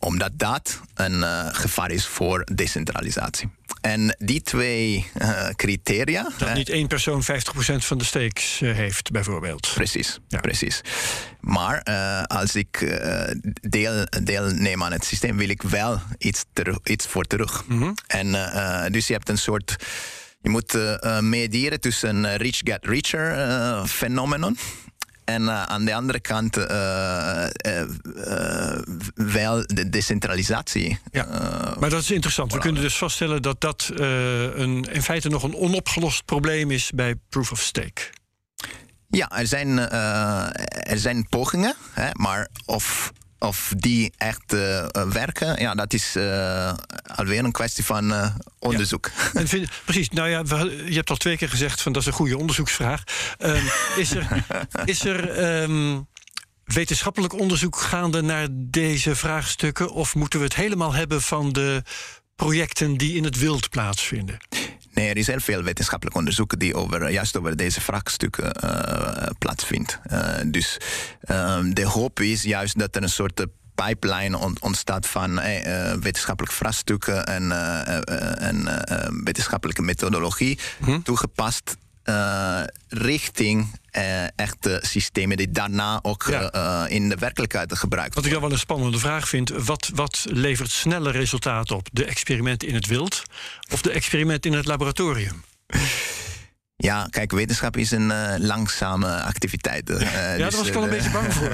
omdat 0.00 0.30
dat 0.34 0.80
een 0.94 1.18
uh, 1.18 1.46
gevaar 1.52 1.90
is 1.90 2.06
voor 2.06 2.46
decentralisatie. 2.52 3.48
En 3.80 4.16
die 4.18 4.42
twee 4.42 5.10
uh, 5.22 5.48
criteria. 5.48 6.30
Dat 6.38 6.54
niet 6.54 6.68
één 6.68 6.86
persoon 6.86 7.22
50% 7.22 7.26
van 7.76 7.98
de 7.98 8.04
stakes 8.04 8.60
uh, 8.60 8.74
heeft, 8.74 9.10
bijvoorbeeld. 9.10 9.70
Precies, 9.74 10.18
ja. 10.28 10.40
precies. 10.40 10.80
Maar 11.40 11.82
als 12.26 12.54
ik 12.54 12.98
deel, 13.60 14.06
deelneem 14.22 14.82
aan 14.82 14.92
het 14.92 15.04
systeem, 15.04 15.36
wil 15.36 15.48
ik 15.48 15.62
wel 15.62 16.00
iets, 16.18 16.44
iets 16.84 17.06
voor 17.06 17.24
terug. 17.24 17.64
Mm 17.66 17.78
-hmm. 17.78 17.94
En 18.06 18.92
dus 18.92 19.06
je 19.06 19.12
hebt 19.12 19.28
een 19.28 19.38
soort. 19.38 19.76
Je 20.42 20.50
moet 20.50 20.78
mediëren 21.20 21.80
tussen 21.80 22.24
een 22.24 22.36
rich 22.36 22.60
get 22.64 22.86
richer 22.86 23.86
phenomenon 23.86 24.58
en 25.30 25.42
uh, 25.42 25.62
aan 25.62 25.84
de 25.84 25.94
andere 25.94 26.20
kant 26.20 26.56
uh, 26.56 26.64
uh, 27.66 28.78
wel 29.14 29.62
de 29.66 29.88
decentralisatie. 29.88 30.98
Ja, 31.10 31.26
maar 31.78 31.90
dat 31.90 32.02
is 32.02 32.10
interessant. 32.10 32.52
We 32.52 32.58
kunnen 32.58 32.82
dus 32.82 32.96
vaststellen 32.96 33.42
dat 33.42 33.60
dat 33.60 33.90
een, 33.94 34.84
in 34.92 35.02
feite 35.02 35.28
nog 35.28 35.42
een 35.42 35.54
onopgelost 35.54 36.24
probleem 36.24 36.70
is 36.70 36.90
bij 36.94 37.14
proof 37.28 37.52
of 37.52 37.60
stake. 37.60 38.02
Ja, 39.08 39.30
er 39.30 39.46
zijn, 39.46 39.78
er 39.78 40.98
zijn 40.98 41.28
pogingen, 41.28 41.74
hè, 41.92 42.08
maar 42.12 42.48
of 42.66 43.12
of 43.40 43.72
die 43.76 44.12
echt 44.16 44.52
uh, 44.52 44.86
werken, 45.12 45.60
ja, 45.60 45.74
dat 45.74 45.92
is 45.92 46.16
uh, 46.16 46.72
alweer 47.16 47.44
een 47.44 47.52
kwestie 47.52 47.84
van 47.84 48.12
uh, 48.12 48.34
onderzoek. 48.58 49.10
Ja. 49.32 49.46
Vind, 49.46 49.68
precies, 49.84 50.08
nou 50.08 50.28
ja, 50.28 50.42
je 50.86 50.94
hebt 50.94 51.10
al 51.10 51.16
twee 51.16 51.36
keer 51.36 51.48
gezegd 51.48 51.82
van 51.82 51.92
dat 51.92 52.02
is 52.02 52.08
een 52.08 52.14
goede 52.14 52.38
onderzoeksvraag. 52.38 53.02
Um, 53.38 53.62
is 53.96 54.10
er, 54.10 54.44
is 54.84 55.04
er 55.04 55.44
um, 55.62 56.08
wetenschappelijk 56.64 57.32
onderzoek 57.32 57.76
gaande 57.76 58.22
naar 58.22 58.46
deze 58.50 59.16
vraagstukken? 59.16 59.90
Of 59.90 60.14
moeten 60.14 60.38
we 60.38 60.44
het 60.44 60.54
helemaal 60.54 60.92
hebben 60.92 61.22
van 61.22 61.52
de 61.52 61.82
projecten 62.36 62.96
die 62.96 63.16
in 63.16 63.24
het 63.24 63.38
wild 63.38 63.70
plaatsvinden? 63.70 64.38
Nee, 64.94 65.08
er 65.08 65.16
is 65.16 65.26
heel 65.26 65.40
veel 65.40 65.62
wetenschappelijk 65.62 66.16
onderzoek 66.16 66.58
die 66.58 66.74
over, 66.74 67.10
juist 67.10 67.36
over 67.36 67.56
deze 67.56 67.80
vraagstukken 67.80 68.56
uh, 68.64 69.26
plaatsvindt. 69.38 70.00
Uh, 70.12 70.34
dus 70.46 70.78
uh, 71.30 71.58
de 71.72 71.84
hoop 71.84 72.20
is 72.20 72.42
juist 72.42 72.78
dat 72.78 72.96
er 72.96 73.02
een 73.02 73.08
soort 73.08 73.46
pipeline 73.74 74.38
ontstaat 74.60 75.06
van 75.06 75.38
uh, 75.38 75.92
wetenschappelijke 75.92 76.56
vraagstukken 76.56 77.26
en, 77.26 77.52
en 78.38 78.68
wetenschappelijke 79.24 79.82
methodologie 79.82 80.58
hm? 80.84 81.00
toegepast 81.00 81.76
uh, 82.10 82.62
richting 82.88 83.80
uh, 83.92 84.38
echte 84.38 84.78
systemen 84.82 85.36
die 85.36 85.50
daarna 85.50 85.98
ook 86.02 86.26
ja. 86.28 86.54
uh, 86.54 86.94
in 86.94 87.08
de 87.08 87.16
werkelijkheid 87.16 87.78
gebruikt 87.78 88.14
Wat 88.14 88.24
ik 88.24 88.32
dan 88.32 88.40
wel 88.40 88.52
een 88.52 88.58
spannende 88.58 88.98
vraag 88.98 89.28
vind: 89.28 89.48
wat, 89.50 89.90
wat 89.94 90.26
levert 90.28 90.70
sneller 90.70 91.12
resultaten 91.12 91.76
op? 91.76 91.88
De 91.92 92.04
experimenten 92.04 92.68
in 92.68 92.74
het 92.74 92.86
wild 92.86 93.22
of 93.72 93.82
de 93.82 93.90
experimenten 93.90 94.50
in 94.50 94.56
het 94.56 94.66
laboratorium? 94.66 95.44
Ja, 96.76 97.06
kijk, 97.10 97.30
wetenschap 97.30 97.76
is 97.76 97.90
een 97.90 98.10
uh, 98.10 98.34
langzame 98.38 99.22
activiteit. 99.22 99.90
Uh, 99.90 100.00
ja, 100.00 100.36
dus, 100.36 100.38
daar 100.38 100.50
was 100.50 100.66
ik 100.66 100.72
wel 100.72 100.82
een 100.82 100.90
beetje 100.90 101.10
bang 101.10 101.32
voor. 101.32 101.52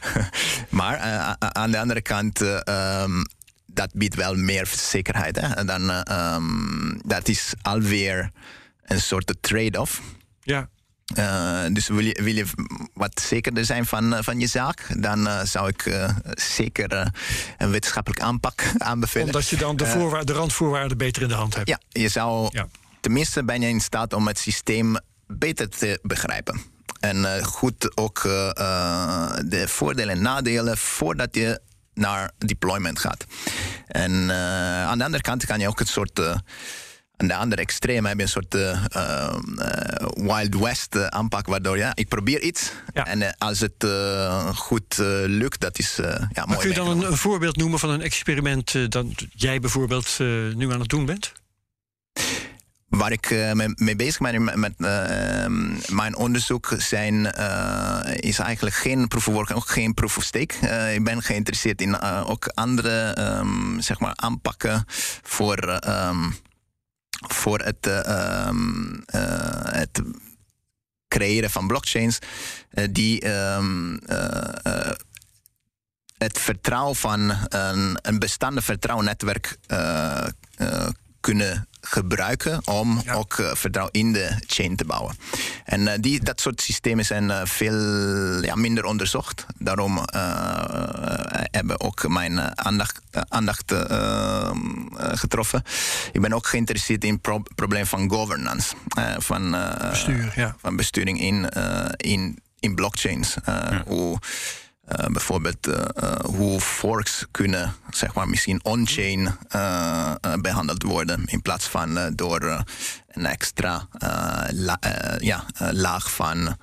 maar 0.80 0.98
aan 1.38 1.70
de 1.70 1.78
andere 1.78 2.02
kant, 2.02 2.40
um, 2.40 3.24
dat 3.66 3.90
biedt 3.94 4.14
wel 4.14 4.34
meer 4.34 4.66
zekerheid. 4.66 5.40
Hè? 5.40 5.64
Dan, 5.64 6.12
um, 6.12 7.00
dat 7.04 7.28
is 7.28 7.52
alweer 7.62 8.30
een 8.82 9.00
soort 9.00 9.34
trade-off. 9.40 10.00
Ja. 10.40 10.68
Uh, 11.18 11.74
dus 11.74 11.88
wil 11.88 12.04
je, 12.04 12.22
wil 12.22 12.34
je 12.34 12.46
wat 12.94 13.20
zekerder 13.20 13.64
zijn 13.64 13.86
van, 13.86 14.24
van 14.24 14.40
je 14.40 14.46
zaak, 14.46 14.86
dan 14.98 15.26
uh, 15.26 15.42
zou 15.42 15.68
ik 15.68 15.86
uh, 15.86 16.08
zeker 16.34 17.12
een 17.58 17.70
wetenschappelijk 17.70 18.22
aanpak 18.22 18.62
aanbevelen. 18.78 19.26
Omdat 19.26 19.48
je 19.48 19.56
dan 19.56 19.76
de, 19.76 20.20
de 20.24 20.32
randvoorwaarden 20.32 20.96
beter 20.96 21.22
in 21.22 21.28
de 21.28 21.34
hand 21.34 21.54
hebt. 21.54 21.68
Ja, 21.68 21.80
je 21.88 22.08
zou 22.08 22.48
ja. 22.52 22.68
tenminste 23.00 23.44
ben 23.44 23.60
je 23.60 23.68
in 23.68 23.80
staat 23.80 24.12
om 24.12 24.26
het 24.26 24.38
systeem 24.38 24.96
beter 25.26 25.68
te 25.68 25.98
begrijpen. 26.02 26.60
En 27.00 27.44
goed 27.44 27.96
ook 27.96 28.22
de 28.22 29.64
voordelen 29.66 30.14
en 30.14 30.22
nadelen 30.22 30.78
voordat 30.78 31.34
je 31.34 31.60
naar 31.94 32.30
deployment 32.38 32.98
gaat. 32.98 33.24
En 33.86 34.32
aan 34.86 34.98
de 34.98 35.04
andere 35.04 35.22
kant 35.22 35.46
kan 35.46 35.60
je 35.60 35.68
ook 35.68 35.80
een 35.80 35.86
soort 35.86 36.20
aan 37.22 37.28
de 37.28 37.34
andere 37.34 37.62
extreem 37.62 38.06
heb 38.06 38.16
je 38.16 38.22
een 38.22 38.28
soort 38.28 38.54
uh, 38.54 38.84
uh, 38.96 39.34
Wild 40.14 40.54
West 40.54 41.10
aanpak, 41.10 41.46
waardoor 41.46 41.76
ja, 41.76 41.92
ik 41.94 42.08
probeer 42.08 42.40
iets. 42.40 42.72
Ja. 42.92 43.06
En 43.06 43.36
als 43.38 43.60
het 43.60 43.86
goed 44.54 44.96
lukt, 45.26 45.60
dat 45.60 45.78
is 45.78 45.96
ja, 45.96 46.28
maar 46.32 46.46
mooi. 46.46 46.58
Kun 46.58 46.68
je 46.68 46.74
dan 46.74 46.88
een, 46.88 47.06
een, 47.06 47.16
voorbeeld 47.16 47.56
noemen 47.56 47.78
van 47.78 47.90
een 47.90 48.02
experiment 48.02 48.92
dat 48.92 49.06
jij 49.34 49.60
bijvoorbeeld 49.60 50.16
nu 50.54 50.72
aan 50.72 50.80
het 50.80 50.88
doen 50.88 51.06
bent? 51.06 51.32
Waar 52.88 53.12
ik 53.12 53.54
mee, 53.76 53.96
bezig 53.96 54.18
ben 54.18 54.44
met, 54.44 54.56
met 54.56 54.72
uh, 54.78 54.88
mijn 55.88 56.16
onderzoek 56.16 56.74
zijn, 56.76 57.14
uh, 57.14 58.00
is 58.14 58.38
eigenlijk 58.38 58.76
geen 58.76 59.08
proof 59.08 59.28
of 59.28 59.34
work, 59.34 59.56
ook 59.56 59.68
geen 59.68 59.94
proof 59.94 60.16
of 60.16 60.24
stake. 60.24 60.54
ik 60.94 61.04
ben 61.04 61.22
geïnteresseerd 61.22 61.80
in 61.80 62.00
ook 62.00 62.46
andere 62.54 63.16
um, 63.18 63.80
zeg 63.80 64.00
maar 64.00 64.12
aanpakken 64.16 64.84
voor 65.22 65.80
um, 65.88 66.34
voor 67.28 67.60
het, 67.60 67.86
uh, 67.86 68.50
het 69.70 70.02
creëren 71.08 71.50
van 71.50 71.66
blockchains 71.66 72.18
uh, 72.72 72.86
die 72.90 73.28
um, 73.28 74.00
het 76.18 76.38
vertrouwen 76.38 76.96
van 76.96 77.30
een, 77.48 77.98
een 78.02 78.18
bestaande 78.18 78.62
vertrouwennetwerk 78.62 79.58
kunnen 81.20 81.68
gebruiken 81.84 82.66
om 82.66 83.02
ook 83.12 83.38
uh, 83.38 83.54
vertrouwen 83.54 83.94
in 83.94 84.12
de 84.12 84.36
chain 84.46 84.76
te 84.76 84.84
bouwen. 84.84 85.16
En 85.64 85.80
uh, 85.80 85.92
die, 86.00 86.24
dat 86.24 86.40
soort 86.40 86.60
systemen 86.60 87.04
zijn 87.04 87.24
uh, 87.24 87.40
veel 87.44 87.80
ja, 88.44 88.54
minder 88.54 88.84
onderzocht. 88.84 89.46
Daarom 89.58 90.00
hebben 91.50 91.80
ook 91.80 92.08
mijn 92.08 92.58
aandacht, 92.58 93.00
aandacht 93.28 93.74
getroffen. 94.96 95.62
Ik 96.12 96.20
ben 96.20 96.32
ook 96.32 96.46
geïnteresseerd 96.46 97.04
in 97.04 97.12
het 97.12 97.22
pro 97.22 97.42
probleem 97.54 97.86
van 97.86 98.10
governance. 98.10 98.74
van, 99.18 99.56
Bestuur, 99.90 100.32
ja. 100.36 100.56
van 100.60 100.76
besturing 100.76 101.20
in, 101.20 101.48
in, 101.96 102.38
in 102.60 102.74
blockchains. 102.74 103.36
Ja. 103.44 103.82
Hoe 103.86 104.18
uh, 104.88 105.06
bijvoorbeeld 105.06 105.66
uh, 105.66 105.74
uh, 105.74 106.14
hoe 106.14 106.60
forks 106.60 107.26
kunnen, 107.30 107.74
zeg 107.90 108.14
maar, 108.14 108.28
misschien 108.28 108.64
on-chain 108.64 109.36
behandeld 110.40 110.82
worden 110.82 111.24
in 111.24 111.42
plaats 111.42 111.66
van 111.66 112.12
door 112.14 112.64
een 113.08 113.26
extra 113.26 113.88
ja, 115.18 115.44
laag 115.56 116.12
van 116.12 116.56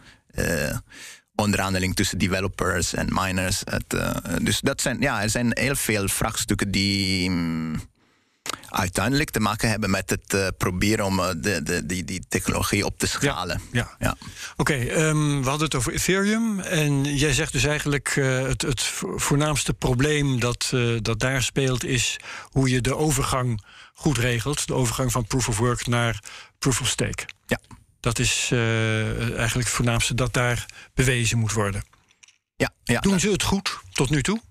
onderhandeling 1.35 1.95
tussen 1.95 2.17
developers 2.17 2.93
en 2.93 3.07
miners. 3.11 3.63
Dus 4.41 4.59
dat 4.59 4.81
zijn, 4.81 4.99
ja, 4.99 5.21
er 5.21 5.29
zijn 5.29 5.51
heel 5.53 5.75
veel 5.75 6.07
vraagstukken 6.07 6.71
die. 6.71 7.29
Um, 7.29 7.81
uiteindelijk 8.69 9.29
te 9.29 9.39
maken 9.39 9.69
hebben 9.69 9.89
met 9.89 10.09
het 10.09 10.33
uh, 10.33 10.47
proberen 10.57 11.05
om 11.05 11.19
uh, 11.19 11.27
de, 11.37 11.63
de, 11.63 11.85
die, 11.85 12.03
die 12.03 12.23
technologie 12.29 12.85
op 12.85 12.99
te 12.99 13.07
schalen. 13.07 13.61
Ja, 13.71 13.79
ja. 13.79 13.95
ja. 13.99 14.15
Oké, 14.57 14.73
okay, 14.73 14.89
um, 14.89 14.97
ehm, 14.97 15.41
we 15.41 15.49
hadden 15.49 15.65
het 15.65 15.75
over 15.75 15.93
Ethereum. 15.93 16.59
En 16.59 17.15
jij 17.15 17.33
zegt 17.33 17.51
dus 17.51 17.63
eigenlijk 17.63 18.15
uh, 18.15 18.47
het, 18.47 18.61
het 18.61 18.81
voornaamste 19.15 19.73
probleem 19.73 20.39
dat, 20.39 20.73
dat 21.01 21.19
daar 21.19 21.43
speelt, 21.43 21.83
is 21.83 22.19
hoe 22.51 22.69
je 22.69 22.81
de 22.81 22.95
overgang 22.95 23.65
goed 23.93 24.17
regelt. 24.17 24.67
De 24.67 24.73
overgang 24.73 25.11
van 25.11 25.25
proof 25.25 25.47
of 25.47 25.57
work 25.57 25.87
naar 25.87 26.23
proof 26.59 26.81
of 26.81 26.87
stake. 26.87 27.25
Ja. 27.47 27.59
Dat 27.99 28.19
is 28.19 28.49
eigenlijk 28.51 29.67
het 29.67 29.69
voornaamste 29.69 30.13
dat 30.13 30.33
daar 30.33 30.65
bewezen 30.93 31.37
moet 31.37 31.53
worden. 31.53 31.83
Ja, 32.55 32.69
ja. 32.83 32.99
Doen 32.99 33.19
ze 33.19 33.31
het 33.31 33.43
goed 33.43 33.79
tot 33.91 34.09
nu 34.09 34.21
toe? 34.21 34.41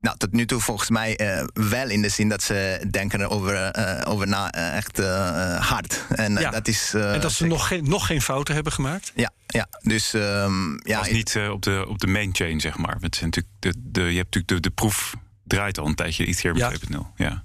Nou, 0.00 0.16
tot 0.16 0.32
nu 0.32 0.46
toe 0.46 0.60
volgens 0.60 0.90
mij 0.90 1.20
uh, 1.20 1.44
wel 1.70 1.88
in 1.88 2.02
de 2.02 2.08
zin 2.08 2.28
dat 2.28 2.42
ze 2.42 2.86
denken 2.90 3.20
erover 3.20 3.78
uh, 3.78 4.00
over 4.04 4.28
na 4.28 4.54
uh, 4.56 4.76
echt 4.76 4.98
hard. 5.68 6.04
En, 6.08 6.32
ja. 6.32 6.50
dat 6.50 6.68
is, 6.68 6.94
en 6.94 7.20
dat 7.20 7.32
ze 7.32 7.46
nog 7.46 7.68
geen, 7.68 7.88
nog 7.88 8.06
geen 8.06 8.22
fouten 8.22 8.54
hebben 8.54 8.72
gemaakt? 8.72 9.12
Ja, 9.14 9.32
ja. 9.46 9.66
dus... 9.82 10.12
Um, 10.12 10.80
ja, 10.86 10.98
Was 10.98 11.10
niet 11.10 11.40
op, 11.50 11.62
de, 11.62 11.84
op 11.88 11.98
de 11.98 12.06
main 12.06 12.34
chain, 12.34 12.60
zeg 12.60 12.76
maar. 12.76 12.96
Het 13.00 13.16
zijn 13.16 13.30
natuurlijk 13.30 13.54
de, 13.58 13.74
de, 13.78 14.00
je 14.00 14.16
hebt 14.16 14.34
natuurlijk 14.34 14.48
de, 14.48 14.60
de 14.60 14.70
proef 14.70 15.14
draait 15.44 15.78
al 15.78 15.86
een 15.86 15.94
tijdje, 15.94 16.26
Ethereum 16.26 16.56
ja. 16.56 16.72
2.0. 16.72 16.96
Ja. 17.16 17.44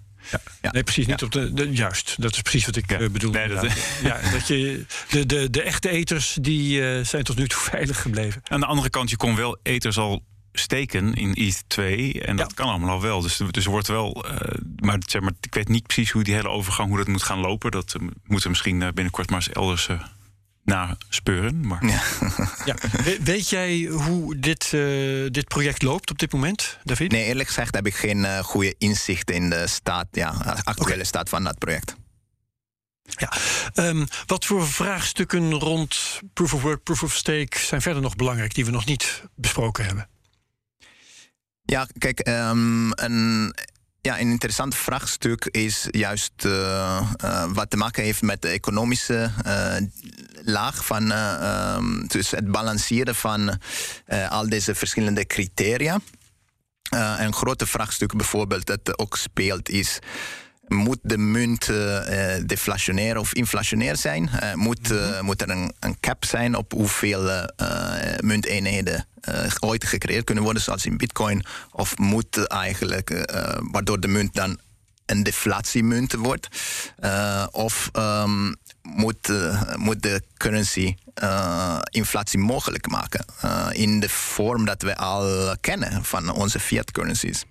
Ja. 0.62 0.72
Nee, 0.72 0.84
precies 0.84 1.06
niet 1.06 1.24
op 1.24 1.32
de, 1.32 1.54
de, 1.54 1.72
Juist, 1.72 2.22
dat 2.22 2.36
is 2.36 2.42
precies 2.42 2.66
wat 2.66 2.76
ik 2.76 2.90
ja. 2.90 3.10
bedoel. 3.10 3.32
Nee, 3.32 3.48
dat, 3.48 3.72
ja, 4.04 4.20
dat 4.32 4.48
je, 4.48 4.86
de, 5.10 5.26
de, 5.26 5.50
de 5.50 5.62
echte 5.62 5.90
eters 5.90 6.38
die, 6.42 6.90
eh, 6.90 7.06
zijn 7.06 7.24
tot 7.24 7.38
nu 7.38 7.48
toe 7.48 7.60
veilig 7.60 8.02
gebleven. 8.02 8.42
Aan 8.44 8.60
de 8.60 8.66
andere 8.66 8.90
kant, 8.90 9.10
je 9.10 9.18
kon 9.18 9.36
wel 9.36 9.58
eters 9.64 9.98
al 9.98 10.24
steken 10.60 11.14
in 11.14 11.34
ETH 11.34 11.64
2. 11.68 12.22
En 12.22 12.36
dat 12.36 12.54
kan 12.54 12.68
allemaal 12.68 12.90
al 12.90 13.02
wel. 13.02 13.22
Dus, 13.22 13.42
dus 13.52 13.66
er 13.66 13.72
wordt 13.72 13.88
wel. 13.88 14.26
Uh, 14.26 14.38
maar, 14.80 14.98
zeg 15.06 15.22
maar 15.22 15.32
ik 15.42 15.54
weet 15.54 15.68
niet 15.68 15.88
precies 15.88 16.12
hoe 16.12 16.24
die 16.24 16.34
hele 16.34 16.50
overgang 16.50 16.90
hoe 16.90 16.98
dat 16.98 17.08
moet 17.08 17.24
gaan 17.24 17.40
lopen. 17.40 17.72
Dat 17.72 17.96
uh, 17.98 18.08
moeten 18.24 18.44
we 18.44 18.50
misschien 18.50 18.80
binnenkort 18.94 19.30
maar 19.30 19.40
eens 19.40 19.52
elders 19.52 19.90
naspeuren. 20.64 21.68
Maar... 21.68 21.86
Ja. 21.86 22.02
ja. 22.66 22.76
weet 23.24 23.50
jij 23.50 23.84
hoe 23.84 24.40
dit, 24.40 24.70
dit 25.34 25.48
project 25.48 25.82
loopt 25.82 26.12
op 26.12 26.20
dit 26.20 26.34
moment, 26.34 26.78
David? 26.84 27.12
Nee, 27.12 27.26
eerlijk 27.26 27.48
gezegd 27.48 27.76
heb 27.76 27.86
ik 27.86 27.96
geen 27.96 28.44
goede 28.44 28.76
inzicht 28.78 29.32
in 29.32 29.50
de 29.50 29.68
staat, 29.68 30.08
ja, 30.12 30.62
actuele 30.64 31.04
staat 31.04 31.30
van 31.30 31.44
dat 31.44 31.58
project. 31.58 31.96
Ja, 33.06 33.34
um, 33.74 34.08
wat 34.26 34.46
voor 34.46 34.68
vraagstukken 34.68 35.54
rond 35.54 36.20
proof 36.34 36.54
of 36.54 36.62
work, 36.62 36.84
proof 36.84 37.04
of 37.04 37.14
stake 37.14 37.60
zijn 37.60 37.82
verder 37.82 38.02
nog 38.02 38.16
belangrijk 38.16 38.54
die 38.54 38.66
we 38.66 38.72
nog 38.72 38.86
niet 38.86 39.24
besproken 39.36 39.86
hebben? 39.86 40.08
Ja, 41.66 41.88
kijk, 41.98 42.28
um, 42.28 42.92
een, 42.92 43.54
ja, 44.02 44.20
een 44.20 44.30
interessant 44.30 44.76
vraagstuk 44.76 45.46
is 45.46 45.88
juist 45.92 46.46
uh, 46.46 47.02
uh, 47.24 47.46
wat 47.54 47.70
te 47.70 47.78
maken 47.78 48.04
heeft 48.04 48.22
met 48.22 48.42
de 48.42 48.48
economische 48.48 49.32
uh, 49.46 49.76
laag 50.44 50.86
van 50.86 51.12
um, 51.12 52.08
dus 52.08 52.32
het 52.32 52.52
balanceren 52.52 53.16
van 53.16 53.60
al 54.30 54.50
deze 54.50 54.76
verschillende 54.76 55.26
criteria. 55.26 56.00
een 57.18 57.34
grote 57.34 57.66
vraagstuk 57.68 58.16
bijvoorbeeld 58.16 58.66
dat 58.66 59.00
ook 59.00 59.18
speelt 59.18 59.70
is 59.70 60.00
moet 60.68 61.00
de 61.02 61.18
munt 61.18 61.70
uh, 61.70 62.00
deflationair 62.46 63.18
of 63.18 63.34
inflationair 63.34 63.98
zijn? 63.98 64.30
Uh, 64.34 64.54
moet, 64.54 64.92
uh, 64.92 65.22
moet 65.22 65.42
er 65.42 65.50
een, 65.50 65.74
een, 65.80 66.00
cap 66.00 66.26
zijn 66.26 66.56
op 66.56 66.72
hoeveel 66.72 67.50
munteenheden 68.20 69.08
ooit 69.60 69.86
gecreëerd 69.86 70.24
kunnen 70.24 70.44
worden, 70.44 70.62
zoals 70.62 70.86
in 70.86 70.98
Bitcoin? 70.98 71.46
Of 71.72 71.98
moet 71.98 72.48
eigenlijk, 72.48 73.34
waardoor 73.72 74.00
de 74.00 74.08
munt 74.08 74.34
dan 74.34 74.60
een 75.06 75.24
deflatiemunt 75.24 76.14
wordt? 76.14 76.48
of 77.52 77.90
um, 77.94 78.56
moet, 78.86 79.32
moet 79.76 80.02
de 80.02 80.22
currency 80.38 80.96
inflatie 81.90 82.40
mogelijk 82.40 82.88
maken 82.88 83.26
in 83.72 84.00
de 84.00 84.10
vorm 84.10 84.66
dat 84.66 84.82
we 84.82 84.98
al 84.98 85.56
kennen 85.62 86.04
van 86.04 86.30
onze 86.30 86.60
fiat 86.60 86.92
currencies? 86.92 87.46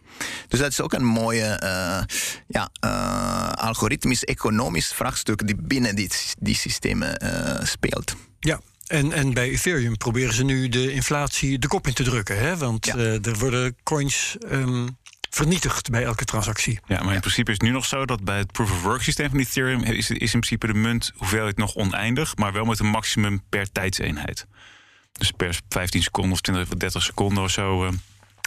Dus 0.48 0.60
dat 0.60 0.70
is 0.70 0.80
ook 0.80 0.92
een 0.92 1.04
mooie 1.04 1.60
uh, 1.62 2.16
ja, 2.48 2.70
uh, 2.84 3.52
algoritmisch-economisch 3.52 4.92
vraagstuk 4.92 5.46
die 5.46 5.56
binnen 5.60 5.96
die, 5.96 6.10
die 6.38 6.54
systemen 6.54 7.24
uh, 7.24 7.64
speelt. 7.64 8.16
Ja, 8.40 8.60
en, 8.86 9.12
en 9.12 9.32
bij 9.32 9.48
Ethereum 9.50 9.96
proberen 9.96 10.34
ze 10.34 10.44
nu 10.44 10.68
de 10.68 10.92
inflatie 10.92 11.58
de 11.58 11.68
kop 11.68 11.86
in 11.86 11.94
te 11.94 12.02
drukken. 12.02 12.38
Hè? 12.38 12.56
Want 12.56 12.86
ja. 12.86 12.96
er 12.96 13.38
worden 13.38 13.76
coins 13.82 14.36
um, 14.50 14.96
vernietigd 15.34 15.90
bij 15.90 16.04
elke 16.04 16.24
transactie. 16.24 16.80
Ja, 16.86 17.02
maar 17.02 17.14
in 17.14 17.20
principe 17.20 17.50
is 17.50 17.56
het 17.56 17.66
nu 17.66 17.72
nog 17.72 17.84
zo 17.84 18.04
dat 18.04 18.24
bij 18.24 18.38
het 18.38 18.52
proof 18.52 18.70
of 18.70 18.82
work 18.82 19.02
systeem 19.02 19.30
van 19.30 19.38
Ethereum 19.38 19.82
is, 19.82 20.10
is 20.10 20.34
in 20.34 20.40
principe 20.40 20.66
de 20.66 20.74
munt 20.74 21.12
hoeveelheid 21.16 21.56
nog 21.56 21.74
oneindig, 21.74 22.36
maar 22.36 22.52
wel 22.52 22.64
met 22.64 22.78
een 22.78 22.86
maximum 22.86 23.42
per 23.48 23.72
tijdseenheid. 23.72 24.46
Dus 25.12 25.30
per 25.30 25.58
15 25.68 26.02
seconden 26.02 26.32
of 26.32 26.40
20 26.40 26.72
of 26.72 26.78
30 26.78 27.02
seconden 27.02 27.42
of 27.42 27.50
zo 27.50 27.90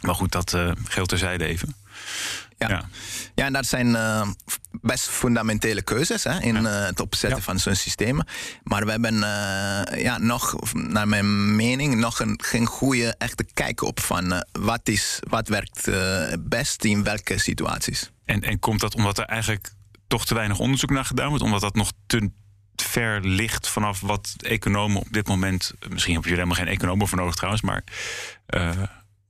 maar 0.04 0.16
goed, 0.16 0.32
dat 0.32 0.54
uh, 0.54 0.72
geldt 0.88 1.10
terzijde 1.10 1.46
even. 1.46 1.76
Ja. 2.58 2.70
ja. 2.70 2.90
Ja. 3.36 3.46
en 3.46 3.54
dat 3.54 3.66
zijn 3.66 3.88
uh, 3.88 4.28
best 4.82 5.10
fundamentele 5.10 5.82
keuzes 5.82 6.24
hè, 6.24 6.40
in 6.42 6.62
ja. 6.62 6.62
uh, 6.62 6.86
het 6.86 7.00
opzetten 7.00 7.40
ja. 7.40 7.44
van 7.44 7.60
zo'n 7.60 7.76
systeem. 7.76 8.22
Maar 8.64 8.86
we 8.86 8.92
hebben 8.92 9.14
uh, 9.14 10.04
ja, 10.04 10.18
nog, 10.18 10.74
naar 10.74 11.08
mijn 11.08 11.56
mening, 11.56 11.96
nog 11.96 12.20
een, 12.20 12.40
geen 12.44 12.66
goede 12.66 13.16
echte 13.18 13.46
kijk 13.54 13.82
op 13.82 14.00
van 14.00 14.46
wat, 14.52 14.88
is, 14.88 15.20
wat 15.30 15.48
werkt 15.48 15.90
best 16.40 16.84
in 16.84 17.04
welke 17.04 17.38
situaties. 17.38 18.12
En, 18.26 18.42
en 18.42 18.60
komt 18.60 18.80
dat 18.80 18.96
omdat 18.96 19.18
er 19.18 19.26
eigenlijk 19.26 19.72
toch 20.08 20.26
te 20.26 20.34
weinig 20.34 20.60
onderzoek 20.60 20.90
naar 20.90 21.06
gedaan 21.06 21.30
wordt? 21.30 21.44
Omdat 21.44 21.62
dat 21.62 21.76
nog 21.76 21.92
te 22.06 22.32
ver 22.76 23.26
ligt 23.26 23.68
vanaf 23.70 24.02
wat 24.02 24.36
economen 24.38 25.02
op 25.02 25.08
dit 25.12 25.28
moment. 25.28 25.74
Misschien 25.90 26.14
heb 26.14 26.24
je 26.24 26.30
er 26.30 26.36
helemaal 26.36 26.58
geen 26.58 26.68
economen 26.68 27.08
voor 27.08 27.18
nodig 27.18 27.36
trouwens, 27.36 27.62
maar 27.62 27.84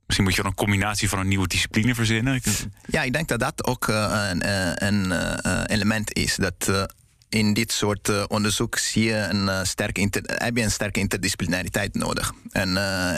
Misschien 0.08 0.28
moet 0.28 0.36
je 0.36 0.42
dan 0.42 0.52
een 0.52 0.58
combinatie 0.58 1.10
van 1.10 1.20
een 1.20 1.28
nieuwe 1.28 1.48
discipline 1.48 1.96
verzinnen. 1.96 2.42
Ja, 2.86 3.04
ik 3.04 3.14
denk 3.14 3.28
dat 3.28 3.40
dat 3.40 3.66
ook 3.66 3.88
uh, 3.88 4.30
een, 4.30 4.46
uh, 4.46 4.72
een 4.76 5.06
uh, 5.06 5.64
element 5.66 6.14
is. 6.14 6.36
Dat 6.36 6.88
in 7.30 7.54
dit 7.54 7.72
soort 7.72 8.28
onderzoek 8.28 8.78
zie 8.78 9.04
je 9.04 9.16
een, 9.16 9.66
sterke 9.66 10.02
inter, 10.02 10.22
heb 10.26 10.58
je 10.58 10.64
een 10.64 10.72
sterke 10.72 11.00
interdisciplinariteit 11.00 11.94
nodig. 11.94 12.34
En 12.52 12.70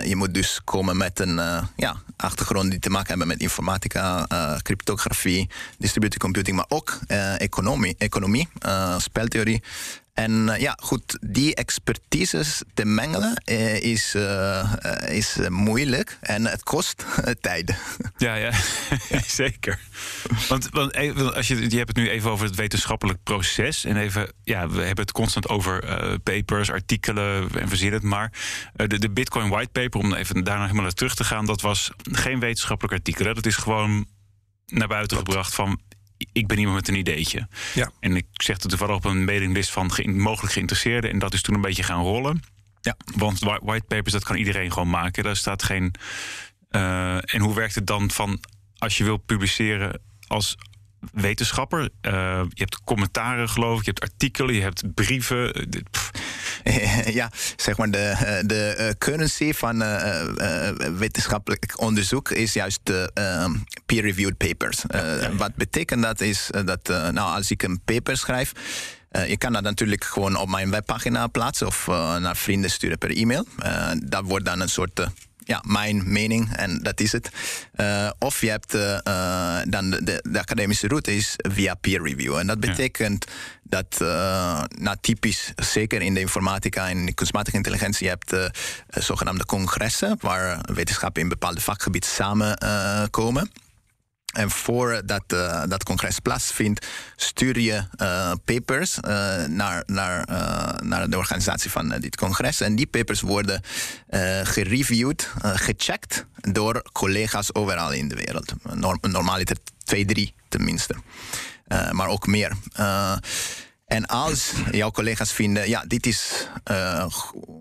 je 0.07 0.15
moet 0.15 0.33
dus 0.33 0.61
komen 0.63 0.97
met 0.97 1.19
een 1.19 1.35
ja, 1.75 2.01
achtergrond 2.17 2.69
die 2.69 2.79
te 2.79 2.89
maken 2.89 3.07
hebben 3.07 3.27
met 3.27 3.39
informatica, 3.39 4.27
cryptografie, 4.61 5.49
distributed 5.77 6.19
computing, 6.19 6.55
maar 6.55 6.65
ook 6.67 6.99
economie, 7.37 7.95
economie 7.97 8.47
speltheorie 8.97 9.63
en 10.19 10.49
eh, 10.49 10.61
ja, 10.61 10.77
goed, 10.81 11.17
die 11.21 11.55
expertises 11.55 12.61
te 12.73 12.85
mengelen 12.85 13.41
uh, 13.45 13.81
is, 13.81 14.15
uh, 14.15 14.73
is 15.09 15.37
moeilijk 15.49 16.17
en 16.21 16.45
het 16.45 16.63
kost 16.63 17.05
tijd. 17.41 17.73
Ja, 18.17 18.35
ja. 18.35 18.51
ja. 19.09 19.21
zeker. 19.27 19.79
Want, 20.47 20.69
want 20.71 20.93
als 21.35 21.47
je, 21.47 21.69
je 21.69 21.77
hebt 21.77 21.87
het 21.87 21.97
nu 21.97 22.09
even 22.09 22.31
over 22.31 22.45
het 22.45 22.55
wetenschappelijk 22.55 23.23
proces. 23.23 23.85
En 23.85 23.97
even, 23.97 24.31
ja, 24.43 24.69
we 24.69 24.81
hebben 24.81 25.05
het 25.05 25.11
constant 25.11 25.49
over 25.49 25.83
papers, 26.23 26.71
artikelen 26.71 27.49
en 27.59 27.67
verzin 27.67 27.93
het 27.93 28.03
maar. 28.03 28.31
de, 28.73 28.99
de 28.99 29.09
Bitcoin 29.09 29.49
White 29.49 29.69
Paper, 29.71 29.99
om 29.99 30.13
even 30.13 30.43
daarna 30.43 30.61
helemaal 30.61 30.83
naar 30.83 30.91
terug 30.91 31.15
te 31.15 31.23
gaan, 31.23 31.45
dat 31.45 31.61
was 31.61 31.91
geen 32.11 32.39
wetenschappelijk 32.39 32.93
artikel. 32.93 33.25
Hè? 33.25 33.33
Dat 33.33 33.45
is 33.45 33.55
gewoon 33.55 34.05
naar 34.65 34.87
buiten 34.87 35.17
gebracht 35.17 35.55
van 35.55 35.79
ik 36.31 36.47
ben 36.47 36.57
iemand 36.57 36.75
met 36.75 36.87
een 36.87 36.95
ideetje. 36.95 37.47
Ja. 37.73 37.91
En 37.99 38.15
ik 38.15 38.25
zeg 38.31 38.61
het 38.61 38.69
toevallig 38.69 38.95
op 38.95 39.05
een 39.05 39.25
mailinglist 39.25 39.71
van 39.71 39.91
mogelijk 40.03 40.53
geïnteresseerden. 40.53 41.11
En 41.11 41.19
dat 41.19 41.33
is 41.33 41.41
toen 41.41 41.55
een 41.55 41.61
beetje 41.61 41.83
gaan 41.83 42.01
rollen. 42.01 42.41
Ja. 42.81 42.95
Want 43.15 43.39
whitepapers, 43.39 44.13
dat 44.13 44.23
kan 44.23 44.35
iedereen 44.35 44.71
gewoon 44.71 44.89
maken. 44.89 45.23
Daar 45.23 45.35
staat 45.35 45.63
geen. 45.63 45.93
Uh, 46.71 47.33
en 47.33 47.41
hoe 47.41 47.55
werkt 47.55 47.75
het 47.75 47.87
dan 47.87 48.11
van 48.11 48.39
als 48.77 48.97
je 48.97 49.03
wil 49.03 49.17
publiceren 49.17 50.01
als 50.27 50.55
wetenschapper. 51.13 51.79
Uh, 51.79 52.41
je 52.49 52.61
hebt 52.61 52.83
commentaren, 52.83 53.49
geloof 53.49 53.79
ik. 53.79 53.85
Je 53.85 53.91
hebt 53.91 54.11
artikelen, 54.11 54.55
je 54.55 54.61
hebt 54.61 54.93
brieven. 54.93 55.69
ja, 57.19 57.31
zeg 57.55 57.77
maar 57.77 57.91
de, 57.91 58.41
de 58.45 58.95
currency 58.97 59.53
van 59.53 59.81
uh, 59.81 60.21
wetenschappelijk 60.97 61.81
onderzoek 61.81 62.29
is 62.29 62.53
juist 62.53 62.79
de 62.83 63.11
uh, 63.13 63.45
peer-reviewed 63.85 64.37
papers. 64.37 64.83
Ja. 64.87 65.35
Wat 65.35 65.55
betekent 65.55 66.01
dat 66.01 66.21
is 66.21 66.49
dat, 66.65 66.87
nou, 66.87 67.35
als 67.35 67.51
ik 67.51 67.63
een 67.63 67.81
paper 67.85 68.17
schrijf. 68.17 68.53
Uh, 69.11 69.29
je 69.29 69.37
kan 69.37 69.53
dat 69.53 69.63
natuurlijk 69.63 70.03
gewoon 70.03 70.35
op 70.35 70.49
mijn 70.49 70.71
webpagina 70.71 71.27
plaatsen 71.27 71.67
of 71.67 71.87
uh, 71.87 72.17
naar 72.17 72.37
vrienden 72.37 72.69
sturen 72.69 72.97
per 72.97 73.15
e-mail. 73.15 73.45
Uh, 73.63 73.91
dat 74.03 74.23
wordt 74.25 74.45
dan 74.45 74.59
een 74.59 74.69
soort 74.69 75.07
ja, 75.49 75.63
mijn 75.65 76.11
mening 76.11 76.55
en 76.55 76.79
dat 76.83 76.99
is 76.99 77.11
het. 77.11 77.29
Uh, 77.75 78.09
of 78.19 78.41
je 78.41 78.49
hebt 78.49 78.75
uh, 78.75 79.59
dan 79.63 79.89
de, 79.89 80.23
de, 80.31 80.39
academische 80.39 80.87
route 80.87 81.15
is 81.15 81.33
via 81.35 81.73
peer 81.73 82.01
review. 82.01 82.37
En 82.37 82.47
dat 82.47 82.59
betekent 82.59 83.25
ja. 83.27 83.33
dat, 83.63 83.99
nou 84.79 84.97
typisch, 85.01 85.51
zeker 85.55 86.01
in 86.01 86.13
de 86.13 86.19
informatica 86.19 86.89
en 86.89 87.05
de 87.05 87.13
kunstmatige 87.13 87.57
intelligentie, 87.57 88.07
je 88.07 88.17
hebt 88.17 88.51
zogenaamde 88.89 89.45
congressen 89.45 90.17
waar 90.19 90.65
wetenschappen 90.73 91.21
in 91.21 91.29
bepaalde 91.29 91.61
vakgebieden 91.61 92.09
samenkomen. 92.09 93.51
En 94.29 94.49
voordat 94.49 95.23
uh, 95.33 95.63
dat 95.67 95.83
congres 95.83 96.19
plaatsvindt, 96.19 96.87
stuur 97.15 97.59
je 97.59 97.83
uh, 98.01 98.31
papers 98.45 98.97
uh, 98.97 99.45
naar, 99.45 99.83
naar, 99.85 100.27
naar 100.83 101.09
de 101.09 101.17
organisatie 101.17 101.71
van 101.71 101.89
dit 101.89 102.15
congres. 102.15 102.61
En 102.61 102.75
die 102.75 102.87
papers 102.87 103.21
worden 103.21 103.61
gereviewd, 104.43 105.29
gecheckt 105.41 106.25
door 106.35 106.81
collega's 106.91 107.53
overal 107.55 107.91
in 107.91 108.07
de 108.07 108.15
wereld. 108.15 108.53
Norm, 108.73 108.97
normaal 109.01 109.37
is 109.37 109.45
er 109.45 109.57
twee, 109.83 110.05
drie 110.05 110.33
tenminste. 110.49 110.95
maar 111.91 112.07
ook 112.07 112.27
meer. 112.27 112.53
En 113.85 114.05
als 114.05 114.51
jouw 114.71 114.91
collega's 114.91 115.31
vinden, 115.31 115.69
ja, 115.69 115.83
dit 115.87 116.05
is 116.05 116.47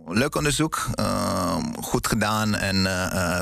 leuk 0.06 0.34
onderzoek, 0.34 0.88
uh, 1.00 1.56
goed 1.80 2.06
gedaan 2.06 2.54
en 2.54 2.86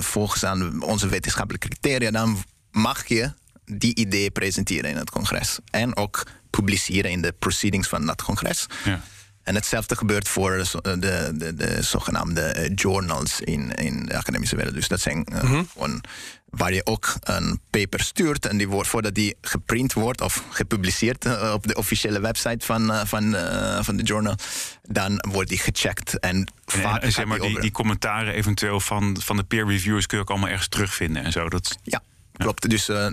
volgens 0.05 0.45
aan 0.45 0.83
onze 0.83 1.09
wetenschappelijke 1.09 1.69
criteria, 1.69 2.11
dan 2.11 2.45
mag 2.77 3.07
je 3.07 3.33
die 3.65 3.95
idee 3.95 4.31
presenteren 4.31 4.91
in 4.91 4.97
het 4.97 5.11
congres. 5.11 5.59
En 5.71 5.97
ook 5.97 6.27
publiceren 6.51 7.11
in 7.11 7.23
de 7.23 7.35
proceedings 7.39 7.89
van 7.89 8.07
dat 8.07 8.23
congres. 8.23 8.67
Ja. 8.85 9.01
En 9.43 9.55
hetzelfde 9.55 9.97
gebeurt 9.97 10.29
voor 10.29 10.69
de, 10.83 11.33
de, 11.35 11.55
de 11.55 11.83
zogenaamde 11.83 12.71
journals 12.75 13.41
in, 13.41 13.75
in 13.75 14.07
de 14.07 14.17
academische 14.17 14.57
wereld. 14.57 14.75
Dus 14.75 14.89
dat 14.89 15.01
zijn 15.01 15.27
gewoon 15.73 16.05
waar 16.51 16.73
je 16.73 16.87
ook 16.87 17.15
een 17.21 17.61
paper 17.71 18.01
stuurt 18.01 18.47
en 18.47 18.57
die 18.57 18.69
wordt, 18.69 18.89
voordat 18.89 19.15
die 19.15 19.37
geprint 19.41 19.93
wordt 19.93 20.21
of 20.21 20.45
gepubliceerd 20.51 21.53
op 21.53 21.67
de 21.67 21.75
officiële 21.75 22.21
website 22.21 22.67
van, 22.67 23.07
van, 23.07 23.37
van 23.85 23.97
de 23.97 24.03
journal, 24.03 24.35
dan 24.83 25.25
wordt 25.31 25.49
die 25.49 25.59
gecheckt. 25.59 26.19
En, 26.19 26.53
vaak 26.67 27.03
en, 27.03 27.13
zeg 27.13 27.25
maar, 27.25 27.39
die, 27.39 27.61
die, 27.61 27.71
commentaren 27.71 28.35
eventueel 28.35 28.81
van, 28.81 29.17
van 29.21 29.37
de 29.37 29.45
peer 29.45 29.67
reviewers 29.67 30.07
kun 30.07 30.17
je 30.17 30.23
ook 30.23 30.31
allemaal 30.31 30.49
ergens 30.49 30.69
terugvinden 30.69 31.25
en 31.25 31.33
zo. 31.33 31.49
Dat... 31.49 31.79
Ja, 31.83 32.03
Klopt, 32.37 32.71
dus 32.71 32.89
uh, 32.89 33.05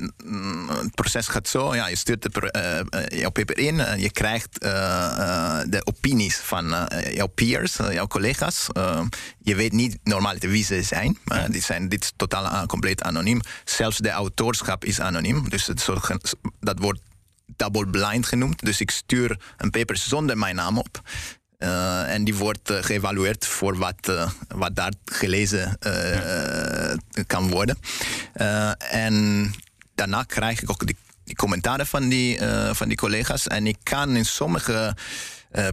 het 0.67 0.95
proces 0.95 1.27
gaat 1.27 1.47
zo. 1.47 1.75
Ja, 1.75 1.87
je 1.87 1.95
stuurt 1.95 2.21
de, 2.21 2.85
uh, 3.11 3.19
jouw 3.19 3.29
paper 3.29 3.57
in. 3.57 3.79
en 3.79 3.99
je 3.99 4.11
krijgt 4.11 4.61
de 4.61 5.81
opinies 5.83 6.37
van 6.37 6.87
jouw 7.13 7.27
peers, 7.27 7.75
jouw 7.75 8.07
collega's. 8.07 8.67
je 9.39 9.55
weet 9.55 9.71
niet 9.71 9.97
normaal 10.03 10.35
wie 10.39 10.63
ze 10.63 10.81
zijn. 10.81 11.17
Maar 11.23 11.51
dit, 11.51 11.63
zijn, 11.63 11.89
dit 11.89 12.03
is 12.03 12.11
totaal 12.15 12.65
compleet 12.65 13.01
anoniem. 13.01 13.41
Zelfs 13.63 13.97
de 13.97 14.09
autorschap 14.09 14.85
is 14.85 14.99
anoniem. 14.99 15.49
Dus 15.49 15.67
het, 15.67 15.89
dat 16.59 16.79
wordt 16.79 16.99
double 17.55 17.87
blind 17.87 18.25
genoemd. 18.25 18.65
Dus 18.65 18.81
ik 18.81 18.91
stuur 18.91 19.39
een 19.57 19.69
paper 19.69 19.97
zonder 19.97 20.37
mijn 20.37 20.55
naam 20.55 20.77
op. 20.77 21.01
Uh, 21.63 22.13
en 22.13 22.23
die 22.23 22.35
wordt 22.35 22.71
uh, 22.71 22.77
geëvalueerd 22.81 23.45
voor 23.45 23.77
wat, 23.77 24.09
uh, 24.09 24.29
wat 24.47 24.75
daar 24.75 24.93
gelezen 25.05 25.77
kan 27.27 27.49
worden. 27.49 27.77
en 28.77 29.53
daarna 29.95 30.23
krijg 30.23 30.61
ik 30.61 30.69
ook 30.69 30.85
die, 30.85 30.97
die 31.23 31.35
commentaren 31.35 31.87
van 31.87 32.09
die, 32.09 32.39
van 32.71 32.87
die 32.87 32.97
collega's. 32.97 33.47
En 33.47 33.67
ik 33.67 33.77
kan 33.83 34.15
in 34.15 34.25
sommige 34.25 34.95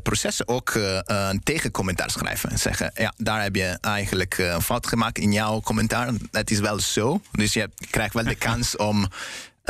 processen 0.03 0.49
ook 0.49 0.73
een 1.05 1.41
tegencommentaar 1.43 2.11
schrijven. 2.11 2.51
En 2.51 2.59
zeggen, 2.59 2.91
ja, 2.95 3.13
daar 3.17 3.43
heb 3.43 3.55
je 3.55 3.79
eigenlijk 3.81 4.39
een 4.39 4.63
fout 4.63 4.87
gemaakt 4.87 5.19
in 5.19 5.33
jouw 5.33 5.61
commentaar. 5.61 6.13
Het 6.31 6.51
is 6.51 6.59
wel 6.59 6.81
zo. 6.81 7.21
Dus 7.33 7.53
je 7.53 7.71
krijgt 7.91 8.15
wel 8.15 8.25
de 8.25 8.35
kans 8.49 8.77
om 8.77 9.09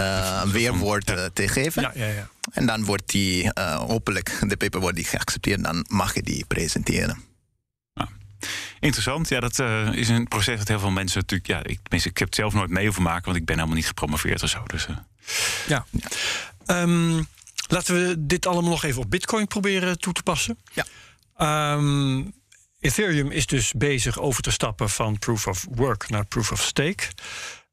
uh, 0.01 0.43
weerwoord 0.43 1.11
uh, 1.11 1.25
te 1.25 1.49
geven. 1.49 1.83
Ja, 1.83 1.93
ja, 1.95 2.07
ja. 2.07 2.29
En 2.53 2.67
dan 2.67 2.85
wordt 2.85 3.11
die 3.11 3.45
uh, 3.45 3.77
hopelijk, 3.77 4.39
de 4.49 4.57
paper 4.57 4.81
wordt 4.81 4.97
die 4.97 5.05
geaccepteerd, 5.05 5.65
dan 5.65 5.85
mag 5.89 6.15
je 6.15 6.23
die 6.23 6.45
presenteren. 6.47 7.29
Interessant. 8.81 9.29
Ja, 9.29 9.41
dat 9.41 9.59
is 9.95 10.09
een 10.09 10.29
proces 10.29 10.59
dat 10.59 10.69
heel 10.69 10.79
veel 10.79 10.91
mensen 10.91 11.21
natuurlijk. 11.21 11.51
Ja, 11.51 11.63
ik, 11.63 12.05
ik 12.05 12.19
heb 12.19 12.29
het 12.29 12.35
zelf 12.35 12.53
nooit 12.53 12.71
mee 12.71 12.85
hoeven 12.85 13.03
maken, 13.03 13.25
want 13.25 13.37
ik 13.37 13.45
ben 13.45 13.55
helemaal 13.55 13.77
niet 13.77 13.87
gepromoveerd 13.87 14.43
of 14.43 14.49
zo. 14.49 14.63
Dus, 14.67 14.87
ja. 14.87 15.87
ja. 16.67 16.83
Um, 16.83 17.27
laten 17.67 17.95
we 17.95 18.15
dit 18.19 18.47
allemaal 18.47 18.71
nog 18.71 18.85
even 18.85 19.03
op 19.03 19.11
Bitcoin 19.11 19.47
proberen 19.47 19.99
toe 19.99 20.13
te 20.13 20.23
passen. 20.23 20.59
Ja. 20.73 20.85
Um, 21.75 22.33
Ethereum 22.81 23.31
is 23.31 23.47
dus 23.47 23.73
bezig 23.73 24.19
over 24.19 24.43
te 24.43 24.51
stappen 24.51 24.91
van 24.91 25.19
proof 25.19 25.47
of 25.47 25.67
work 25.71 26.09
naar 26.09 26.27
proof 26.27 26.53
of 26.53 26.63
stake. 26.63 27.05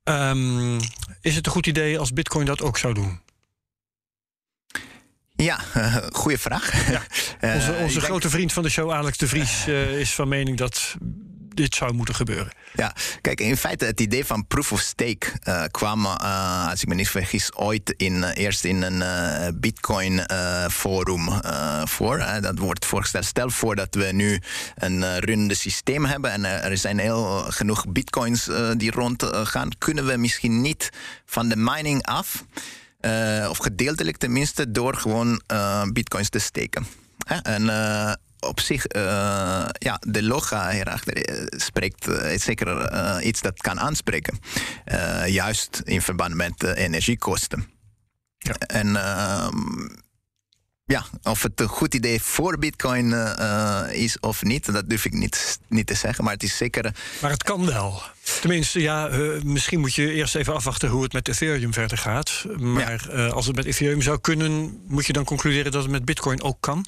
Um, 0.10 0.80
is 1.22 1.36
het 1.36 1.45
een 1.45 1.51
goed 1.51 1.68
idee 1.68 1.99
als 1.99 2.14
Bitcoin 2.14 2.45
dat 2.45 2.62
ook 2.62 2.78
zou 2.78 2.93
doen? 2.93 3.20
Ja, 5.36 5.60
uh, 5.78 5.95
goede 6.12 6.38
vraag. 6.38 6.89
Ja. 6.91 7.01
Onze, 7.53 7.74
onze 7.82 8.01
grote 8.01 8.30
vriend 8.30 8.53
van 8.53 8.64
de 8.64 8.70
show, 8.70 8.91
Alex 8.91 9.18
de 9.18 9.28
Vries, 9.28 9.68
uh, 9.68 9.99
is 9.99 10.14
van 10.14 10.28
mening 10.28 10.58
dat 10.58 10.95
dit 11.58 11.76
zou 11.76 11.93
moeten 11.93 12.16
gebeuren. 12.16 12.51
Ja, 12.74 12.95
kijk, 13.22 13.41
in 13.41 13.58
feite 13.58 13.86
het 13.86 14.01
idee 14.01 14.26
van 14.26 14.47
proof 14.47 14.72
of 14.72 14.80
stake 14.80 15.28
uh, 15.43 15.64
kwam, 15.72 16.05
uh, 16.05 16.70
als 16.70 16.82
ik 16.82 16.88
me 16.88 16.95
niet 16.95 17.10
vergis, 17.10 17.53
ooit 17.55 17.93
in, 17.97 18.14
uh, 18.14 18.30
eerst 18.34 18.64
in 18.64 18.82
een 18.82 19.03
Bitcoin 19.60 20.22
forum 20.72 21.30
voor. 21.84 22.18
dat 22.41 22.58
wordt 22.58 22.86
voorgesteld. 22.86 23.26
Stel 23.26 23.49
voor 23.49 23.76
dat 23.76 23.95
we 23.95 24.05
nu 24.05 24.41
een 24.76 25.20
runnende 25.20 25.53
systeem 25.55 26.05
hebben 26.05 26.32
en 26.32 26.45
er 26.45 26.78
zijn 26.78 26.99
heel 26.99 27.26
genoeg 27.49 27.88
Bitcoins 27.88 28.49
die 28.78 28.91
rondgaan. 28.91 29.70
kunnen 29.78 30.05
we 30.05 30.18
misschien 30.18 30.62
niet 30.62 30.89
van 31.26 31.49
de 31.49 31.55
mining 31.58 32.03
af, 32.03 32.43
of 33.49 33.58
gedeeltelijk 33.58 34.18
tenminste, 34.18 34.72
door 34.72 34.95
gewoon 34.95 35.41
Bitcoins 35.93 36.30
te 36.30 36.39
steken? 36.39 36.88
En 37.41 37.70
op 38.39 38.59
zich, 38.59 38.85
uh, 38.95 39.01
ja, 39.79 40.01
de 40.07 40.23
loga 40.23 40.69
hierachter 40.69 41.13
eh, 41.13 41.59
spreekt 41.59 42.07
uh, 42.07 42.38
zeker 42.38 42.93
uh, 42.93 43.25
iets 43.25 43.41
dat 43.41 43.61
kan 43.61 43.79
aanspreken. 43.79 44.39
juist 45.25 45.81
in 45.83 46.01
verband 46.01 46.33
met 46.33 46.63
energiekosten. 46.63 47.69
Ja. 48.38 48.53
En 48.53 48.95
ehm, 48.95 49.88
ja, 50.85 51.05
of 51.23 51.43
het 51.43 51.61
een 51.61 51.67
goed 51.67 51.93
idee 51.93 52.21
voor 52.21 52.57
Bitcoin 52.57 53.13
is 53.91 54.19
of 54.19 54.43
niet, 54.43 54.73
dat 54.73 54.89
durf 54.89 55.05
ik 55.05 55.13
niet, 55.13 55.59
niet 55.67 55.88
te 55.88 55.93
zeggen. 55.93 56.23
Maar 56.23 56.33
het 56.33 56.43
is 56.43 56.57
zeker. 56.57 56.95
Maar 57.21 57.31
het 57.31 57.43
kan 57.43 57.65
wel. 57.65 58.01
Tenminste, 58.41 58.81
ja, 58.81 59.09
misschien 59.43 59.79
moet 59.79 59.95
je 59.95 60.11
eerst 60.11 60.35
even 60.35 60.53
afwachten 60.53 60.89
hoe 60.89 61.03
het 61.03 61.13
met 61.13 61.27
Ethereum 61.27 61.73
verder 61.73 61.97
gaat. 61.97 62.45
Maar 62.57 63.31
als 63.31 63.45
het 63.45 63.55
met 63.55 63.65
Ethereum 63.65 64.01
zou 64.01 64.19
kunnen, 64.19 64.81
moet 64.88 65.05
je 65.05 65.13
dan 65.13 65.23
concluderen 65.23 65.71
dat 65.71 65.81
het 65.81 65.91
met 65.91 66.05
Bitcoin 66.05 66.41
ook 66.41 66.57
kan? 66.59 66.85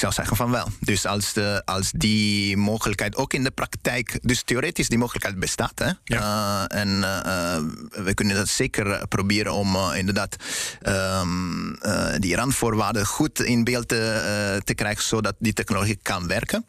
Ik 0.00 0.06
zou 0.06 0.18
zeggen 0.26 0.36
van 0.36 0.50
wel. 0.50 0.68
Dus 0.80 1.06
als, 1.06 1.32
de, 1.32 1.62
als 1.64 1.90
die 1.92 2.56
mogelijkheid 2.56 3.16
ook 3.16 3.32
in 3.32 3.42
de 3.44 3.50
praktijk, 3.50 4.18
dus 4.22 4.42
theoretisch 4.42 4.88
die 4.88 4.98
mogelijkheid 4.98 5.38
bestaat. 5.38 5.78
Hè? 5.78 5.90
Ja. 6.04 6.68
Uh, 6.70 6.80
en 6.80 6.88
uh, 6.88 8.04
we 8.04 8.14
kunnen 8.14 8.36
dat 8.36 8.48
zeker 8.48 9.08
proberen 9.08 9.52
om 9.52 9.74
uh, 9.74 9.90
inderdaad 9.96 10.36
um, 10.82 11.78
die 12.18 12.36
randvoorwaarden 12.36 13.06
goed 13.06 13.42
in 13.42 13.64
beeld 13.64 13.88
te, 13.88 14.60
te 14.64 14.74
krijgen, 14.74 15.02
zodat 15.02 15.34
die 15.38 15.52
technologie 15.52 15.98
kan 16.02 16.26
werken. 16.26 16.66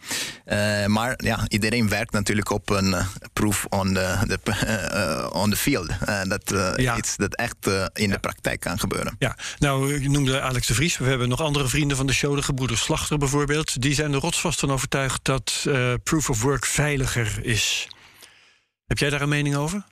maar 0.88 1.14
ja, 1.18 1.46
iedereen 1.48 1.90
werkt 1.90 2.12
natuurlijk 2.12 2.50
op 2.50 2.70
een 2.70 2.96
proof 3.34 3.66
on 3.70 3.94
the, 3.94 4.18
the 4.28 5.30
on 5.34 5.50
the 5.50 5.56
field. 5.56 5.90
dat 6.28 6.76
ja. 6.76 6.98
iets 6.98 7.18
dat 7.18 7.36
echt 7.36 7.68
in 7.94 8.08
ja. 8.08 8.14
de 8.14 8.20
praktijk 8.20 8.60
kan 8.60 8.80
gebeuren. 8.80 9.16
Ja, 9.20 9.38
nou, 9.60 10.02
je 10.02 10.10
noemde 10.10 10.42
Alex 10.42 10.68
de 10.68 10.74
Vries. 10.74 10.98
We 10.98 11.06
hebben 11.06 11.30
nog 11.30 11.42
andere 11.42 11.68
vrienden 11.68 11.98
van 11.98 12.08
de 12.08 12.14
show, 12.14 12.36
de 12.36 12.44
gebroeders 12.44 12.82
Slachter 12.82 13.20
bijvoorbeeld, 13.22 13.82
die 13.82 13.94
zijn 13.94 14.14
er 14.14 14.20
rotsvast 14.20 14.60
van 14.60 14.72
overtuigd 14.72 15.24
dat 15.24 15.64
uh, 15.68 15.94
proof 16.04 16.30
of 16.30 16.42
work 16.42 16.66
veiliger 16.66 17.46
is. 17.46 17.88
Heb 18.86 18.98
jij 18.98 19.10
daar 19.10 19.22
een 19.22 19.30
mening 19.30 19.56
over? 19.56 19.86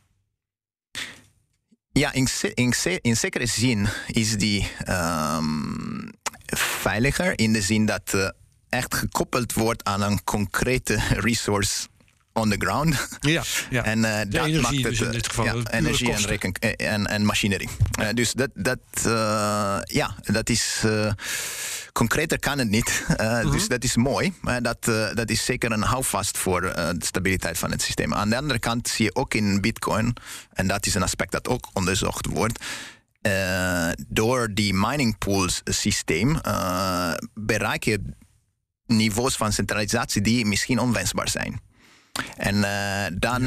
Ja, 1.91 2.13
in, 2.13 2.27
in, 2.53 2.73
in 3.01 3.17
zekere 3.17 3.45
zin 3.45 3.87
is 4.07 4.37
die 4.37 4.71
um, 4.87 6.11
veiliger 6.55 7.39
in 7.39 7.53
de 7.53 7.61
zin 7.61 7.85
dat 7.85 8.13
uh, 8.15 8.29
echt 8.69 8.95
gekoppeld 8.95 9.53
wordt 9.53 9.83
aan 9.83 10.01
een 10.01 10.23
concrete 10.23 10.99
resource 11.09 11.87
on 12.33 12.49
the 12.49 12.55
ground. 12.57 13.07
Ja, 13.19 13.43
ja. 13.69 13.83
en 13.93 13.99
uh, 13.99 14.17
dat 14.27 14.45
energie 14.45 14.61
maakt 14.61 14.75
het, 14.75 14.83
dus 14.83 15.01
in 15.01 15.11
dit 15.11 15.27
geval. 15.27 15.45
Ja, 15.45 15.71
energie 15.71 16.13
en, 16.13 16.25
reken, 16.25 16.53
en, 16.53 17.07
en 17.07 17.25
machinerie. 17.25 17.69
Uh, 17.99 18.07
dus 18.13 18.33
dat, 18.33 18.49
dat, 18.53 18.79
ja, 19.83 20.15
dat 20.23 20.49
is 20.49 20.83
concreter 21.99 22.39
kan 22.39 22.57
het 22.57 22.69
niet. 22.69 23.05
Uh, 23.21 23.51
Dus 23.51 23.67
dat 23.67 23.83
is 23.83 23.95
mooi. 23.95 24.33
Maar 24.41 24.61
dat, 24.61 24.87
uh, 24.87 25.13
dat 25.13 25.29
is 25.29 25.45
zeker 25.45 25.71
een 25.71 25.81
houvast 25.81 26.37
voor 26.37 26.63
uh, 26.63 26.71
de 26.73 27.05
stabiliteit 27.05 27.57
van 27.57 27.71
het 27.71 27.81
systeem. 27.81 28.13
Aan 28.13 28.29
de 28.29 28.37
andere 28.37 28.59
kant 28.59 28.87
zie 28.87 29.05
je 29.05 29.15
ook 29.15 29.33
in 29.33 29.61
Bitcoin, 29.61 30.15
en 30.53 30.67
dat 30.67 30.85
is 30.85 30.95
een 30.95 31.03
aspect 31.03 31.31
dat 31.31 31.47
ook 31.47 31.69
onderzocht 31.73 32.25
wordt. 32.25 32.65
door 34.07 34.49
die 34.53 34.73
mining 34.73 35.17
pools 35.17 35.61
systeem 35.63 36.39
bereik 37.33 37.83
je 37.83 38.01
niveaus 38.85 39.35
van 39.35 39.53
centralisatie 39.53 40.21
die 40.21 40.45
misschien 40.45 40.79
onwensbaar 40.79 41.29
zijn. 41.29 41.61
En 42.37 42.61
dan, 43.19 43.41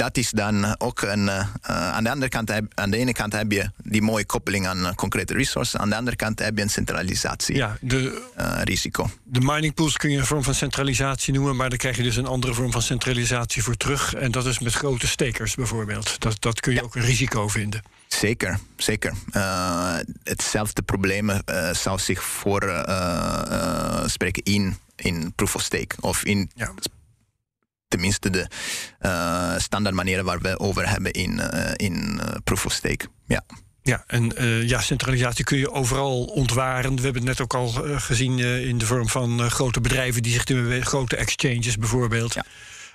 dat 0.00 0.16
is 0.16 0.30
dan 0.30 0.80
ook 0.80 1.02
een. 1.02 1.26
Uh, 1.26 1.46
aan, 1.62 2.04
de 2.04 2.10
andere 2.10 2.30
kant 2.30 2.48
heb, 2.48 2.64
aan 2.74 2.90
de 2.90 2.96
ene 2.96 3.12
kant 3.12 3.32
heb 3.32 3.52
je 3.52 3.70
die 3.82 4.02
mooie 4.02 4.26
koppeling 4.26 4.66
aan 4.66 4.78
uh, 4.78 4.92
concrete 4.92 5.34
resources. 5.34 5.80
Aan 5.80 5.88
de 5.88 5.96
andere 5.96 6.16
kant 6.16 6.38
heb 6.38 6.56
je 6.56 6.62
een 6.62 6.70
centralisatie. 6.70 7.56
Ja, 7.56 7.76
de, 7.80 8.30
uh, 8.38 8.60
risico. 8.62 9.10
De 9.24 9.40
mining 9.40 9.74
pools 9.74 9.96
kun 9.96 10.10
je 10.10 10.18
een 10.18 10.26
vorm 10.26 10.42
van 10.42 10.54
centralisatie 10.54 11.34
noemen, 11.34 11.56
maar 11.56 11.68
dan 11.68 11.78
krijg 11.78 11.96
je 11.96 12.02
dus 12.02 12.16
een 12.16 12.26
andere 12.26 12.54
vorm 12.54 12.72
van 12.72 12.82
centralisatie 12.82 13.62
voor 13.62 13.76
terug. 13.76 14.14
En 14.14 14.30
dat 14.30 14.46
is 14.46 14.58
met 14.58 14.74
grote 14.74 15.06
stekers 15.06 15.54
bijvoorbeeld. 15.54 16.20
Dat, 16.20 16.36
dat 16.40 16.60
kun 16.60 16.72
je 16.72 16.82
ook 16.82 16.94
een 16.94 17.02
risico 17.02 17.48
vinden. 17.48 17.82
Zeker, 18.08 18.58
zeker. 18.76 19.12
hetzelfde 20.22 20.82
probleem 20.82 21.30
zou 21.72 21.98
zich 21.98 22.22
voor 22.22 22.84
spreken 24.06 24.42
in, 24.42 24.76
in 24.96 25.32
proof 25.34 25.54
of 25.54 25.62
stake 25.62 25.96
of 26.00 26.24
in 26.24 26.50
ja 26.54 26.72
tenminste 27.90 28.30
de 28.30 28.46
uh, 29.00 29.58
standaard 29.58 29.94
manieren 29.94 30.24
waar 30.24 30.40
we 30.40 30.58
over 30.58 30.88
hebben 30.88 31.12
in, 31.12 31.40
uh, 31.54 31.70
in 31.76 32.20
uh, 32.20 32.34
proof 32.44 32.66
of 32.66 32.72
stake. 32.72 33.06
Ja. 33.26 33.42
Ja, 33.82 34.04
en 34.06 34.32
ja, 34.66 34.80
centralisatie 34.80 35.44
kun 35.44 35.58
je 35.58 35.72
overal 35.72 36.24
ontwaren. 36.24 36.96
We 36.96 37.02
hebben 37.02 37.26
het 37.26 37.38
net 37.38 37.40
ook 37.40 37.54
al 37.54 37.68
gezien 37.98 38.38
in 38.38 38.78
de 38.78 38.86
vorm 38.86 39.08
van 39.08 39.50
grote 39.50 39.80
bedrijven 39.80 40.22
die 40.22 40.32
zich 40.32 40.44
doen, 40.44 40.82
grote 40.82 41.16
exchanges 41.16 41.78
bijvoorbeeld. 41.78 42.36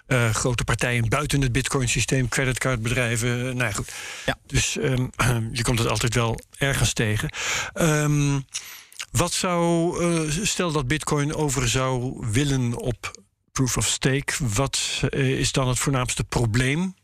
Ja. 0.08 0.32
grote 0.34 0.64
partijen 0.64 1.10
buiten 1.10 1.42
het 1.42 1.52
Bitcoin-systeem, 1.52 2.30
creditcardbedrijven. 2.30 3.38
nou 3.38 3.58
ja, 3.58 3.72
goed. 3.72 3.92
Ja. 4.26 4.38
Dus 4.48 4.76
um, 4.76 5.10
je 5.58 5.64
komt 5.64 5.80
het 5.80 5.88
altijd 5.88 6.16
wel 6.16 6.40
ergens 6.58 6.94
tegen. 6.94 7.30
Um, 7.74 8.46
Wat 9.12 9.34
zou, 9.34 10.32
stel 10.46 10.72
dat 10.72 10.88
Bitcoin 10.88 11.36
over 11.36 11.70
zou 11.70 12.18
willen 12.32 12.78
op 12.78 13.12
proof 13.56 13.78
of 13.78 13.88
stake, 13.88 14.34
wat 14.40 15.02
uh, 15.10 15.40
is 15.40 15.52
dan 15.52 15.68
het 15.68 15.80
voornaamste 15.80 16.24
probleem 16.24 16.96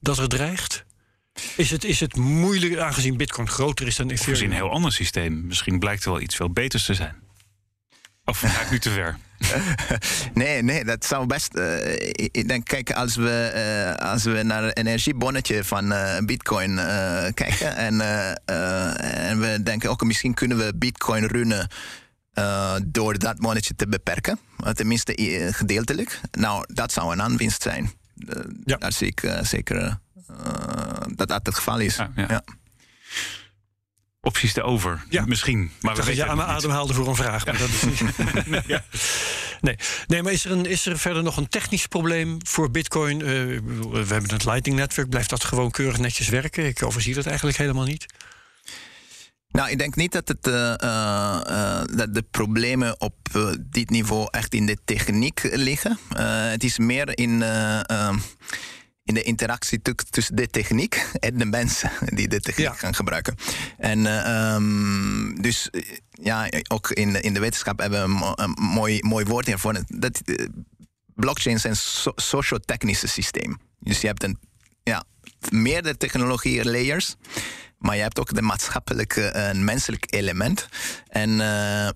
dat 0.00 0.18
er 0.18 0.28
dreigt? 0.28 0.84
Is 1.56 1.70
het, 1.70 1.84
is 1.84 2.00
het 2.00 2.16
moeilijk, 2.16 2.76
aangezien 2.76 3.16
Bitcoin 3.16 3.48
groter 3.48 3.86
is 3.86 3.96
dan 3.96 4.10
Ethereum? 4.10 4.34
Of 4.34 4.40
is 4.40 4.46
een 4.46 4.52
heel 4.52 4.70
ander 4.70 4.92
systeem. 4.92 5.46
Misschien 5.46 5.78
blijkt 5.78 6.04
er 6.04 6.10
wel 6.10 6.20
iets 6.20 6.36
veel 6.36 6.50
beters 6.50 6.84
te 6.84 6.94
zijn. 6.94 7.14
Of 8.24 8.38
ga 8.38 8.60
ik 8.60 8.70
nu 8.70 8.78
te 8.78 8.90
ver? 8.90 9.18
nee, 10.34 10.62
nee, 10.62 10.84
dat 10.84 11.04
zou 11.04 11.26
best. 11.26 11.54
Uh, 11.54 11.92
ik 12.12 12.48
denk, 12.48 12.64
kijk, 12.64 12.92
als 12.92 13.16
we, 13.16 13.52
uh, 14.00 14.10
als 14.10 14.24
we 14.24 14.42
naar 14.42 14.62
het 14.62 14.76
energiebonnetje 14.76 15.64
van 15.64 15.92
uh, 15.92 16.18
Bitcoin 16.18 16.76
kijken 17.34 17.76
en, 17.76 18.00
en 19.00 19.40
we 19.40 19.62
denken 19.62 19.90
ook 19.90 20.04
misschien 20.04 20.34
kunnen 20.34 20.58
we 20.58 20.72
Bitcoin 20.76 21.24
runnen. 21.24 21.68
Door 22.84 23.18
dat 23.18 23.36
bonnetje 23.38 23.74
te 23.74 23.88
beperken, 23.88 24.38
tenminste 24.72 25.12
gedeeltelijk. 25.52 26.20
Nou, 26.30 26.64
dat 26.74 26.92
zou 26.92 27.12
een 27.12 27.22
aanwinst 27.22 27.62
zijn. 27.62 27.92
ja. 28.64 28.76
Daar 28.76 28.92
zie 28.92 29.06
ik 29.06 29.38
zeker 29.42 29.98
dat 31.14 31.28
dat 31.28 31.46
het 31.46 31.54
geval 31.54 31.78
is. 31.78 31.96
ja. 31.96 32.10
ja 32.14 32.42
opties 34.26 34.52
te 34.52 34.62
over. 34.62 35.04
Ja. 35.08 35.24
Misschien. 35.26 35.70
Maar 35.80 35.96
we 35.96 36.14
je 36.14 36.26
aan 36.26 36.36
mijn 36.36 36.48
adem 36.48 36.70
haalde 36.70 36.94
voor 36.94 37.08
een 37.08 37.16
vraag. 37.16 37.46
Maar 37.46 37.58
dat 37.58 37.68
is 37.68 37.82
niet. 37.82 38.00
ja. 38.66 38.84
nee. 39.60 39.76
nee, 40.06 40.22
maar 40.22 40.32
is 40.32 40.44
er, 40.44 40.50
een, 40.50 40.66
is 40.66 40.86
er 40.86 40.98
verder 40.98 41.22
nog 41.22 41.36
een 41.36 41.48
technisch 41.48 41.86
probleem 41.86 42.38
voor 42.46 42.70
Bitcoin? 42.70 43.20
Uh, 43.20 43.26
we 43.90 44.04
hebben 44.08 44.30
het 44.30 44.44
Lightning-netwerk. 44.44 45.08
Blijft 45.08 45.30
dat 45.30 45.44
gewoon 45.44 45.70
keurig 45.70 45.98
netjes 45.98 46.28
werken? 46.28 46.66
Ik 46.66 46.82
overzie 46.82 47.14
dat 47.14 47.26
eigenlijk 47.26 47.56
helemaal 47.56 47.84
niet. 47.84 48.06
Nou, 49.56 49.70
ik 49.70 49.78
denk 49.78 49.96
niet 49.96 50.12
dat, 50.12 50.28
het, 50.28 50.46
uh, 50.46 50.74
uh, 50.84 51.82
dat 51.94 52.14
de 52.14 52.24
problemen 52.30 53.00
op 53.00 53.16
dit 53.58 53.90
niveau 53.90 54.28
echt 54.30 54.54
in 54.54 54.66
de 54.66 54.76
techniek 54.84 55.40
liggen. 55.42 55.98
het 56.50 56.64
is 56.64 56.78
meer 56.78 57.18
in 57.18 57.42
in 59.04 59.14
de 59.14 59.22
interactie 59.22 59.82
tussen 60.10 60.36
de 60.36 60.46
techniek 60.46 61.06
en 61.20 61.38
de 61.38 61.44
mensen 61.44 61.90
die 62.14 62.28
de 62.28 62.40
techniek 62.40 62.78
gaan 62.78 62.94
gebruiken. 62.94 63.34
En 63.78 64.30
um, 64.30 65.42
dus 65.42 65.70
ja, 66.10 66.48
ook 66.68 66.90
in, 66.90 67.22
in 67.22 67.34
de 67.34 67.40
wetenschap 67.40 67.78
hebben 67.78 68.18
we 68.18 68.32
een, 68.34 68.56
mooi, 68.60 69.02
mooi 69.02 69.24
woord 69.24 69.46
hiervoor. 69.46 69.82
Dat, 69.86 70.22
blockchain 71.14 71.56
is 71.56 71.64
een 71.64 71.76
so 71.76 72.12
socio-technische 72.14 73.08
systeem. 73.08 73.58
Dus 73.78 74.00
je 74.00 74.06
hebt 74.06 74.22
een, 74.22 74.38
ja, 74.82 75.04
meerdere 75.50 75.96
technologie 75.96 76.64
layers, 76.64 77.16
maar 77.78 77.96
je 77.96 78.02
hebt 78.02 78.18
ook 78.18 78.34
de 78.34 78.42
maatschappelijke 78.42 79.26
en 79.26 79.64
menselijk 79.64 80.06
element. 80.10 80.68
En 81.08 81.30
uh, 81.30 81.88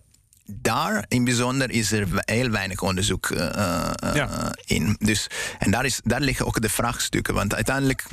daar 0.47 1.05
in 1.09 1.24
bijzonder 1.24 1.70
is 1.70 1.93
er 1.93 2.07
heel 2.14 2.51
weinig 2.51 2.83
onderzoek 2.83 3.28
uh, 3.28 3.91
in. 4.64 4.97
Dus, 4.99 5.26
en 5.59 5.70
daar, 5.70 5.85
is, 5.85 6.01
daar 6.05 6.20
liggen 6.20 6.47
ook 6.47 6.61
de 6.61 6.68
vraagstukken. 6.68 7.35
Want 7.35 7.55
uiteindelijk, 7.55 8.05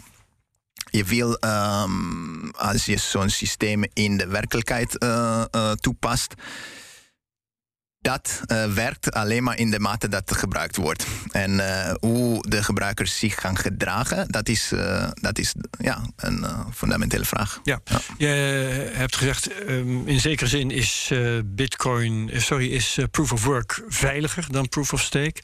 je 0.91 1.03
wil, 1.03 1.38
um, 1.39 2.51
als 2.51 2.86
je 2.86 2.97
zo'n 2.97 3.30
systeem 3.30 3.84
in 3.93 4.18
de 4.18 4.28
werkelijkheid 4.28 5.03
uh, 5.03 5.72
toepast, 5.72 6.34
dat 8.07 8.41
uh, 8.47 8.73
werkt 8.73 9.11
alleen 9.11 9.43
maar 9.43 9.57
in 9.57 9.71
de 9.71 9.79
mate 9.79 10.07
dat 10.07 10.29
het 10.29 10.37
gebruikt 10.37 10.75
wordt. 10.75 11.05
En 11.31 11.51
uh, 11.51 11.93
hoe 11.99 12.49
de 12.49 12.63
gebruikers 12.63 13.19
zich 13.19 13.35
gaan 13.35 13.57
gedragen, 13.57 14.27
dat 14.27 14.49
is, 14.49 14.71
uh, 14.73 15.07
dat 15.13 15.37
is 15.37 15.53
ja, 15.79 16.01
een 16.15 16.45
fundamentele 16.73 17.25
vraag. 17.25 17.59
Ja, 17.63 17.79
ja. 17.85 17.99
je 18.17 18.27
hebt 18.93 19.15
gezegd, 19.15 19.49
um, 19.69 20.07
in 20.07 20.19
zekere 20.19 20.49
zin 20.49 20.71
is 20.71 21.11
Bitcoin, 21.45 22.31
sorry, 22.35 22.71
is 22.71 22.97
proof 23.11 23.31
of 23.31 23.43
work 23.43 23.83
veiliger 23.87 24.45
dan 24.51 24.69
proof 24.69 24.93
of 24.93 25.01
stake. 25.01 25.41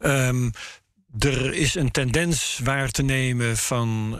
Um, 0.00 0.50
er 1.18 1.54
is 1.54 1.74
een 1.74 1.90
tendens 1.90 2.60
waar 2.64 2.90
te 2.90 3.02
nemen 3.02 3.56
van 3.56 4.18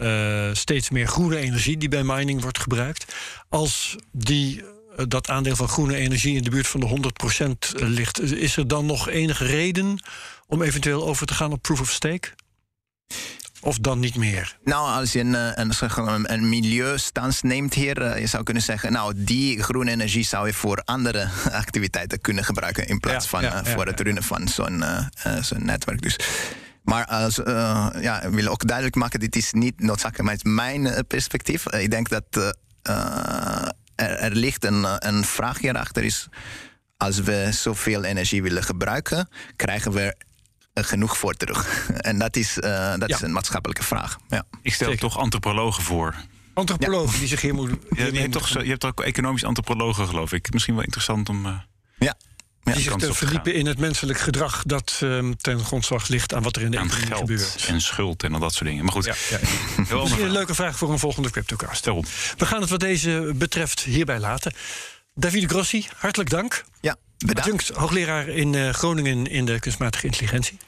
steeds 0.52 0.90
meer 0.90 1.06
groene 1.06 1.36
energie 1.36 1.76
die 1.76 1.88
bij 1.88 2.04
mining 2.04 2.42
wordt 2.42 2.58
gebruikt. 2.58 3.14
Als 3.48 3.96
die 4.12 4.62
eh, 4.62 4.66
dat 5.08 5.28
aandeel 5.28 5.56
van 5.56 5.68
groene 5.68 5.96
energie 5.96 6.36
in 6.36 6.42
de 6.42 6.50
buurt 6.50 6.66
van 6.66 6.80
de 6.80 7.12
100% 7.76 7.80
ligt. 7.88 8.20
Is 8.20 8.56
er 8.56 8.68
dan 8.68 8.86
nog 8.86 9.08
enige 9.08 9.44
reden 9.44 10.02
om 10.46 10.62
eventueel 10.62 11.06
over 11.06 11.26
te 11.26 11.34
gaan 11.34 11.52
op 11.52 11.62
proof 11.62 11.80
of 11.80 11.90
stake? 11.90 12.28
Of 13.60 13.78
dan 13.78 13.98
niet 13.98 14.16
meer? 14.16 14.56
Nou, 14.64 14.98
als 14.98 15.12
je 15.12 15.20
een, 15.20 15.34
eh, 15.34 15.50
een, 15.54 16.32
een 16.32 16.48
milieustans 16.48 17.42
neemt 17.42 17.74
hier, 17.74 18.02
eh, 18.02 18.20
je 18.20 18.26
zou 18.26 18.42
kunnen 18.42 18.62
zeggen, 18.62 18.92
nou, 18.92 19.12
die 19.16 19.62
groene 19.62 19.90
energie 19.90 20.24
zou 20.24 20.46
je 20.46 20.52
voor 20.52 20.82
andere 20.84 21.28
activiteiten 21.52 22.20
kunnen 22.20 22.44
gebruiken 22.44 22.86
in 22.86 23.00
plaats 23.00 23.26
van 23.26 23.44
voor 23.66 23.86
het 23.86 24.00
runnen 24.00 24.22
van 24.22 24.48
zo'n 24.48 24.84
zo'n 25.40 25.64
netwerk. 25.64 26.02
Dus. 26.02 26.16
Maar 26.82 27.06
als, 27.06 27.36
ja, 28.00 28.22
ik 28.22 28.32
wil 28.32 28.46
ook 28.46 28.66
duidelijk 28.66 28.96
maken, 28.96 29.20
dit 29.20 29.36
is 29.36 29.52
niet 29.52 29.80
noodzakelijk 29.80 30.22
maar 30.22 30.32
het 30.32 30.44
is 30.44 30.52
mijn 30.52 31.06
perspectief. 31.06 31.66
ik 31.66 31.90
denk 31.90 32.08
dat 32.08 32.54
er, 33.94 34.34
ligt 34.34 34.64
een, 34.64 34.84
eh, 34.84 34.94
een 34.98 35.24
vraag 35.24 35.58
hierachter 35.58 36.04
is... 36.04 36.28
als 36.96 37.18
we 37.20 37.48
zoveel 37.52 38.04
energie 38.04 38.42
willen 38.42 38.62
gebruiken... 38.62 39.28
krijgen 39.56 39.92
we 39.92 40.16
er 40.72 40.84
genoeg 40.84 41.18
voor 41.18 41.34
terug. 41.34 41.88
en 42.10 42.18
dat 42.18 42.36
is, 42.36 42.58
uh, 42.58 42.94
dat 42.98 43.10
is 43.10 43.20
een 43.20 43.32
maatschappelijke 43.32 43.82
vraag. 43.82 44.18
Ja. 44.28 44.44
Ik 44.62 44.74
stel 44.74 44.94
toch 44.94 45.18
antropologen 45.18 45.82
voor. 45.82 46.14
Antropologen 46.54 47.18
die 47.18 47.28
zich 47.28 47.40
hier 47.40 47.54
moeten... 47.54 47.80
Je, 47.90 48.12
je, 48.12 48.20
hebt 48.20 48.32
toch, 48.32 48.48
je 48.48 48.70
hebt 48.70 48.84
ook 48.84 49.00
economisch 49.00 49.44
antropologen, 49.44 50.08
geloof 50.08 50.32
ik. 50.32 50.52
Misschien 50.52 50.74
wel 50.74 50.84
interessant 50.84 51.28
om... 51.28 51.46
Uh... 51.46 51.58
Ja, 51.98 52.16
ja, 52.64 52.72
die 52.72 52.82
zich 52.82 52.94
te 52.94 53.14
verdiepen 53.14 53.54
in 53.54 53.66
het 53.66 53.78
menselijk 53.78 54.18
gedrag 54.18 54.62
dat 54.66 55.00
um, 55.02 55.36
ten 55.36 55.64
grondslag 55.64 56.08
ligt 56.08 56.34
aan 56.34 56.42
wat 56.42 56.56
er 56.56 56.62
in 56.62 56.70
de 56.70 56.76
economie 56.76 57.16
gebeurt. 57.16 57.64
En 57.66 57.80
schuld 57.80 58.22
en 58.22 58.34
al 58.34 58.40
dat 58.40 58.52
soort 58.54 58.68
dingen. 58.68 58.84
Maar 58.84 58.92
goed, 58.92 59.04
ja, 59.04 59.14
ja. 59.30 59.38
Misschien 60.00 60.24
een 60.24 60.30
leuke 60.30 60.54
vraag 60.54 60.76
voor 60.78 60.90
een 60.90 60.98
volgende 60.98 61.30
CryptoCast. 61.30 61.84
We 61.84 62.46
gaan 62.46 62.60
het 62.60 62.70
wat 62.70 62.80
deze 62.80 63.32
betreft 63.34 63.80
hierbij 63.80 64.18
laten. 64.18 64.52
Davide 65.14 65.48
Grossi, 65.48 65.86
hartelijk 65.96 66.30
dank. 66.30 66.64
Ja, 66.80 66.96
Bedankt. 67.26 67.68
hoogleraar 67.68 68.28
in 68.28 68.52
uh, 68.52 68.68
Groningen 68.70 69.26
in 69.26 69.44
de 69.44 69.60
kunstmatige 69.60 70.06
intelligentie. 70.06 70.58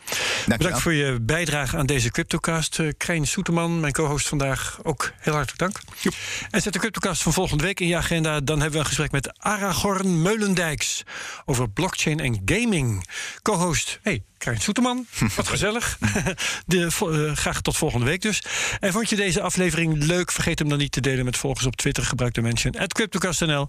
Dank 0.46 0.61
Bedankt 0.61 0.80
voor 0.80 0.92
je 0.92 1.20
bijdrage 1.20 1.76
aan 1.76 1.86
deze 1.86 2.11
CryptoCast. 2.11 2.78
Uh, 2.78 2.92
Krijn 2.96 3.26
Soeterman, 3.26 3.80
mijn 3.80 3.92
co-host 3.92 4.28
vandaag, 4.28 4.78
ook 4.82 5.12
heel 5.18 5.32
hartelijk 5.32 5.59
dank. 5.59 5.78
Joep. 6.00 6.14
En 6.50 6.62
zet 6.62 6.72
de 6.72 6.78
CryptoCast 6.78 7.22
van 7.22 7.32
volgende 7.32 7.64
week 7.64 7.80
in 7.80 7.86
je 7.86 7.96
agenda. 7.96 8.40
Dan 8.40 8.57
hebben 8.61 8.72
we 8.72 8.78
een 8.78 8.86
gesprek 8.86 9.11
met 9.11 9.38
Aragorn 9.38 10.22
Meulendijks 10.22 11.02
over 11.44 11.70
blockchain 11.70 12.20
en 12.20 12.42
gaming. 12.44 13.09
Co-host, 13.42 13.98
hey, 14.02 14.22
Krijn 14.38 14.61
Soeterman, 14.61 15.07
wat 15.36 15.48
gezellig. 15.48 15.98
De, 16.66 16.88
uh, 17.02 17.36
graag 17.36 17.61
tot 17.61 17.76
volgende 17.76 18.07
week 18.07 18.22
dus. 18.22 18.42
En 18.80 18.92
vond 18.92 19.09
je 19.09 19.16
deze 19.16 19.40
aflevering 19.40 20.05
leuk? 20.05 20.32
Vergeet 20.32 20.59
hem 20.59 20.68
dan 20.68 20.78
niet 20.78 20.92
te 20.92 21.00
delen 21.00 21.24
met 21.24 21.36
volgers 21.36 21.66
op 21.66 21.76
Twitter. 21.76 22.05
Gebruik 22.05 22.34
de 22.34 22.42
mention 22.42 22.78
at 22.78 22.92
CryptoCast.nl. 22.92 23.68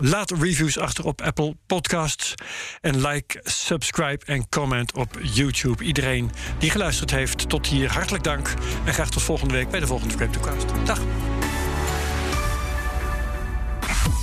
Laat 0.00 0.30
reviews 0.30 0.78
achter 0.78 1.04
op 1.04 1.20
Apple 1.20 1.56
Podcasts. 1.66 2.34
En 2.80 3.06
like, 3.06 3.40
subscribe 3.42 4.24
en 4.24 4.48
comment 4.48 4.92
op 4.92 5.18
YouTube. 5.22 5.84
Iedereen 5.84 6.30
die 6.58 6.70
geluisterd 6.70 7.10
heeft, 7.10 7.48
tot 7.48 7.66
hier 7.66 7.92
hartelijk 7.92 8.24
dank. 8.24 8.54
En 8.84 8.94
graag 8.94 9.10
tot 9.10 9.22
volgende 9.22 9.54
week 9.54 9.70
bij 9.70 9.80
de 9.80 9.86
volgende 9.86 10.14
CryptoCast. 10.14 10.66
Dag. 10.84 11.00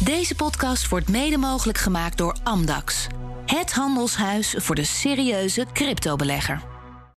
Deze 0.03 0.35
podcast 0.35 0.89
wordt 0.89 1.09
mede 1.09 1.37
mogelijk 1.37 1.77
gemaakt 1.77 2.17
door 2.17 2.35
Amdax. 2.43 3.07
Het 3.45 3.71
handelshuis 3.73 4.55
voor 4.57 4.75
de 4.75 4.83
serieuze 4.83 5.65
cryptobelegger. 5.73 6.78